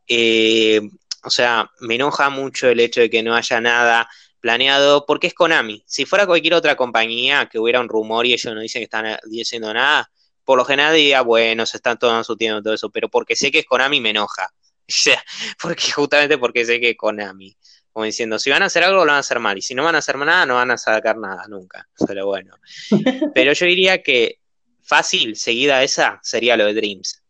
Eh, 0.06 0.82
o 1.24 1.30
sea, 1.30 1.72
me 1.80 1.96
enoja 1.96 2.30
mucho 2.30 2.68
el 2.70 2.82
hecho 2.82 3.00
de 3.02 3.10
que 3.10 3.24
no 3.24 3.36
haya 3.36 3.62
nada 3.62 4.10
planeado, 4.42 5.06
porque 5.06 5.28
es 5.28 5.34
Konami. 5.34 5.84
Si 5.88 6.06
fuera 6.06 6.28
cualquier 6.28 6.56
otra 6.56 6.76
compañía 6.76 7.48
que 7.50 7.58
hubiera 7.60 7.80
un 7.80 7.88
rumor 7.88 8.26
y 8.26 8.34
ellos 8.34 8.54
no 8.54 8.60
dicen 8.60 8.82
que 8.82 8.86
están 8.86 9.18
diciendo 9.30 9.74
nada, 9.74 10.12
por 10.48 10.58
lo 10.58 10.64
general 10.64 10.96
diría, 10.96 11.24
bueno, 11.24 11.66
se 11.66 11.76
están 11.76 12.00
tomando 12.00 12.24
su 12.24 12.38
tiempo 12.38 12.64
todo 12.64 12.74
eso, 12.74 12.90
pero 12.90 13.10
porque 13.10 13.36
sé 13.36 13.52
que 13.52 13.60
es 13.60 13.66
Konami 13.66 14.00
me 14.00 14.12
enoja. 14.12 14.50
O 14.90 14.94
sea, 14.94 15.22
porque 15.62 15.92
justamente 15.92 16.38
porque 16.38 16.64
sé 16.64 16.80
que 16.80 16.92
es 16.92 16.96
Konami. 16.96 17.58
Como 17.92 18.06
diciendo, 18.06 18.40
si 18.40 18.50
van 18.50 18.64
a 18.64 18.68
hacer 18.68 18.86
algo, 18.86 19.00
lo 19.00 19.08
van 19.08 19.18
a 19.18 19.20
hacer 19.20 19.40
mal. 19.40 19.58
Y 19.58 19.62
si 19.62 19.76
no 19.76 19.84
van 19.84 19.96
a 19.96 19.98
hacer 19.98 20.16
nada, 20.18 20.46
no 20.46 20.56
van 20.56 20.72
a 20.72 20.78
sacar 20.78 21.18
nada 21.18 21.44
nunca. 21.50 21.90
Pero 22.08 22.28
bueno. 22.28 22.56
Pero 23.36 23.52
yo 23.52 23.66
diría 23.66 24.02
que 24.02 24.40
fácil, 24.82 25.36
seguida 25.36 25.84
esa, 25.84 26.22
sería 26.24 26.56
lo 26.56 26.64
de 26.64 26.74
Dreams. 26.76 27.24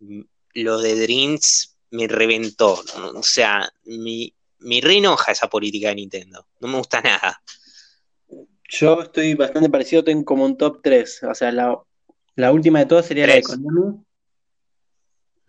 Lo 0.53 0.77
de 0.77 0.99
Dreams 0.99 1.75
me 1.89 2.07
reventó. 2.07 2.83
O 3.15 3.23
sea, 3.23 3.67
mi, 3.85 4.31
mi 4.59 4.79
reinoja 4.79 5.31
esa 5.31 5.47
política 5.47 5.89
de 5.89 5.95
Nintendo. 5.95 6.45
No 6.59 6.67
me 6.67 6.77
gusta 6.77 7.01
nada. 7.01 7.41
Yo 8.69 9.01
estoy 9.01 9.33
bastante 9.33 9.71
parecido, 9.71 10.03
tengo 10.03 10.23
como 10.23 10.45
un 10.45 10.55
top 10.55 10.81
3. 10.83 11.23
O 11.23 11.33
sea, 11.33 11.51
la, 11.51 11.75
última 12.51 12.79
de 12.79 12.85
todas 12.85 13.05
sería 13.05 13.27
la 13.27 13.35
de 13.35 13.41
Konami. 13.41 14.03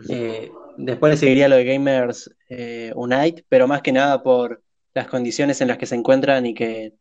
Eh, 0.08 0.50
después 0.76 1.10
le 1.10 1.16
seguiría 1.16 1.48
lo 1.48 1.56
de 1.56 1.64
Gamers 1.64 2.34
eh, 2.48 2.92
Unite, 2.94 3.44
pero 3.48 3.66
más 3.66 3.82
que 3.82 3.92
nada 3.92 4.22
por 4.22 4.62
las 4.94 5.06
condiciones 5.08 5.60
en 5.60 5.68
las 5.68 5.78
que 5.78 5.86
se 5.86 5.94
encuentran 5.94 6.46
y 6.46 6.54
que, 6.54 6.94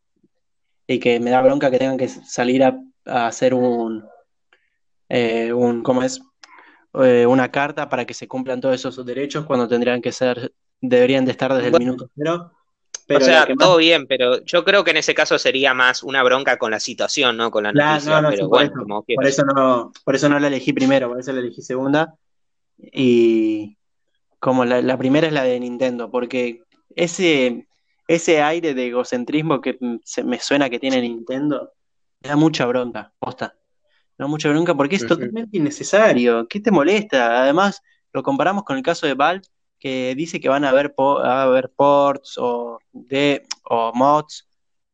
y 0.86 0.98
que 0.98 1.20
me 1.20 1.30
da 1.30 1.42
bronca 1.42 1.70
que 1.70 1.78
tengan 1.78 1.96
que 1.96 2.08
salir 2.08 2.64
a, 2.64 2.78
hacer 3.04 3.54
un, 3.54 4.04
eh, 5.08 5.52
un 5.52 5.82
¿cómo 5.82 6.02
es? 6.02 6.20
una 6.92 7.50
carta 7.50 7.88
para 7.88 8.04
que 8.04 8.14
se 8.14 8.26
cumplan 8.26 8.60
todos 8.60 8.74
esos 8.74 9.06
derechos 9.06 9.46
cuando 9.46 9.68
tendrían 9.68 10.02
que 10.02 10.10
ser, 10.10 10.52
deberían 10.80 11.24
de 11.24 11.30
estar 11.30 11.54
desde 11.54 11.68
el 11.68 11.78
minuto 11.78 12.10
cero 12.16 12.57
o 13.16 13.20
sea, 13.20 13.46
todo 13.58 13.78
bien, 13.78 14.06
pero 14.06 14.44
yo 14.44 14.64
creo 14.64 14.84
que 14.84 14.90
en 14.90 14.98
ese 14.98 15.14
caso 15.14 15.38
sería 15.38 15.72
más 15.74 16.02
una 16.02 16.22
bronca 16.22 16.58
con 16.58 16.70
la 16.70 16.80
situación, 16.80 17.36
¿no? 17.36 17.50
Con 17.50 17.64
la 17.64 17.72
noticia, 17.72 18.22
pero 18.28 18.48
bueno, 18.48 19.04
por, 19.06 19.26
eso, 19.26 19.44
no, 19.44 19.92
por 20.04 20.14
eso 20.14 20.28
no 20.28 20.38
la 20.38 20.48
elegí 20.48 20.72
primero, 20.72 21.08
por 21.08 21.18
eso 21.18 21.32
la 21.32 21.40
elegí 21.40 21.62
segunda. 21.62 22.14
Y 22.78 23.76
como 24.38 24.64
la, 24.64 24.98
primera 24.98 25.26
es 25.26 25.32
la 25.32 25.42
de 25.42 25.58
Nintendo, 25.58 26.10
porque 26.10 26.62
ese, 26.94 27.66
ese 28.06 28.42
aire 28.42 28.74
de 28.74 28.88
egocentrismo 28.88 29.60
que 29.60 29.78
se 30.04 30.22
me 30.22 30.38
suena 30.38 30.68
que 30.68 30.78
tiene 30.78 31.00
Nintendo, 31.00 31.72
me 32.20 32.28
da 32.28 32.36
mucha 32.36 32.66
bronca, 32.66 33.12
posta. 33.18 33.54
Me 34.18 34.24
da 34.24 34.26
mucha 34.28 34.48
bronca 34.50 34.74
porque 34.74 34.96
es 34.96 35.06
totalmente 35.06 35.56
innecesario. 35.56 36.46
¿Qué 36.46 36.60
te 36.60 36.70
molesta? 36.70 37.42
Además, 37.42 37.82
lo 38.12 38.22
comparamos 38.22 38.64
con 38.64 38.76
el 38.76 38.82
caso 38.82 39.06
de 39.06 39.14
Valve, 39.14 39.46
que 39.78 40.14
dice 40.14 40.40
que 40.40 40.48
van 40.48 40.64
a 40.64 40.70
haber, 40.70 40.94
a 40.98 41.42
haber 41.42 41.70
ports 41.70 42.36
o, 42.38 42.78
de, 42.92 43.46
o 43.64 43.92
mods 43.94 44.48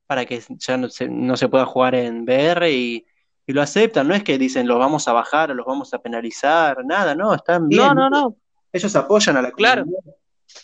para 0.06 0.26
que 0.26 0.42
ya 0.58 0.76
no 0.76 0.88
se, 0.88 1.08
no 1.08 1.36
se 1.36 1.48
pueda 1.48 1.64
jugar 1.64 1.94
en 1.94 2.22
VR 2.22 2.70
y, 2.70 3.06
lo 3.46 3.60
aceptan, 3.60 4.08
no 4.08 4.14
es 4.14 4.24
que 4.24 4.38
dicen 4.38 4.66
los 4.66 4.78
vamos 4.78 5.06
a 5.06 5.12
bajar 5.12 5.50
o 5.50 5.54
los 5.54 5.66
vamos 5.66 5.92
a 5.92 5.98
penalizar, 5.98 6.82
nada, 6.82 7.14
no, 7.14 7.34
están 7.34 7.68
bien. 7.68 7.82
No, 7.82 7.94
no, 7.94 8.08
no. 8.08 8.36
Ellos 8.72 8.96
apoyan 8.96 9.36
a 9.36 9.42
la 9.42 9.50
claro. 9.50 9.84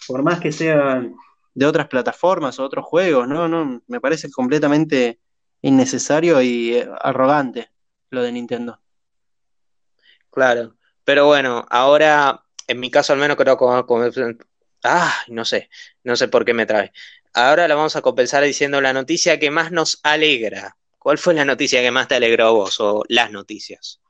por 0.06 0.22
más 0.22 0.40
que 0.40 0.50
sean 0.50 1.14
de 1.52 1.66
otras 1.66 1.88
plataformas 1.88 2.58
o 2.58 2.64
otros 2.64 2.86
juegos, 2.86 3.28
no, 3.28 3.48
no, 3.48 3.82
me 3.86 4.00
parece 4.00 4.30
completamente 4.30 5.20
innecesario 5.60 6.40
y 6.40 6.76
eh, 6.76 6.88
arrogante 7.02 7.70
lo 8.08 8.22
de 8.22 8.32
Nintendo. 8.32 8.80
Claro, 10.30 10.74
pero 11.04 11.26
bueno, 11.26 11.66
ahora 11.68 12.44
en 12.70 12.80
mi 12.80 12.90
caso 12.90 13.12
al 13.12 13.18
menos 13.18 13.36
creo 13.36 13.56
que... 13.56 14.36
Ah, 14.84 15.14
no 15.28 15.44
sé, 15.44 15.68
no 16.04 16.16
sé 16.16 16.28
por 16.28 16.44
qué 16.44 16.54
me 16.54 16.66
trae. 16.66 16.92
Ahora 17.34 17.68
la 17.68 17.74
vamos 17.74 17.96
a 17.96 18.02
compensar 18.02 18.42
diciendo 18.42 18.80
la 18.80 18.92
noticia 18.92 19.38
que 19.38 19.50
más 19.50 19.70
nos 19.70 20.00
alegra. 20.02 20.76
¿Cuál 20.98 21.18
fue 21.18 21.34
la 21.34 21.44
noticia 21.44 21.80
que 21.80 21.90
más 21.90 22.08
te 22.08 22.16
alegró 22.16 22.46
a 22.46 22.50
vos 22.50 22.80
o 22.80 23.04
las 23.08 23.30
noticias? 23.30 24.00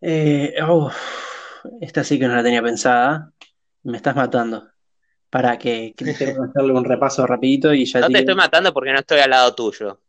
Eh, 0.00 0.54
esta 1.80 2.04
sí 2.04 2.18
que 2.18 2.28
no 2.28 2.36
la 2.36 2.42
tenía 2.42 2.62
pensada. 2.62 3.32
Me 3.82 3.96
estás 3.96 4.16
matando. 4.16 4.68
Para 5.30 5.58
que, 5.58 5.94
que 5.96 6.10
hacerle 6.10 6.72
un 6.72 6.84
repaso 6.84 7.26
rapidito 7.26 7.74
y 7.74 7.84
ya 7.84 8.00
No 8.00 8.08
te 8.08 8.20
estoy 8.20 8.34
matando 8.34 8.72
porque 8.72 8.92
no 8.92 8.98
estoy 9.00 9.18
al 9.18 9.30
lado 9.30 9.54
tuyo. 9.54 10.00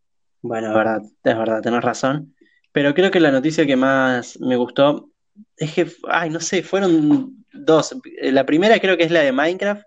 Bueno, 0.41 0.69
es 0.69 0.73
verdad, 0.73 1.01
es 1.01 1.37
verdad, 1.37 1.61
tenés 1.61 1.83
razón. 1.83 2.35
Pero 2.71 2.93
creo 2.93 3.11
que 3.11 3.19
la 3.19 3.31
noticia 3.31 3.65
que 3.65 3.75
más 3.75 4.39
me 4.39 4.55
gustó 4.55 5.09
es 5.57 5.73
que, 5.73 5.91
ay, 6.07 6.29
no 6.29 6.39
sé, 6.39 6.63
fueron 6.63 7.38
dos. 7.53 7.95
La 8.21 8.45
primera 8.45 8.79
creo 8.79 8.97
que 8.97 9.03
es 9.03 9.11
la 9.11 9.21
de 9.21 9.31
Minecraft, 9.31 9.83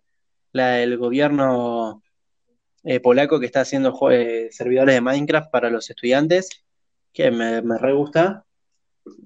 la 0.53 0.69
del 0.73 0.99
gobierno 0.99 2.03
eh, 2.85 3.01
polaco 3.01 3.39
que 3.39 3.47
está 3.47 3.61
haciendo 3.61 3.97
eh, 4.11 4.49
servidores 4.51 4.95
de 4.95 5.01
Minecraft 5.01 5.51
para 5.51 5.71
los 5.71 5.89
estudiantes, 5.89 6.51
que 7.13 7.31
me, 7.31 7.63
me 7.63 7.79
re 7.79 7.93
gusta. 7.93 8.45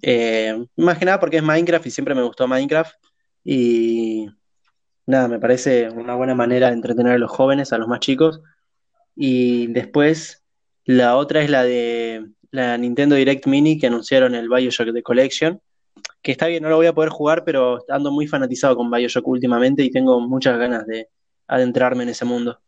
Eh, 0.02 0.66
más 0.76 0.98
que 0.98 1.04
nada 1.04 1.20
porque 1.20 1.38
es 1.38 1.42
Minecraft 1.42 1.86
y 1.86 1.90
siempre 1.90 2.14
me 2.14 2.22
gustó 2.22 2.46
Minecraft. 2.46 2.94
Y 3.44 4.28
nada, 5.06 5.28
me 5.28 5.38
parece 5.38 5.88
una 5.90 6.14
buena 6.14 6.34
manera 6.34 6.68
de 6.68 6.74
entretener 6.74 7.12
a 7.12 7.18
los 7.18 7.30
jóvenes, 7.30 7.72
a 7.72 7.78
los 7.78 7.88
más 7.88 8.00
chicos. 8.00 8.40
Y 9.14 9.68
después, 9.68 10.44
la 10.84 11.16
otra 11.16 11.42
es 11.42 11.50
la 11.50 11.64
de 11.64 12.26
la 12.50 12.76
Nintendo 12.78 13.16
Direct 13.16 13.46
Mini 13.46 13.78
que 13.78 13.86
anunciaron 13.86 14.34
el 14.34 14.48
Bioshock 14.48 14.92
The 14.92 15.02
Collection 15.02 15.60
que 16.22 16.32
está 16.32 16.46
bien, 16.46 16.62
no 16.62 16.68
lo 16.68 16.76
voy 16.76 16.86
a 16.86 16.92
poder 16.92 17.10
jugar, 17.10 17.44
pero 17.44 17.84
ando 17.88 18.10
muy 18.10 18.26
fanatizado 18.26 18.76
con 18.76 18.90
Bioshock 18.90 19.26
últimamente 19.28 19.82
y 19.82 19.90
tengo 19.90 20.20
muchas 20.20 20.58
ganas 20.58 20.86
de 20.86 21.08
adentrarme 21.46 22.02
en 22.02 22.10
ese 22.10 22.24
mundo. 22.24 22.60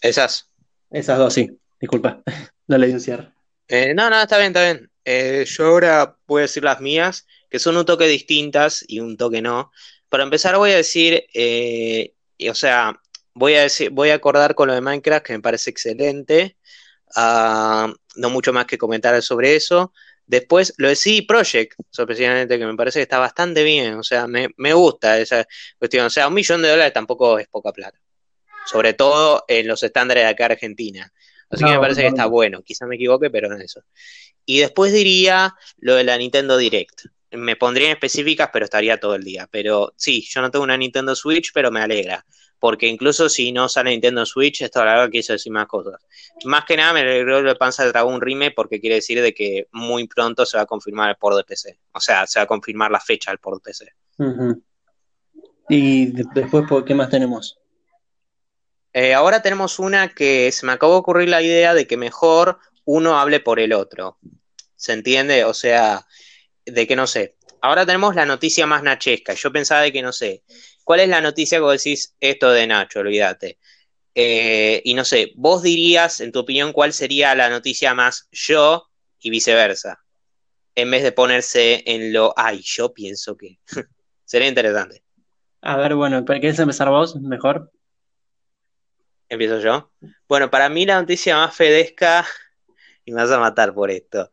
Esas. 0.00 0.48
Esas 0.90 1.18
dos, 1.18 1.34
sí. 1.34 1.50
Disculpa, 1.80 2.22
no 2.66 2.78
le 2.78 2.86
di 2.86 2.92
un 2.92 3.00
cierre. 3.00 3.32
Eh, 3.68 3.94
no, 3.94 4.10
no, 4.10 4.20
está 4.20 4.38
bien, 4.38 4.48
está 4.48 4.62
bien. 4.62 4.90
Eh, 5.04 5.44
yo 5.46 5.66
ahora 5.66 6.16
voy 6.26 6.40
a 6.40 6.42
decir 6.42 6.62
las 6.62 6.80
mías, 6.80 7.26
que 7.48 7.58
son 7.58 7.76
un 7.76 7.84
toque 7.84 8.06
distintas 8.06 8.84
y 8.86 9.00
un 9.00 9.16
toque 9.16 9.40
no. 9.40 9.70
Para 10.08 10.24
empezar 10.24 10.56
voy 10.56 10.72
a 10.72 10.76
decir, 10.76 11.24
eh, 11.34 12.14
o 12.50 12.54
sea, 12.54 13.00
voy 13.34 13.54
a 13.54 13.62
decir, 13.62 13.90
voy 13.90 14.10
a 14.10 14.14
acordar 14.14 14.54
con 14.54 14.68
lo 14.68 14.74
de 14.74 14.80
Minecraft, 14.80 15.24
que 15.24 15.32
me 15.32 15.40
parece 15.40 15.70
excelente. 15.70 16.56
Ah, 17.16 17.92
no 18.16 18.30
mucho 18.30 18.52
más 18.52 18.66
que 18.66 18.78
comentar 18.78 19.20
sobre 19.22 19.56
eso. 19.56 19.92
Después, 20.30 20.74
lo 20.76 20.86
de 20.86 20.94
CD 20.94 21.24
Project, 21.26 21.74
sorpresivamente, 21.90 22.56
que 22.56 22.64
me 22.64 22.76
parece 22.76 23.00
que 23.00 23.02
está 23.02 23.18
bastante 23.18 23.64
bien. 23.64 23.94
O 23.94 24.04
sea, 24.04 24.28
me, 24.28 24.72
gusta 24.72 25.18
esa 25.18 25.44
cuestión. 25.76 26.06
O 26.06 26.10
sea, 26.10 26.28
un 26.28 26.34
millón 26.34 26.62
de 26.62 26.68
dólares 26.68 26.92
tampoco 26.92 27.40
es 27.40 27.48
poca 27.48 27.72
plata. 27.72 27.98
Sobre 28.64 28.94
todo 28.94 29.44
en 29.48 29.66
los 29.66 29.82
estándares 29.82 30.22
de 30.22 30.28
acá 30.28 30.44
Argentina. 30.44 31.12
Así 31.50 31.64
que 31.64 31.72
me 31.72 31.80
parece 31.80 32.02
que 32.02 32.06
está 32.06 32.26
bueno. 32.26 32.62
Quizá 32.62 32.86
me 32.86 32.94
equivoque, 32.94 33.28
pero 33.28 33.48
no 33.48 33.56
eso. 33.56 33.82
Y 34.46 34.60
después 34.60 34.92
diría 34.92 35.52
lo 35.78 35.96
de 35.96 36.04
la 36.04 36.16
Nintendo 36.16 36.56
Direct. 36.56 37.06
Me 37.32 37.56
pondría 37.56 37.86
en 37.86 37.94
específicas, 37.94 38.50
pero 38.52 38.66
estaría 38.66 39.00
todo 39.00 39.16
el 39.16 39.24
día. 39.24 39.48
Pero 39.50 39.94
sí, 39.96 40.24
yo 40.30 40.42
no 40.42 40.52
tengo 40.52 40.62
una 40.62 40.76
Nintendo 40.76 41.16
Switch, 41.16 41.50
pero 41.52 41.72
me 41.72 41.80
alegra 41.80 42.24
porque 42.60 42.86
incluso 42.86 43.28
si 43.30 43.52
no 43.52 43.68
sale 43.68 43.90
Nintendo 43.90 44.24
Switch, 44.26 44.60
esto 44.60 44.84
la 44.84 44.92
verdad 44.92 45.10
quiso 45.10 45.32
decir 45.32 45.50
más 45.50 45.66
cosas. 45.66 45.94
Más 46.44 46.66
que 46.66 46.76
nada 46.76 46.92
me 46.92 47.00
alegró 47.00 47.42
de 47.42 47.54
Panza 47.54 47.84
de 47.84 47.88
Dragón 47.88 48.20
Rime 48.20 48.50
porque 48.50 48.80
quiere 48.80 48.96
decir 48.96 49.20
de 49.22 49.32
que 49.32 49.66
muy 49.72 50.06
pronto 50.06 50.44
se 50.44 50.58
va 50.58 50.64
a 50.64 50.66
confirmar 50.66 51.08
el 51.08 51.16
port 51.16 51.38
de 51.38 51.44
PC. 51.44 51.80
O 51.92 52.00
sea, 52.00 52.26
se 52.26 52.38
va 52.38 52.44
a 52.44 52.46
confirmar 52.46 52.90
la 52.90 53.00
fecha 53.00 53.30
del 53.30 53.38
port 53.38 53.64
de 53.64 53.70
PC. 53.70 53.92
Y 55.70 56.06
después, 56.12 56.64
¿qué 56.84 56.94
más 56.94 57.08
tenemos? 57.08 57.58
Eh, 58.92 59.14
ahora 59.14 59.40
tenemos 59.40 59.78
una 59.78 60.10
que 60.10 60.52
se 60.52 60.66
me 60.66 60.72
acabó 60.72 60.92
de 60.92 60.98
ocurrir 60.98 61.28
la 61.30 61.40
idea 61.40 61.72
de 61.72 61.86
que 61.86 61.96
mejor 61.96 62.58
uno 62.84 63.18
hable 63.18 63.40
por 63.40 63.58
el 63.58 63.72
otro. 63.72 64.18
¿Se 64.76 64.92
entiende? 64.92 65.44
O 65.44 65.54
sea, 65.54 66.06
de 66.66 66.86
que 66.86 66.96
no 66.96 67.06
sé. 67.06 67.36
Ahora 67.62 67.86
tenemos 67.86 68.14
la 68.14 68.26
noticia 68.26 68.66
más 68.66 68.82
nachesca. 68.82 69.32
Yo 69.32 69.50
pensaba 69.50 69.80
de 69.80 69.92
que 69.92 70.02
no 70.02 70.12
sé 70.12 70.42
¿Cuál 70.90 70.98
es 70.98 71.08
la 71.08 71.20
noticia 71.20 71.58
que 71.58 71.62
vos 71.62 71.84
decís 71.84 72.16
esto 72.18 72.50
de 72.50 72.66
Nacho? 72.66 72.98
Olvídate. 72.98 73.60
Eh, 74.12 74.82
y 74.84 74.94
no 74.94 75.04
sé, 75.04 75.30
vos 75.36 75.62
dirías, 75.62 76.18
en 76.18 76.32
tu 76.32 76.40
opinión, 76.40 76.72
cuál 76.72 76.92
sería 76.92 77.32
la 77.36 77.48
noticia 77.48 77.94
más 77.94 78.28
yo 78.32 78.88
y 79.20 79.30
viceversa. 79.30 80.00
En 80.74 80.90
vez 80.90 81.04
de 81.04 81.12
ponerse 81.12 81.84
en 81.86 82.12
lo, 82.12 82.34
ay, 82.36 82.60
yo 82.64 82.92
pienso 82.92 83.36
que. 83.36 83.60
Sería 84.24 84.48
interesante. 84.48 85.04
A 85.60 85.76
ver, 85.76 85.94
bueno, 85.94 86.24
¿quieres 86.24 86.58
empezar 86.58 86.90
vos 86.90 87.14
mejor? 87.14 87.70
¿Empiezo 89.28 89.60
yo? 89.60 89.92
Bueno, 90.28 90.50
para 90.50 90.68
mí 90.68 90.86
la 90.86 91.00
noticia 91.00 91.36
más 91.36 91.54
fedesca, 91.54 92.26
y 93.04 93.12
me 93.12 93.22
vas 93.22 93.30
a 93.30 93.38
matar 93.38 93.72
por 93.72 93.92
esto, 93.92 94.32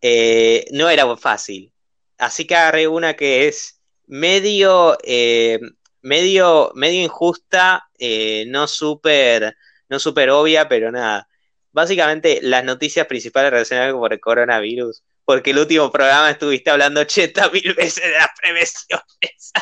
eh, 0.00 0.66
no 0.70 0.88
era 0.88 1.16
fácil. 1.16 1.72
Así 2.16 2.46
que 2.46 2.54
agarré 2.54 2.86
una 2.86 3.14
que 3.14 3.48
es 3.48 3.80
medio 4.06 4.96
eh, 5.02 5.58
medio, 6.06 6.72
medio 6.74 7.02
injusta, 7.02 7.88
eh, 7.98 8.44
no 8.46 8.68
súper 8.68 9.56
no 9.88 9.98
super 9.98 10.30
obvia, 10.30 10.68
pero 10.68 10.90
nada. 10.90 11.28
Básicamente, 11.72 12.40
las 12.42 12.64
noticias 12.64 13.06
principales 13.06 13.50
relacionadas 13.50 13.92
con 13.92 14.12
el 14.12 14.20
coronavirus, 14.20 15.02
porque 15.24 15.50
el 15.50 15.58
último 15.58 15.90
programa 15.90 16.30
estuviste 16.30 16.70
hablando 16.70 17.00
80 17.00 17.50
mil 17.50 17.74
veces 17.74 18.04
de 18.04 18.10
las 18.12 18.28
prevenciones. 18.40 19.52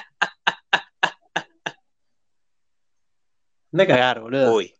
De 3.71 3.87
cagar, 3.87 4.21
boludo. 4.21 4.55
Uy. 4.55 4.75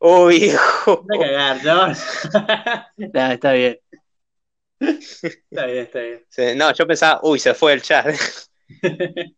Uy, 0.00 0.36
hijo. 0.44 1.04
De 1.08 1.18
cagar, 1.18 1.64
¿no? 1.64 1.92
está 3.32 3.52
bien. 3.52 3.80
Está 4.80 5.66
bien, 5.66 5.78
está 5.78 6.00
bien. 6.00 6.58
no, 6.58 6.72
yo 6.72 6.86
pensaba, 6.86 7.20
uy, 7.22 7.38
se 7.38 7.54
fue 7.54 7.72
el 7.72 7.82
chat. 7.82 8.14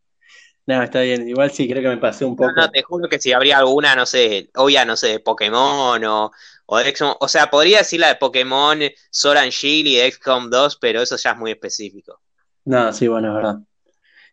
No, 0.70 0.82
está 0.82 1.00
bien. 1.00 1.28
Igual 1.28 1.50
sí, 1.50 1.68
creo 1.68 1.82
que 1.82 1.88
me 1.88 1.96
pasé 1.98 2.24
un 2.24 2.36
poco. 2.36 2.52
No, 2.56 2.70
te 2.70 2.82
juro 2.82 3.08
que 3.08 3.18
si 3.20 3.32
habría 3.32 3.58
alguna, 3.58 3.94
no 3.96 4.06
sé, 4.06 4.50
obvia, 4.54 4.84
no 4.84 4.96
sé, 4.96 5.08
de 5.08 5.20
Pokémon 5.20 6.02
o, 6.04 6.30
o 6.66 6.78
de 6.78 6.84
XCOM. 6.88 7.16
O 7.20 7.28
sea, 7.28 7.50
podría 7.50 7.78
decir 7.78 8.00
la 8.00 8.08
de 8.08 8.16
Pokémon, 8.16 8.78
Sora 9.10 9.42
and 9.42 9.52
Shield 9.52 9.86
y 9.88 10.10
XCOM 10.10 10.48
2, 10.50 10.76
pero 10.80 11.02
eso 11.02 11.16
ya 11.16 11.32
es 11.32 11.36
muy 11.36 11.50
específico. 11.50 12.20
No, 12.64 12.92
sí, 12.92 13.08
bueno, 13.08 13.28
es 13.28 13.34
verdad. 13.34 13.58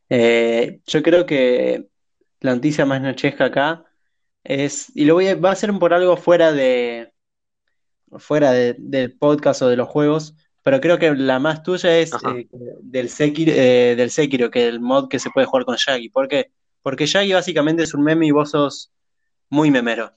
Eh, 0.10 0.82
yo 0.88 1.04
creo 1.04 1.26
que 1.26 1.88
la 2.42 2.56
noticia 2.56 2.86
más 2.86 3.02
nochesca 3.02 3.46
acá 3.48 3.86
es, 4.44 4.92
y 4.96 5.06
lo 5.06 5.16
voy 5.16 5.30
a, 5.30 5.36
va 5.36 5.52
a 5.52 5.56
ser 5.56 5.72
por 5.80 5.94
algo 5.94 6.18
fuera 6.18 6.52
de, 6.54 7.14
fuera 8.20 8.52
de- 8.52 8.76
del 8.80 9.18
podcast 9.18 9.62
o 9.62 9.70
de 9.70 9.78
los 9.78 9.88
juegos, 9.90 10.36
pero 10.68 10.82
creo 10.82 11.00
que 11.00 11.16
la 11.16 11.40
más 11.40 11.64
tuya 11.64 11.98
es 11.98 12.12
eh, 12.28 12.46
del 12.82 13.08
Sekiro, 13.08 13.54
eh, 13.56 13.94
del 13.96 14.12
Sekiro, 14.12 14.52
que 14.52 14.68
el 14.68 14.82
mod 14.82 15.08
que 15.08 15.18
se 15.18 15.30
puede 15.30 15.48
jugar 15.48 15.64
con 15.64 15.78
Shaggy. 15.78 16.10
¿Por 16.10 16.28
qué? 16.28 16.52
Porque 16.82 17.06
Shaggy 17.06 17.32
básicamente 17.32 17.84
es 17.84 17.94
un 17.94 18.04
meme 18.04 18.28
y 18.28 18.32
vos 18.32 18.52
sos 18.52 18.92
muy 19.50 19.72
memero. 19.72 20.12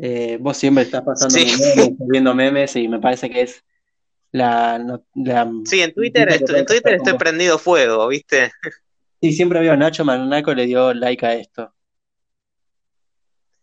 Eh, 0.00 0.38
vos 0.40 0.56
siempre 0.56 0.82
estás 0.82 1.02
pasando 1.04 1.38
Sí. 1.38 1.44
memes, 1.76 1.92
viendo 2.00 2.34
memes 2.34 2.74
y 2.74 2.88
me 2.88 2.98
parece 2.98 3.30
que 3.30 3.42
es 3.42 3.64
la, 4.32 4.76
no- 4.80 5.04
la 5.14 5.48
Sí, 5.64 5.82
en 5.82 5.94
Twitter, 5.94 6.28
en 6.32 6.66
Twitter 6.66 6.94
estoy 6.94 7.14
prendido 7.16 7.56
fuego, 7.56 8.08
¿viste? 8.08 8.50
Sí, 9.22 9.32
siempre 9.34 9.60
veo 9.60 9.74
a 9.74 9.76
Nacho 9.76 10.04
Manaco 10.04 10.52
le 10.52 10.66
dio 10.66 10.92
like 10.94 11.24
a 11.24 11.34
esto. 11.34 11.72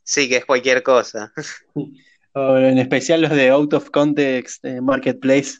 Sí, 0.03 0.29
que 0.29 0.37
es 0.37 0.45
cualquier 0.45 0.83
cosa. 0.83 1.33
O 2.33 2.55
en 2.55 2.77
especial 2.77 3.19
los 3.23 3.31
de 3.31 3.49
Out 3.49 3.73
of 3.73 3.89
Context 3.89 4.63
eh, 4.63 4.79
Marketplace. 4.79 5.59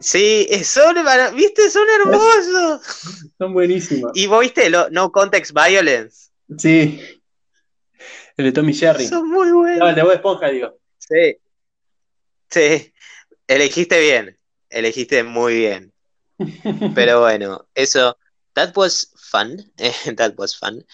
Sí, 0.00 0.46
son, 0.64 0.96
¿viste? 1.34 1.70
Son 1.70 1.86
hermosos. 1.88 2.80
Son 3.38 3.52
buenísimos. 3.52 4.10
¿Y 4.14 4.26
vos 4.26 4.40
viste 4.40 4.68
lo, 4.70 4.90
No 4.90 5.10
Context 5.12 5.52
Violence? 5.52 6.30
Sí. 6.58 7.00
El 8.36 8.46
de 8.46 8.52
Tommy 8.52 8.74
Jerry. 8.74 9.06
Son 9.06 9.28
muy 9.28 9.48
No, 9.48 9.58
buenos. 9.58 9.88
el 9.88 9.94
de 9.94 10.02
Bob 10.02 10.12
Esponja, 10.12 10.48
digo. 10.48 10.78
Sí, 10.98 11.36
sí. 12.50 12.92
Elegiste 13.46 14.00
bien. 14.00 14.38
Elegiste 14.70 15.22
muy 15.22 15.54
bien. 15.54 15.92
Pero 16.94 17.20
bueno, 17.20 17.66
eso. 17.74 18.18
That 18.54 18.76
was 18.76 19.12
fun. 19.16 19.72
That 20.16 20.34
was 20.36 20.56
fun. 20.56 20.84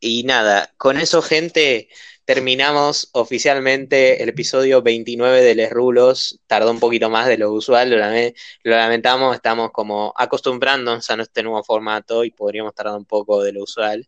Y 0.00 0.22
nada, 0.24 0.72
con 0.76 0.98
eso, 0.98 1.22
gente, 1.22 1.88
terminamos 2.28 3.08
oficialmente 3.12 4.22
el 4.22 4.28
episodio 4.28 4.82
29 4.82 5.40
de 5.40 5.54
Les 5.54 5.70
Rulos. 5.70 6.38
Tardó 6.46 6.70
un 6.70 6.78
poquito 6.78 7.08
más 7.08 7.26
de 7.26 7.38
lo 7.38 7.50
usual, 7.50 7.88
lo, 7.88 7.96
lame- 7.96 8.34
lo 8.64 8.76
lamentamos, 8.76 9.34
estamos 9.34 9.70
como 9.72 10.12
acostumbrándonos 10.14 11.08
a 11.08 11.14
este 11.14 11.42
nuevo 11.42 11.64
formato 11.64 12.24
y 12.24 12.30
podríamos 12.30 12.74
tardar 12.74 12.96
un 12.98 13.06
poco 13.06 13.42
de 13.42 13.52
lo 13.52 13.62
usual. 13.62 14.06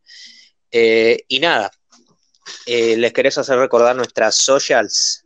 Eh, 0.71 1.25
y 1.29 1.41
nada, 1.41 1.71
eh, 2.67 2.95
les 2.99 3.11
querés 3.15 3.39
hacer 3.39 3.57
recordar 3.57 3.97
nuestras 3.97 4.37
socials. 4.37 5.25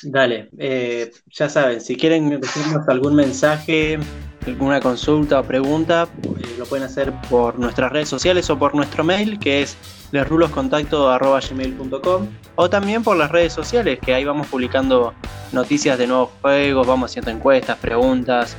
Dale, 0.00 0.48
eh, 0.58 1.12
ya 1.26 1.50
saben, 1.50 1.82
si 1.82 1.94
quieren 1.94 2.40
decirnos 2.40 2.88
algún 2.88 3.16
mensaje, 3.16 3.98
alguna 4.46 4.80
consulta 4.80 5.40
o 5.40 5.44
pregunta, 5.44 6.08
eh, 6.22 6.54
lo 6.58 6.66
pueden 6.66 6.84
hacer 6.84 7.12
por 7.28 7.58
nuestras 7.58 7.92
redes 7.92 8.08
sociales 8.08 8.48
o 8.50 8.58
por 8.58 8.74
nuestro 8.74 9.04
mail, 9.04 9.38
que 9.38 9.62
es 9.62 9.76
lesruloscontacto.gmail.com 10.12 12.26
o 12.56 12.70
también 12.70 13.02
por 13.02 13.16
las 13.16 13.30
redes 13.30 13.52
sociales, 13.52 13.98
que 14.00 14.14
ahí 14.14 14.24
vamos 14.24 14.46
publicando 14.48 15.14
noticias 15.52 15.98
de 15.98 16.06
nuevos 16.06 16.30
juegos, 16.40 16.86
vamos 16.86 17.10
haciendo 17.10 17.30
encuestas, 17.30 17.78
preguntas. 17.78 18.56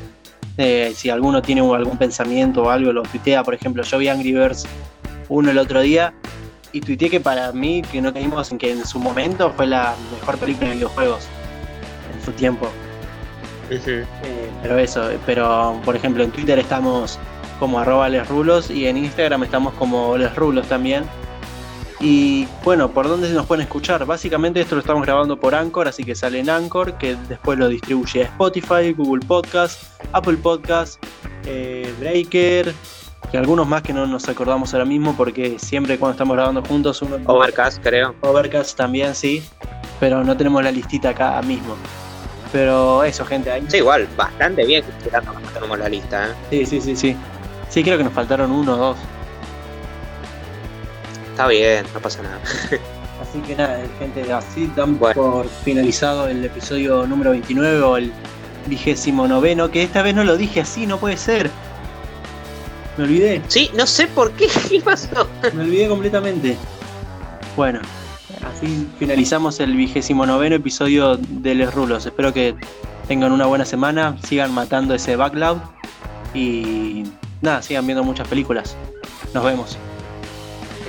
eh, 0.57 0.93
si 0.95 1.09
alguno 1.09 1.41
tiene 1.41 1.61
algún 1.61 1.97
pensamiento 1.97 2.63
o 2.63 2.69
algo, 2.69 2.91
lo 2.91 3.03
tuitea. 3.03 3.43
Por 3.43 3.53
ejemplo, 3.53 3.83
yo 3.83 3.97
vi 3.97 4.09
Angry 4.09 4.33
Birds 4.33 4.65
1 5.29 5.51
el 5.51 5.57
otro 5.57 5.81
día 5.81 6.13
y 6.73 6.81
tuiteé 6.81 7.09
que 7.09 7.19
para 7.19 7.51
mí, 7.51 7.81
que 7.81 8.01
no 8.01 8.13
caímos 8.13 8.51
en 8.51 8.57
que 8.57 8.71
en 8.71 8.85
su 8.85 8.99
momento 8.99 9.51
fue 9.55 9.67
la 9.67 9.95
mejor 10.19 10.37
película 10.37 10.69
de 10.69 10.75
videojuegos 10.75 11.27
en 12.13 12.25
su 12.25 12.31
tiempo. 12.33 12.69
Eh, 13.71 14.05
pero 14.61 14.77
eso, 14.77 15.09
pero 15.25 15.79
por 15.85 15.95
ejemplo 15.95 16.23
en 16.23 16.31
Twitter 16.31 16.59
estamos 16.59 17.17
como 17.57 17.79
arroba 17.79 18.09
lesrulos 18.09 18.69
y 18.69 18.87
en 18.87 18.97
Instagram 18.97 19.43
estamos 19.43 19.73
como 19.75 20.17
lesrulos 20.17 20.67
también. 20.67 21.03
Y 21.99 22.47
bueno, 22.63 22.89
¿por 22.89 23.07
dónde 23.07 23.29
nos 23.29 23.45
pueden 23.45 23.63
escuchar? 23.63 24.05
Básicamente 24.05 24.59
esto 24.59 24.75
lo 24.75 24.81
estamos 24.81 25.03
grabando 25.03 25.39
por 25.39 25.53
Anchor, 25.53 25.87
así 25.87 26.03
que 26.03 26.15
sale 26.15 26.39
en 26.39 26.49
Anchor, 26.49 26.97
que 26.97 27.15
después 27.29 27.59
lo 27.59 27.69
distribuye 27.69 28.23
a 28.23 28.25
Spotify, 28.25 28.91
Google 28.97 29.23
Podcast, 29.25 29.83
Apple 30.11 30.37
Podcast, 30.37 31.01
eh, 31.45 31.93
Breaker, 31.99 32.73
y 33.31 33.37
algunos 33.37 33.67
más 33.67 33.83
que 33.83 33.93
no 33.93 34.07
nos 34.07 34.27
acordamos 34.27 34.73
ahora 34.73 34.85
mismo 34.85 35.15
porque 35.15 35.59
siempre 35.59 35.99
cuando 35.99 36.13
estamos 36.13 36.35
grabando 36.35 36.63
juntos 36.63 37.03
uno... 37.03 37.17
Overcast, 37.25 37.81
creo. 37.83 38.15
Overcast 38.21 38.75
también, 38.75 39.13
sí, 39.13 39.43
pero 39.99 40.23
no 40.23 40.35
tenemos 40.35 40.63
la 40.63 40.71
listita 40.71 41.09
acá 41.09 41.39
mismo. 41.43 41.75
Pero 42.51 43.03
eso, 43.03 43.25
gente, 43.25 43.49
ahí 43.51 43.63
Sí, 43.69 43.77
igual, 43.77 44.07
bastante 44.17 44.65
bien 44.65 44.83
considerando 44.83 45.33
que 45.37 45.47
tenemos 45.53 45.79
la 45.79 45.87
lista, 45.89 46.27
¿eh? 46.27 46.33
Sí, 46.49 46.65
sí, 46.65 46.81
sí, 46.81 46.95
sí. 46.95 47.17
Sí, 47.69 47.83
creo 47.83 47.97
que 47.97 48.03
nos 48.03 48.13
faltaron 48.13 48.51
uno 48.51 48.73
o 48.73 48.77
dos. 48.77 48.97
Está 51.31 51.47
bien, 51.47 51.85
no 51.93 51.99
pasa 52.01 52.21
nada. 52.23 52.39
Así 53.21 53.39
que 53.47 53.55
nada, 53.55 53.79
gente, 53.99 54.33
así 54.33 54.69
damos 54.75 54.99
Bueno. 54.99 55.21
por 55.21 55.47
finalizado 55.63 56.27
el 56.27 56.43
episodio 56.43 57.05
número 57.07 57.31
29 57.31 57.81
o 57.81 57.95
el 57.97 58.11
vigésimo 58.65 59.27
noveno, 59.27 59.69
que 59.71 59.83
esta 59.83 60.01
vez 60.01 60.13
no 60.15 60.23
lo 60.23 60.35
dije 60.37 60.59
así, 60.61 60.85
no 60.87 60.97
puede 60.97 61.15
ser. 61.17 61.49
Me 62.97 63.03
olvidé, 63.05 63.41
Sí, 63.47 63.69
no 63.75 63.85
sé 63.87 64.07
por 64.07 64.31
qué, 64.33 64.47
¿qué 64.69 64.81
pasó? 64.81 65.27
me 65.53 65.61
olvidé 65.63 65.87
completamente. 65.87 66.57
Bueno, 67.55 67.79
así 68.43 68.87
finalizamos 68.99 69.59
el 69.59 69.75
vigésimo 69.75 70.25
noveno 70.25 70.55
episodio 70.55 71.17
de 71.17 71.55
Les 71.55 71.73
Rulos. 71.73 72.05
Espero 72.05 72.33
que 72.33 72.55
tengan 73.07 73.31
una 73.31 73.45
buena 73.45 73.65
semana, 73.65 74.17
sigan 74.27 74.53
matando 74.53 74.95
ese 74.95 75.15
backlog 75.15 75.57
y 76.33 77.03
nada, 77.41 77.61
sigan 77.61 77.85
viendo 77.85 78.03
muchas 78.03 78.27
películas. 78.27 78.75
Nos 79.33 79.43
vemos. 79.43 79.77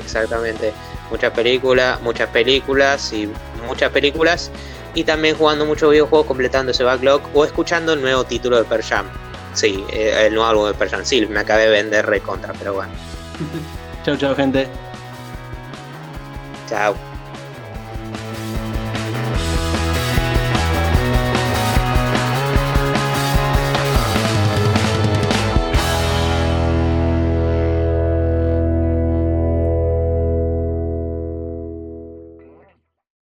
Exactamente. 0.03 0.73
Muchas 1.11 1.33
películas, 1.33 2.01
muchas 2.03 2.29
películas 2.31 3.13
y 3.13 3.29
muchas 3.67 3.91
películas. 3.91 4.51
Y 4.95 5.05
también 5.05 5.37
jugando 5.37 5.65
muchos 5.65 5.91
videojuegos, 5.91 6.27
completando 6.27 6.73
ese 6.73 6.85
backlog 6.85 7.23
o 7.35 7.45
escuchando 7.45 7.95
el 7.95 8.03
nuevo 8.03 8.25
título 8.25 8.59
de 8.59 8.65
Per 8.65 8.83
Jam. 8.83 9.07
Sí, 9.55 9.85
eh, 9.91 10.27
el 10.27 10.35
nuevo 10.35 10.49
álbum 10.49 10.67
de 10.67 10.75
Per 10.75 10.91
Jam. 10.91 11.05
Sí, 11.05 11.25
me 11.27 11.41
acabé 11.41 11.63
de 11.63 11.71
vender 11.71 12.07
recontra, 12.07 12.53
pero 12.59 12.75
bueno. 12.75 12.93
Chau, 14.05 14.17
chau, 14.17 14.35
gente. 14.35 14.67
Chao. 16.69 17.12